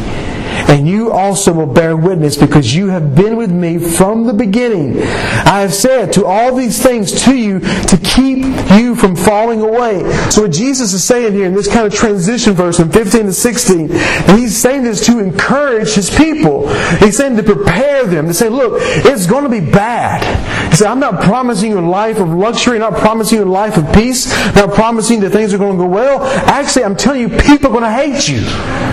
And 0.70 0.88
you 0.88 1.12
also 1.12 1.54
will 1.54 1.72
bear 1.72 1.96
witness 1.96 2.38
because 2.38 2.74
you 2.76 2.88
have 2.88 3.16
been 3.16 3.36
with 3.36 3.52
me 3.52 3.78
from 3.78 4.26
the 4.26 4.34
beginning. 4.34 5.02
I 5.02 5.62
have 5.62 5.74
said 5.74 6.14
to 6.14 6.26
all 6.26 6.56
these 6.56 6.82
things 6.82 7.24
to 7.24 7.36
you 7.36 7.60
to 7.60 7.98
keep 8.04 8.46
you 8.78 8.96
from 8.96 9.16
falling 9.16 9.62
away. 9.62 10.00
So 10.30 10.44
what 10.44 10.52
Jesus 10.52 10.94
is 10.94 11.04
saying 11.04 11.34
here 11.34 11.46
in 11.46 11.54
this 11.54 11.68
kind 11.68 11.86
of 11.86 11.94
transition 11.94 12.54
verse 12.54 12.78
from 12.78 12.92
15 12.92 13.26
to 13.26 13.34
16, 13.34 13.92
and 13.92 14.40
he's 14.40 14.56
saying 14.56 14.84
this 14.84 15.06
to 15.06 15.20
encourage 15.20 15.94
his 15.94 16.10
people. 16.10 16.68
He's 16.98 17.18
saying 17.18 17.38
to 17.38 17.44
prepare 17.44 18.06
them, 18.06 18.28
to 18.28 18.34
say, 18.34 18.50
look, 18.50 18.74
it's 18.82 19.28
going 19.28 19.44
to 19.44 19.50
be 19.50 19.60
bad. 19.60 20.24
He 20.70 20.78
said, 20.78 20.88
I'm 20.88 21.00
not 21.00 21.22
promising 21.24 21.72
you 21.72 21.80
a 21.80 21.82
life 21.82 22.20
of 22.20 22.30
luxury, 22.30 22.80
not 22.80 22.94
promising 22.96 23.40
you 23.40 23.44
a 23.44 23.46
life 23.46 23.78
of 23.78 23.94
peace, 23.94 24.32
not 24.56 24.74
promising 24.74 25.20
that 25.22 25.32
things 25.32 25.54
are 25.54 25.58
going 25.58 25.78
to 25.78 25.84
go 25.84 25.90
well. 25.90 26.24
Actually, 26.48 26.86
I'm 26.86 26.96
telling 26.96 27.22
you, 27.22 27.30
people 27.30 27.68
are 27.68 27.80
going 27.80 27.84
to 27.84 27.92
hate 27.92 28.28
you 28.28 28.42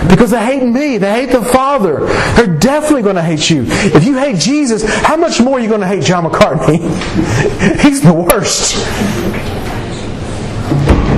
because 0.09 0.31
they 0.31 0.43
hate 0.43 0.63
me. 0.63 0.97
They 0.97 1.11
hate 1.11 1.31
the 1.31 1.43
Father. 1.43 2.05
They're 2.35 2.57
definitely 2.57 3.03
going 3.03 3.15
to 3.15 3.21
hate 3.21 3.49
you. 3.49 3.65
If 3.67 4.03
you 4.05 4.17
hate 4.17 4.37
Jesus, 4.37 4.83
how 4.83 5.17
much 5.17 5.41
more 5.41 5.57
are 5.57 5.61
you 5.61 5.69
going 5.69 5.81
to 5.81 5.87
hate 5.87 6.03
John 6.03 6.23
McCartney? 6.23 6.79
He's 7.81 8.01
the 8.01 8.13
worst. 8.13 9.50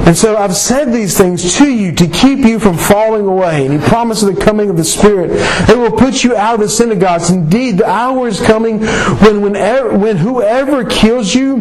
And 0.05 0.17
so 0.17 0.35
I've 0.35 0.55
said 0.55 0.91
these 0.91 1.17
things 1.17 1.57
to 1.57 1.71
you 1.71 1.93
to 1.93 2.07
keep 2.07 2.39
you 2.39 2.59
from 2.59 2.77
falling 2.77 3.25
away. 3.25 3.65
And 3.65 3.81
he 3.81 3.87
promises 3.87 4.33
the 4.33 4.39
coming 4.39 4.69
of 4.69 4.75
the 4.75 4.83
Spirit. 4.83 5.31
It 5.69 5.77
will 5.77 5.97
put 5.97 6.23
you 6.23 6.35
out 6.35 6.55
of 6.55 6.59
the 6.59 6.69
synagogues. 6.69 7.29
Indeed, 7.29 7.77
the 7.77 7.89
hour 7.89 8.27
is 8.27 8.41
coming 8.41 8.79
when, 8.79 9.41
whenever, 9.41 9.97
when 9.97 10.17
whoever 10.17 10.83
kills 10.83 11.33
you 11.33 11.55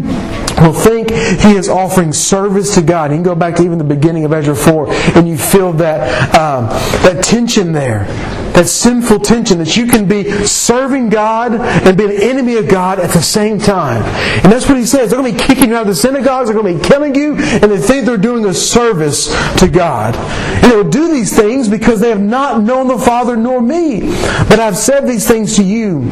will 0.61 0.73
think 0.73 1.11
he 1.11 1.53
is 1.53 1.69
offering 1.69 2.13
service 2.13 2.75
to 2.75 2.83
God. 2.83 3.11
You 3.11 3.17
can 3.17 3.23
go 3.23 3.35
back 3.35 3.57
to 3.57 3.63
even 3.63 3.79
the 3.79 3.85
beginning 3.85 4.25
of 4.25 4.33
Ezra 4.33 4.55
4 4.55 4.93
and 5.17 5.29
you 5.29 5.39
feel 5.39 5.73
that, 5.75 6.35
um, 6.35 6.67
that 7.05 7.23
tension 7.23 7.73
there 7.73 8.07
that 8.55 8.69
sinful 8.69 9.21
tension 9.21 9.59
that 9.59 9.77
you 9.77 9.87
can 9.87 10.07
be 10.07 10.31
serving 10.47 11.09
God 11.09 11.53
and 11.53 11.97
be 11.97 12.05
an 12.05 12.13
enemy 12.13 12.57
of 12.57 12.69
God 12.69 12.99
at 12.99 13.11
the 13.11 13.23
same 13.23 13.59
time. 13.59 14.03
And 14.43 14.53
that's 14.53 14.69
what 14.69 14.79
he 14.79 14.87
says. 14.87 15.11
They're 15.11 15.21
going 15.21 15.33
to 15.33 15.39
be 15.39 15.45
kicking 15.45 15.71
you 15.71 15.77
out 15.77 15.83
of 15.83 15.89
the 15.89 15.95
synagogues, 15.95 16.49
they're 16.49 16.61
going 16.61 16.77
to 16.77 16.83
be 16.83 16.89
killing 16.89 17.15
you, 17.15 17.37
and 17.37 17.65
they 17.65 17.79
think 17.79 18.07
they're 18.07 18.17
doing 18.17 18.45
a 18.47 18.55
service 18.55 19.29
to 19.59 19.69
God. 19.69 20.15
And 20.15 20.73
they 20.73 20.77
will 20.77 20.91
do 20.91 21.11
these 21.13 21.35
things 21.35 21.69
because 21.69 22.01
they 22.01 22.11
have 22.11 22.21
not 22.21 22.63
known 22.63 22.89
the 22.89 22.99
Father 22.99 23.37
nor 23.37 23.61
me. 23.61 24.01
But 24.49 24.61
I've 24.61 24.77
said 24.77 25.07
these 25.07 25.27
things 25.27 25.57
to 25.57 25.65
you, 25.65 26.03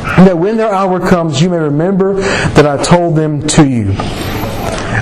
that 0.00 0.36
when 0.36 0.56
their 0.56 0.72
hour 0.72 1.00
comes, 1.00 1.40
you 1.40 1.50
may 1.50 1.58
remember 1.58 2.14
that 2.14 2.66
I 2.66 2.82
told 2.82 3.16
them 3.16 3.46
to 3.48 3.68
you. 3.68 3.94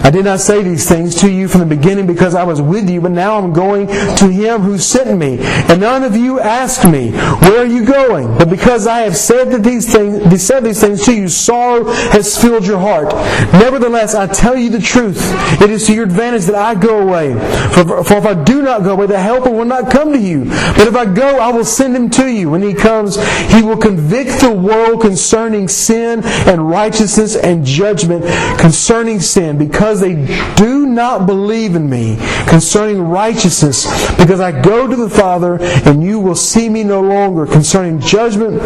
I 0.05 0.11
did 0.11 0.25
not 0.25 0.41
say 0.41 0.63
these 0.63 0.89
things 0.89 1.15
to 1.17 1.31
you 1.31 1.49
from 1.49 1.61
the 1.61 1.67
beginning 1.67 2.07
because 2.07 2.35
I 2.35 2.45
was 2.45 2.61
with 2.61 2.89
you, 2.89 3.01
but 3.01 3.11
now 3.11 3.39
I'm 3.39 3.53
going 3.53 3.87
to 3.89 4.29
him 4.29 4.63
who 4.63 4.79
sent 4.79 5.19
me. 5.19 5.39
And 5.41 5.81
none 5.81 6.03
of 6.03 6.17
you 6.17 6.41
asked 6.41 6.85
me, 6.85 7.11
Where 7.11 7.61
are 7.61 7.67
you 7.67 7.85
going? 7.85 8.37
But 8.39 8.51
because 8.51 8.87
I 8.87 9.01
have 9.01 9.17
said 9.17 9.51
that 9.51 9.63
these 9.63 9.93
things 9.93 10.43
said 10.49 10.65
these 10.65 10.81
things 10.81 11.05
to 11.05 11.15
you, 11.15 11.29
sorrow 11.29 11.85
has 11.85 12.41
filled 12.41 12.67
your 12.67 12.79
heart. 12.79 13.13
Nevertheless, 13.53 14.15
I 14.15 14.27
tell 14.27 14.57
you 14.57 14.71
the 14.71 14.81
truth. 14.81 15.19
It 15.61 15.71
is 15.71 15.87
to 15.87 15.95
your 15.95 16.05
advantage 16.05 16.45
that 16.47 16.55
I 16.55 16.75
go 16.75 17.03
away. 17.03 17.35
For, 17.75 18.05
for 18.05 18.17
if 18.17 18.25
I 18.25 18.35
do 18.45 18.63
not 18.63 18.83
go 18.83 18.93
away, 18.93 19.07
the 19.07 19.21
helper 19.21 19.51
will 19.51 19.65
not 19.65 19.91
come 19.91 20.13
to 20.13 20.19
you. 20.19 20.45
But 20.45 20.87
if 20.87 20.97
I 20.97 21.05
go, 21.05 21.39
I 21.39 21.53
will 21.53 21.65
send 21.65 21.95
him 21.95 22.09
to 22.11 22.27
you. 22.27 22.51
When 22.51 22.63
he 22.63 22.75
comes, 22.75 23.17
he 23.53 23.63
will 23.63 23.77
convict 23.77 24.41
the 24.41 24.53
world 24.53 25.01
concerning 25.01 25.69
sin 25.69 26.23
and 26.25 26.69
righteousness 26.69 27.37
and 27.37 27.65
judgment 27.65 28.25
concerning 28.59 29.21
sin 29.21 29.59
because 29.59 29.88
because 29.89 30.01
they 30.03 30.55
do 30.57 30.84
not 30.84 31.24
believe 31.24 31.74
in 31.74 31.89
me 31.89 32.16
concerning 32.47 33.01
righteousness, 33.01 33.86
because 34.18 34.39
I 34.39 34.53
go 34.61 34.86
to 34.86 34.95
the 34.95 35.09
Father 35.09 35.57
and 35.59 36.05
you 36.05 36.20
will 36.20 36.34
see 36.34 36.68
me 36.68 36.84
no 36.84 37.01
longer 37.01 37.47
concerning 37.47 37.99
judgment, 37.99 38.61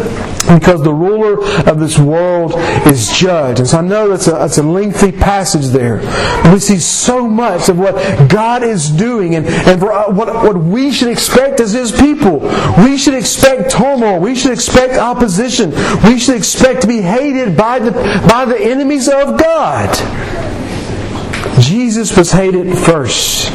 because 0.53 0.83
the 0.83 0.93
ruler 0.93 1.41
of 1.69 1.79
this 1.79 1.97
world 1.97 2.55
is 2.87 3.09
judged. 3.17 3.59
And 3.59 3.69
so 3.69 3.77
I 3.77 3.81
know 3.81 4.09
that's 4.09 4.27
a, 4.27 4.31
that's 4.31 4.57
a 4.57 4.63
lengthy 4.63 5.13
passage 5.13 5.67
there. 5.67 5.99
We 6.51 6.59
see 6.59 6.77
so 6.77 7.25
much 7.25 7.69
of 7.69 7.79
what 7.79 7.95
God 8.29 8.63
is 8.63 8.89
doing 8.89 9.35
and, 9.35 9.45
and 9.47 9.81
uh, 9.81 10.07
what, 10.07 10.27
what 10.27 10.57
we 10.57 10.91
should 10.91 11.07
expect 11.07 11.61
as 11.61 11.71
His 11.71 11.93
people. 11.93 12.39
We 12.83 12.97
should 12.97 13.13
expect 13.13 13.71
turmoil. 13.71 14.19
We 14.19 14.35
should 14.35 14.51
expect 14.51 14.95
opposition. 14.95 15.71
We 16.03 16.19
should 16.19 16.35
expect 16.35 16.81
to 16.81 16.87
be 16.87 16.99
hated 16.99 17.55
by 17.55 17.79
the, 17.79 17.91
by 18.27 18.43
the 18.43 18.59
enemies 18.59 19.07
of 19.07 19.39
God. 19.39 20.42
Jesus 21.63 22.17
was 22.17 22.29
hated 22.29 22.77
first. 22.77 23.49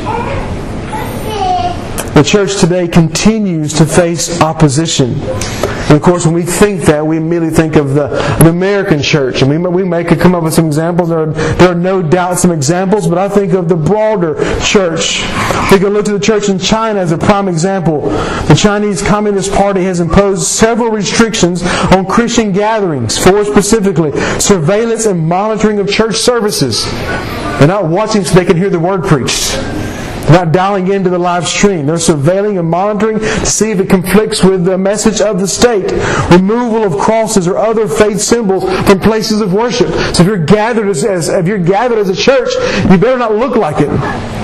The 2.14 2.24
church 2.24 2.58
today 2.58 2.88
continues 2.88 3.74
to 3.74 3.84
face 3.84 4.40
opposition. 4.40 5.12
And 5.20 5.92
of 5.92 6.02
course, 6.02 6.24
when 6.24 6.34
we 6.34 6.42
think 6.42 6.82
that, 6.86 7.06
we 7.06 7.18
immediately 7.18 7.50
think 7.50 7.76
of 7.76 7.94
the, 7.94 8.08
the 8.42 8.48
American 8.48 9.02
church. 9.02 9.42
And 9.42 9.50
we, 9.50 9.58
we 9.58 9.84
may 9.84 10.04
could 10.04 10.20
come 10.20 10.34
up 10.34 10.42
with 10.42 10.54
some 10.54 10.66
examples. 10.66 11.10
There 11.10 11.18
are, 11.18 11.26
there 11.26 11.72
are 11.72 11.74
no 11.74 12.02
doubt 12.02 12.38
some 12.38 12.50
examples, 12.50 13.06
but 13.06 13.18
I 13.18 13.28
think 13.28 13.52
of 13.52 13.68
the 13.68 13.76
broader 13.76 14.34
church. 14.60 15.20
We 15.70 15.78
can 15.78 15.90
look 15.90 16.06
to 16.06 16.12
the 16.12 16.20
church 16.20 16.48
in 16.48 16.58
China 16.58 17.00
as 17.00 17.12
a 17.12 17.18
prime 17.18 17.46
example. 17.46 18.08
The 18.48 18.58
Chinese 18.58 19.02
Communist 19.02 19.52
Party 19.52 19.84
has 19.84 20.00
imposed 20.00 20.46
several 20.46 20.90
restrictions 20.90 21.62
on 21.92 22.06
Christian 22.06 22.52
gatherings, 22.52 23.18
four 23.18 23.44
specifically 23.44 24.18
surveillance 24.40 25.04
and 25.04 25.28
monitoring 25.28 25.78
of 25.78 25.90
church 25.90 26.16
services. 26.16 26.86
They're 27.58 27.68
not 27.68 27.86
watching 27.86 28.24
so 28.24 28.34
they 28.34 28.44
can 28.44 28.56
hear 28.56 28.70
the 28.70 28.78
word 28.78 29.04
preached 29.04 29.52
They're 29.52 30.44
not 30.44 30.52
dialing 30.52 30.92
into 30.92 31.10
the 31.10 31.18
live 31.18 31.46
stream. 31.48 31.86
They're 31.86 31.96
surveilling 31.96 32.58
and 32.58 32.70
monitoring 32.70 33.18
to 33.18 33.46
see 33.46 33.70
if 33.70 33.80
it 33.80 33.90
conflicts 33.90 34.44
with 34.44 34.64
the 34.64 34.78
message 34.78 35.20
of 35.20 35.40
the 35.40 35.48
state. 35.48 35.90
Removal 36.30 36.84
of 36.84 37.00
crosses 37.00 37.48
or 37.48 37.58
other 37.58 37.88
faith 37.88 38.20
symbols 38.20 38.64
from 38.86 39.00
places 39.00 39.40
of 39.40 39.52
worship. 39.52 39.88
So 39.88 40.22
if 40.22 40.26
you're 40.26 40.44
gathered 40.44 40.88
as, 40.88 41.04
as 41.04 41.28
if 41.28 41.46
you're 41.46 41.58
gathered 41.58 41.98
as 41.98 42.08
a 42.08 42.16
church, 42.16 42.50
you 42.90 42.96
better 42.98 43.18
not 43.18 43.34
look 43.34 43.56
like 43.56 43.76
it 43.80 44.37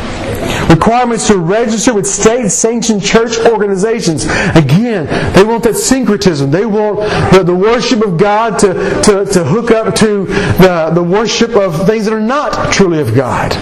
requirements 0.69 1.27
to 1.29 1.39
register 1.39 1.95
with 1.95 2.07
state 2.07 2.49
sanctioned 2.51 3.03
church 3.03 3.39
organizations. 3.39 4.25
Again, 4.25 5.07
they 5.35 5.45
want 5.45 5.65
that 5.65 5.75
syncretism. 5.75 6.51
They 6.51 6.67
want 6.67 7.01
the, 7.33 7.43
the 7.43 7.55
worship 7.55 8.05
of 8.05 8.19
God 8.19 8.59
to, 8.61 8.73
to, 9.03 9.25
to 9.25 9.45
hook 9.45 9.71
up 9.71 9.95
to 9.97 10.27
the, 10.27 10.91
the 10.95 11.03
worship 11.03 11.51
of 11.51 11.87
things 11.87 12.05
that 12.07 12.15
are 12.15 12.21
not 12.21 12.73
truly 12.73 13.01
of 13.01 13.15
God 13.15 13.53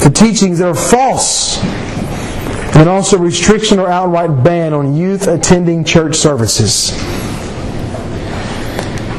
to 0.00 0.10
teachings 0.10 0.58
that 0.58 0.68
are 0.68 0.74
false, 0.74 1.62
and 2.74 2.88
also 2.88 3.18
restriction 3.18 3.78
or 3.78 3.90
outright 3.90 4.42
ban 4.42 4.72
on 4.72 4.96
youth 4.96 5.28
attending 5.28 5.84
church 5.84 6.16
services. 6.16 6.96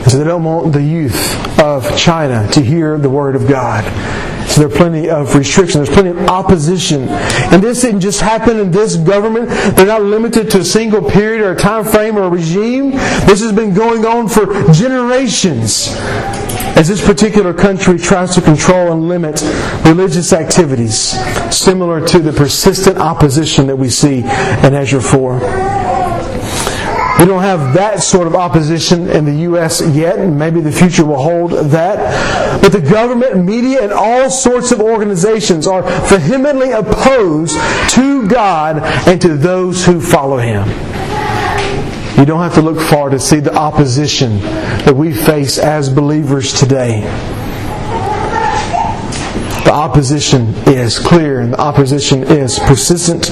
So 0.09 0.17
they 0.17 0.24
don't 0.24 0.43
want 0.43 0.74
the 0.74 0.82
youth 0.82 1.59
of 1.59 1.95
China 1.97 2.47
to 2.53 2.61
hear 2.61 2.97
the 2.97 3.09
Word 3.09 3.36
of 3.36 3.47
God. 3.47 3.84
So 4.52 4.60
there 4.60 4.68
are 4.68 4.78
plenty 4.78 5.10
of 5.10 5.34
restrictions. 5.34 5.88
There's 5.88 5.97
plenty 5.97 6.10
of 6.10 6.28
opposition. 6.28 7.08
And 7.08 7.64
this 7.64 7.82
didn't 7.82 8.02
just 8.02 8.20
happen 8.20 8.60
in 8.60 8.70
this 8.70 8.97
government. 8.97 9.47
They're 9.78 9.86
not 9.86 10.02
limited 10.02 10.52
to 10.52 10.60
a 10.60 10.64
single 10.66 11.02
period 11.10 11.41
or 11.41 11.54
a 11.54 11.56
time 11.56 11.86
frame 11.86 12.18
or 12.18 12.24
a 12.24 12.30
regime. 12.30 12.91
This 12.91 13.41
has 13.41 13.54
been 13.54 13.74
going 13.74 14.06
on 14.06 14.28
for 14.28 14.45
generations 14.74 15.95
as 16.76 16.89
this 16.89 17.06
particular 17.06 17.54
country 17.54 17.97
tries 17.97 18.36
to 18.36 18.41
control 18.41 18.91
and 18.91 19.08
limit 19.08 19.41
religious 19.86 20.34
activities, 20.34 20.97
similar 21.56 22.06
to 22.08 22.20
the 22.20 22.34
persistent 22.34 22.97
opposition 22.97 23.68
that 23.68 23.76
we 23.78 23.89
see 23.89 24.20
in 24.20 24.74
Ezra 24.74 25.02
4. 25.02 25.80
We 27.22 27.28
don't 27.28 27.43
have 27.43 27.76
that 27.76 28.01
sort 28.01 28.26
of 28.26 28.34
opposition 28.34 29.07
in 29.07 29.26
the 29.26 29.41
U.S. 29.43 29.88
yet, 29.89 30.17
and 30.17 30.39
maybe 30.39 30.59
the 30.59 30.72
future 30.72 31.05
will 31.05 31.22
hold 31.22 31.51
that. 31.69 32.59
But 32.63 32.72
the 32.72 32.82
government, 32.82 33.45
media, 33.45 33.84
and 33.84 33.93
all 33.93 34.32
sorts 34.32 34.72
of 34.72 34.82
organizations 34.82 35.67
are 35.67 35.84
vehemently 35.84 36.72
opposed 36.72 37.59
to 37.91 38.28
God 38.28 38.78
and 39.07 39.22
to 39.22 39.38
those 39.38 39.86
who 39.86 40.01
follow 40.01 40.39
Him. 40.39 40.67
You 42.17 42.26
don't 42.26 42.41
have 42.41 42.55
to 42.55 42.61
look 42.63 42.80
far 42.80 43.11
to 43.11 43.19
see 43.19 43.39
the 43.39 43.53
opposition 43.53 44.39
that 44.39 44.95
we 44.95 45.13
face 45.13 45.59
as 45.59 45.93
believers 45.93 46.59
today. 46.59 47.01
The 49.63 49.72
opposition 49.72 50.55
is 50.65 50.97
clear 50.97 51.41
and 51.41 51.53
the 51.53 51.61
opposition 51.61 52.24
is 52.24 52.57
persistent. 52.57 53.26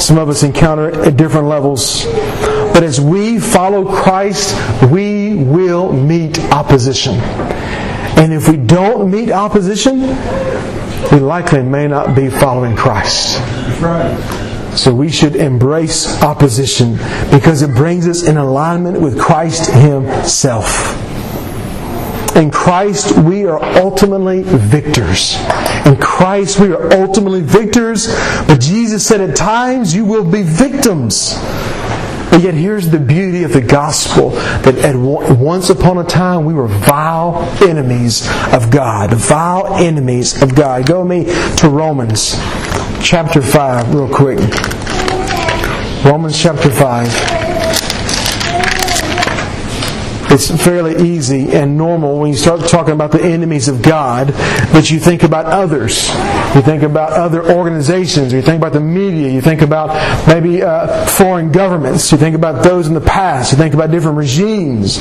Some 0.00 0.16
of 0.16 0.28
us 0.28 0.44
encounter 0.44 0.90
it 0.90 0.94
at 1.08 1.16
different 1.16 1.48
levels. 1.48 2.06
But 2.72 2.82
as 2.82 3.00
we 3.00 3.38
follow 3.38 3.84
Christ, 3.84 4.56
we 4.90 5.34
will 5.34 5.92
meet 5.92 6.38
opposition. 6.52 7.14
And 8.16 8.32
if 8.32 8.48
we 8.48 8.56
don't 8.56 9.10
meet 9.10 9.30
opposition, 9.30 10.00
we 11.10 11.18
likely 11.18 11.62
may 11.62 11.88
not 11.88 12.14
be 12.14 12.30
following 12.30 12.76
Christ. 12.76 13.38
So 14.76 14.94
we 14.94 15.10
should 15.10 15.36
embrace 15.36 16.22
opposition 16.22 16.92
because 17.30 17.62
it 17.62 17.74
brings 17.74 18.08
us 18.08 18.22
in 18.22 18.38
alignment 18.38 19.00
with 19.00 19.20
Christ 19.20 19.70
Himself. 19.70 20.98
In 22.36 22.50
Christ, 22.50 23.18
we 23.18 23.44
are 23.44 23.62
ultimately 23.76 24.42
victors. 24.44 25.36
In 25.84 25.96
Christ, 25.96 26.58
we 26.58 26.72
are 26.72 26.90
ultimately 26.94 27.42
victors. 27.42 28.06
But 28.46 28.60
Jesus 28.60 29.06
said 29.06 29.20
at 29.20 29.36
times, 29.36 29.94
you 29.94 30.06
will 30.06 30.24
be 30.24 30.42
victims. 30.42 31.34
But 32.32 32.40
yet 32.40 32.54
here's 32.54 32.88
the 32.88 32.98
beauty 32.98 33.42
of 33.42 33.52
the 33.52 33.60
gospel 33.60 34.30
that 34.30 34.78
at 34.78 34.96
once 34.96 35.68
upon 35.68 35.98
a 35.98 36.04
time 36.04 36.46
we 36.46 36.54
were 36.54 36.66
vile 36.66 37.36
enemies 37.62 38.26
of 38.54 38.70
God. 38.70 39.12
Vile 39.12 39.74
enemies 39.74 40.42
of 40.42 40.54
God. 40.54 40.86
Go 40.86 41.04
with 41.04 41.10
me 41.10 41.56
to 41.58 41.68
Romans 41.68 42.36
chapter 43.02 43.42
5 43.42 43.94
real 43.94 44.08
quick. 44.08 44.38
Romans 46.06 46.40
chapter 46.40 46.70
5 46.70 47.31
it's 50.32 50.50
fairly 50.64 50.96
easy 51.10 51.50
and 51.50 51.76
normal 51.76 52.18
when 52.18 52.30
you 52.30 52.36
start 52.36 52.66
talking 52.66 52.94
about 52.94 53.12
the 53.12 53.22
enemies 53.22 53.68
of 53.68 53.82
God 53.82 54.28
that 54.28 54.90
you 54.90 54.98
think 54.98 55.24
about 55.24 55.44
others. 55.44 56.08
You 56.54 56.62
think 56.62 56.82
about 56.82 57.12
other 57.12 57.52
organizations. 57.52 58.32
You 58.32 58.40
think 58.40 58.56
about 58.56 58.72
the 58.72 58.80
media. 58.80 59.28
You 59.28 59.42
think 59.42 59.60
about 59.60 60.26
maybe 60.26 60.62
uh, 60.62 61.04
foreign 61.06 61.52
governments. 61.52 62.10
You 62.10 62.16
think 62.16 62.34
about 62.34 62.64
those 62.64 62.88
in 62.88 62.94
the 62.94 63.00
past. 63.00 63.52
You 63.52 63.58
think 63.58 63.74
about 63.74 63.90
different 63.90 64.16
regimes. 64.16 64.98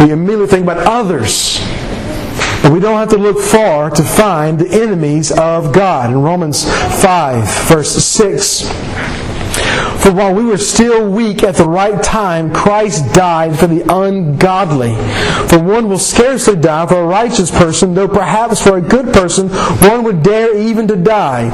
You 0.00 0.14
immediately 0.14 0.46
think 0.46 0.62
about 0.62 0.78
others. 0.78 1.60
And 2.64 2.72
we 2.72 2.80
don't 2.80 2.96
have 2.96 3.10
to 3.10 3.18
look 3.18 3.38
far 3.38 3.90
to 3.90 4.02
find 4.02 4.58
the 4.58 4.82
enemies 4.82 5.30
of 5.30 5.74
God. 5.74 6.10
In 6.10 6.22
Romans 6.22 6.64
5, 6.64 7.68
verse 7.68 7.90
6, 7.90 8.62
for 10.04 10.12
while 10.12 10.34
we 10.34 10.44
were 10.44 10.58
still 10.58 11.10
weak 11.10 11.42
at 11.42 11.54
the 11.54 11.66
right 11.66 12.02
time, 12.02 12.52
Christ 12.52 13.14
died 13.14 13.58
for 13.58 13.66
the 13.66 13.80
ungodly. 13.90 14.94
For 15.48 15.62
one 15.62 15.88
will 15.88 15.98
scarcely 15.98 16.56
die 16.56 16.86
for 16.86 16.96
a 16.96 17.06
righteous 17.06 17.50
person, 17.50 17.94
though 17.94 18.06
perhaps 18.06 18.62
for 18.62 18.76
a 18.76 18.82
good 18.82 19.14
person 19.14 19.48
one 19.48 20.04
would 20.04 20.22
dare 20.22 20.58
even 20.58 20.86
to 20.88 20.96
die. 20.96 21.48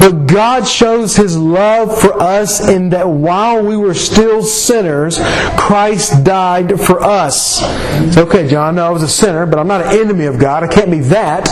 But 0.00 0.26
God 0.26 0.68
shows 0.68 1.16
his 1.16 1.34
love 1.38 1.98
for 1.98 2.20
us 2.20 2.68
in 2.68 2.90
that 2.90 3.08
while 3.08 3.64
we 3.64 3.78
were 3.78 3.94
still 3.94 4.42
sinners, 4.42 5.18
Christ 5.56 6.24
died 6.24 6.78
for 6.78 7.02
us. 7.02 7.60
It's 7.62 8.18
okay, 8.18 8.46
John, 8.48 8.78
I 8.78 8.90
was 8.90 9.02
a 9.02 9.08
sinner, 9.08 9.46
but 9.46 9.58
I'm 9.58 9.68
not 9.68 9.80
an 9.80 9.98
enemy 9.98 10.26
of 10.26 10.38
God. 10.38 10.62
I 10.62 10.68
can't 10.68 10.90
be 10.90 11.00
that. 11.00 11.48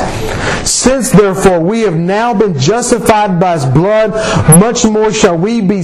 Since 0.67 1.11
therefore 1.11 1.61
we 1.61 1.81
have 1.81 1.97
now 1.97 2.35
been 2.35 2.59
justified 2.59 3.41
by 3.41 3.55
his 3.55 3.65
blood, 3.67 4.11
much 4.61 4.85
more 4.85 5.13
shall 5.13 5.37
we 5.37 5.61
be 5.61 5.83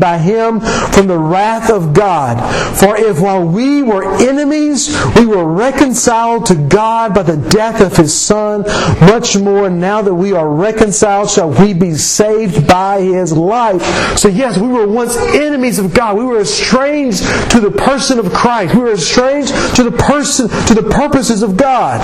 by 0.00 0.18
him 0.18 0.60
from 0.60 1.06
the 1.06 1.18
wrath 1.18 1.70
of 1.70 1.92
God. 1.92 2.38
For 2.78 2.96
if 2.96 3.20
while 3.20 3.46
we 3.46 3.82
were 3.82 4.16
enemies, 4.18 4.94
we 5.16 5.26
were 5.26 5.44
reconciled 5.44 6.46
to 6.46 6.54
God 6.54 7.14
by 7.14 7.22
the 7.22 7.36
death 7.36 7.80
of 7.80 7.96
his 7.96 8.14
Son, 8.14 8.62
much 9.00 9.36
more 9.36 9.70
now 9.70 10.02
that 10.02 10.14
we 10.14 10.32
are 10.32 10.48
reconciled 10.48 11.30
shall 11.30 11.50
we 11.50 11.72
be 11.72 11.94
saved 11.94 12.66
by 12.66 13.00
his 13.00 13.32
life. 13.32 13.82
So 14.18 14.28
yes, 14.28 14.58
we 14.58 14.68
were 14.68 14.86
once 14.86 15.16
enemies 15.16 15.78
of 15.78 15.94
God. 15.94 16.16
We 16.16 16.24
were 16.24 16.40
estranged 16.40 17.22
to 17.50 17.60
the 17.60 17.70
person 17.70 18.18
of 18.18 18.32
Christ. 18.32 18.74
We 18.74 18.80
were 18.82 18.92
estranged 18.92 19.52
to 19.76 19.82
the 19.82 19.92
person, 19.92 20.48
to 20.48 20.74
the 20.74 20.88
purposes 20.90 21.42
of 21.42 21.56
God. 21.56 22.00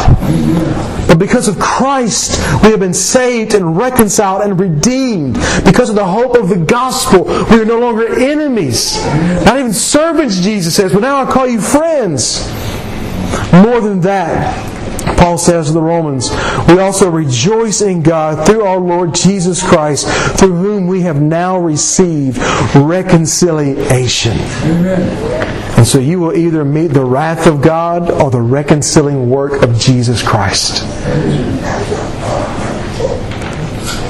But 1.14 1.20
because 1.20 1.46
of 1.46 1.60
Christ, 1.60 2.40
we 2.64 2.70
have 2.70 2.80
been 2.80 2.92
saved 2.92 3.54
and 3.54 3.76
reconciled 3.76 4.42
and 4.42 4.58
redeemed. 4.58 5.34
Because 5.64 5.88
of 5.88 5.94
the 5.94 6.04
hope 6.04 6.34
of 6.34 6.48
the 6.48 6.56
gospel, 6.56 7.22
we 7.22 7.62
are 7.62 7.64
no 7.64 7.78
longer 7.78 8.18
enemies. 8.18 9.00
Not 9.44 9.56
even 9.60 9.72
servants, 9.72 10.40
Jesus 10.40 10.74
says, 10.74 10.92
but 10.92 11.02
now 11.02 11.24
I 11.24 11.30
call 11.30 11.46
you 11.46 11.60
friends. 11.60 12.44
More 13.52 13.80
than 13.80 14.00
that, 14.00 15.16
Paul 15.16 15.38
says 15.38 15.68
to 15.68 15.72
the 15.72 15.80
Romans, 15.80 16.30
we 16.66 16.80
also 16.80 17.08
rejoice 17.08 17.80
in 17.80 18.02
God 18.02 18.44
through 18.44 18.64
our 18.64 18.80
Lord 18.80 19.14
Jesus 19.14 19.62
Christ, 19.62 20.08
through 20.36 20.56
whom 20.56 20.88
we 20.88 21.02
have 21.02 21.22
now 21.22 21.58
received 21.58 22.38
reconciliation. 22.74 24.36
Amen. 24.36 25.63
And 25.76 25.86
so 25.86 25.98
you 25.98 26.20
will 26.20 26.36
either 26.36 26.64
meet 26.64 26.88
the 26.88 27.04
wrath 27.04 27.46
of 27.46 27.60
God 27.60 28.10
or 28.10 28.30
the 28.30 28.40
reconciling 28.40 29.28
work 29.28 29.62
of 29.62 29.78
Jesus 29.78 30.22
Christ. 30.22 30.78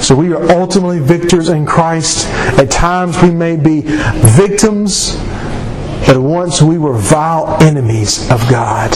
So 0.05 0.15
we 0.15 0.35
are 0.35 0.51
ultimately 0.53 1.01
victors 1.01 1.49
in 1.49 1.65
Christ. 1.65 2.27
At 2.59 2.71
times 2.71 3.21
we 3.23 3.31
may 3.31 3.57
be 3.57 3.81
victims, 3.81 5.17
but 6.07 6.21
once 6.21 6.61
we 6.61 6.77
were 6.77 6.93
vile 6.93 7.57
enemies 7.62 8.31
of 8.31 8.41
God. 8.51 8.93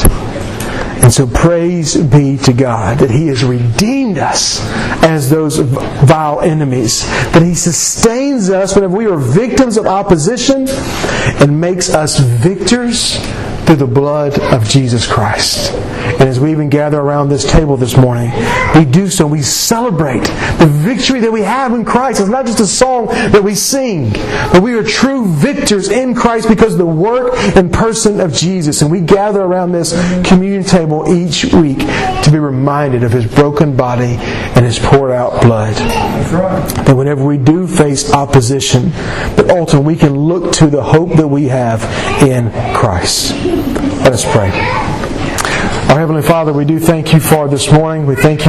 And 1.01 1.13
so 1.13 1.27
praise 1.27 1.97
be 1.97 2.37
to 2.39 2.53
God 2.53 2.99
that 2.99 3.11
He 3.11 3.29
has 3.29 3.45
redeemed 3.45 4.19
us 4.19 4.61
as 5.03 5.31
those 5.31 5.59
vile 5.59 6.41
enemies. 6.41 7.07
That 7.33 7.43
He 7.43 7.55
sustains 7.55 8.51
us 8.51 8.75
whenever 8.75 8.97
we 8.97 9.07
are 9.07 9.17
victims 9.17 9.77
of 9.77 9.87
opposition 9.87 10.67
and 10.69 11.61
makes 11.61 11.91
us 11.95 12.19
victors 12.19 13.17
through 13.65 13.77
the 13.77 13.87
blood 13.87 14.39
of 14.41 14.65
Jesus 14.65 15.07
Christ. 15.07 15.73
And 16.19 16.29
as 16.29 16.41
we 16.41 16.51
even 16.51 16.69
gather 16.69 16.99
around 16.99 17.29
this 17.29 17.51
table 17.51 17.77
this 17.77 17.97
morning, 17.97 18.31
we 18.75 18.85
do 18.85 19.09
so. 19.09 19.27
We 19.27 19.43
celebrate 19.43 20.25
the 20.59 20.67
victory 20.69 21.21
that 21.21 21.31
we 21.31 21.43
have 21.43 21.73
in 21.73 21.85
Christ. 21.85 22.21
It's 22.21 22.29
not 22.29 22.47
just 22.47 22.61
a 22.61 22.67
song 22.67 23.07
that 23.07 23.43
we 23.43 23.55
sing, 23.55 24.11
but 24.53 24.63
we 24.63 24.75
are 24.75 24.83
true 24.83 25.27
victors 25.27 25.89
in 25.89 26.15
Christ 26.15 26.49
because 26.49 26.73
of 26.73 26.79
the 26.79 26.87
work 26.87 27.35
and 27.57 27.73
person 27.73 28.21
of 28.21 28.33
Jesus. 28.33 28.83
And 28.83 28.91
we 28.91 29.01
gather 29.01 29.41
around 29.41 29.73
this 29.73 29.93
communion 30.27 30.65
table 30.65 31.13
each 31.13 31.45
week 31.53 31.79
to 31.79 32.31
be 32.33 32.39
reminded 32.39 33.05
of 33.05 33.13
His 33.13 33.27
broken 33.27 33.77
body 33.77 34.17
and 34.19 34.65
His 34.65 34.79
poured 34.79 35.13
out 35.13 35.41
blood. 35.43 35.75
That 35.75 36.97
whenever 36.97 37.25
we 37.25 37.39
do 37.39 37.67
face 37.67 38.13
opposition, 38.13 38.91
but 39.37 39.51
ultimately 39.51 39.95
we 39.95 39.97
can 39.97 40.17
look 40.17 40.53
to 40.55 40.67
the 40.67 40.83
hope 40.83 41.11
that 41.11 41.29
we 41.29 41.45
have 41.45 41.83
in 42.23 42.51
Christ. 42.75 43.33
Let 44.03 44.13
us 44.13 44.25
pray. 44.33 44.98
Our 45.89 45.99
Heavenly 45.99 46.23
Father, 46.23 46.53
we 46.53 46.67
do 46.67 46.79
thank 46.79 47.15
you 47.15 47.19
for 47.21 47.49
this 47.49 47.73
morning. 47.73 48.05
We 48.05 48.15
thank 48.15 48.27
you. 48.33 48.37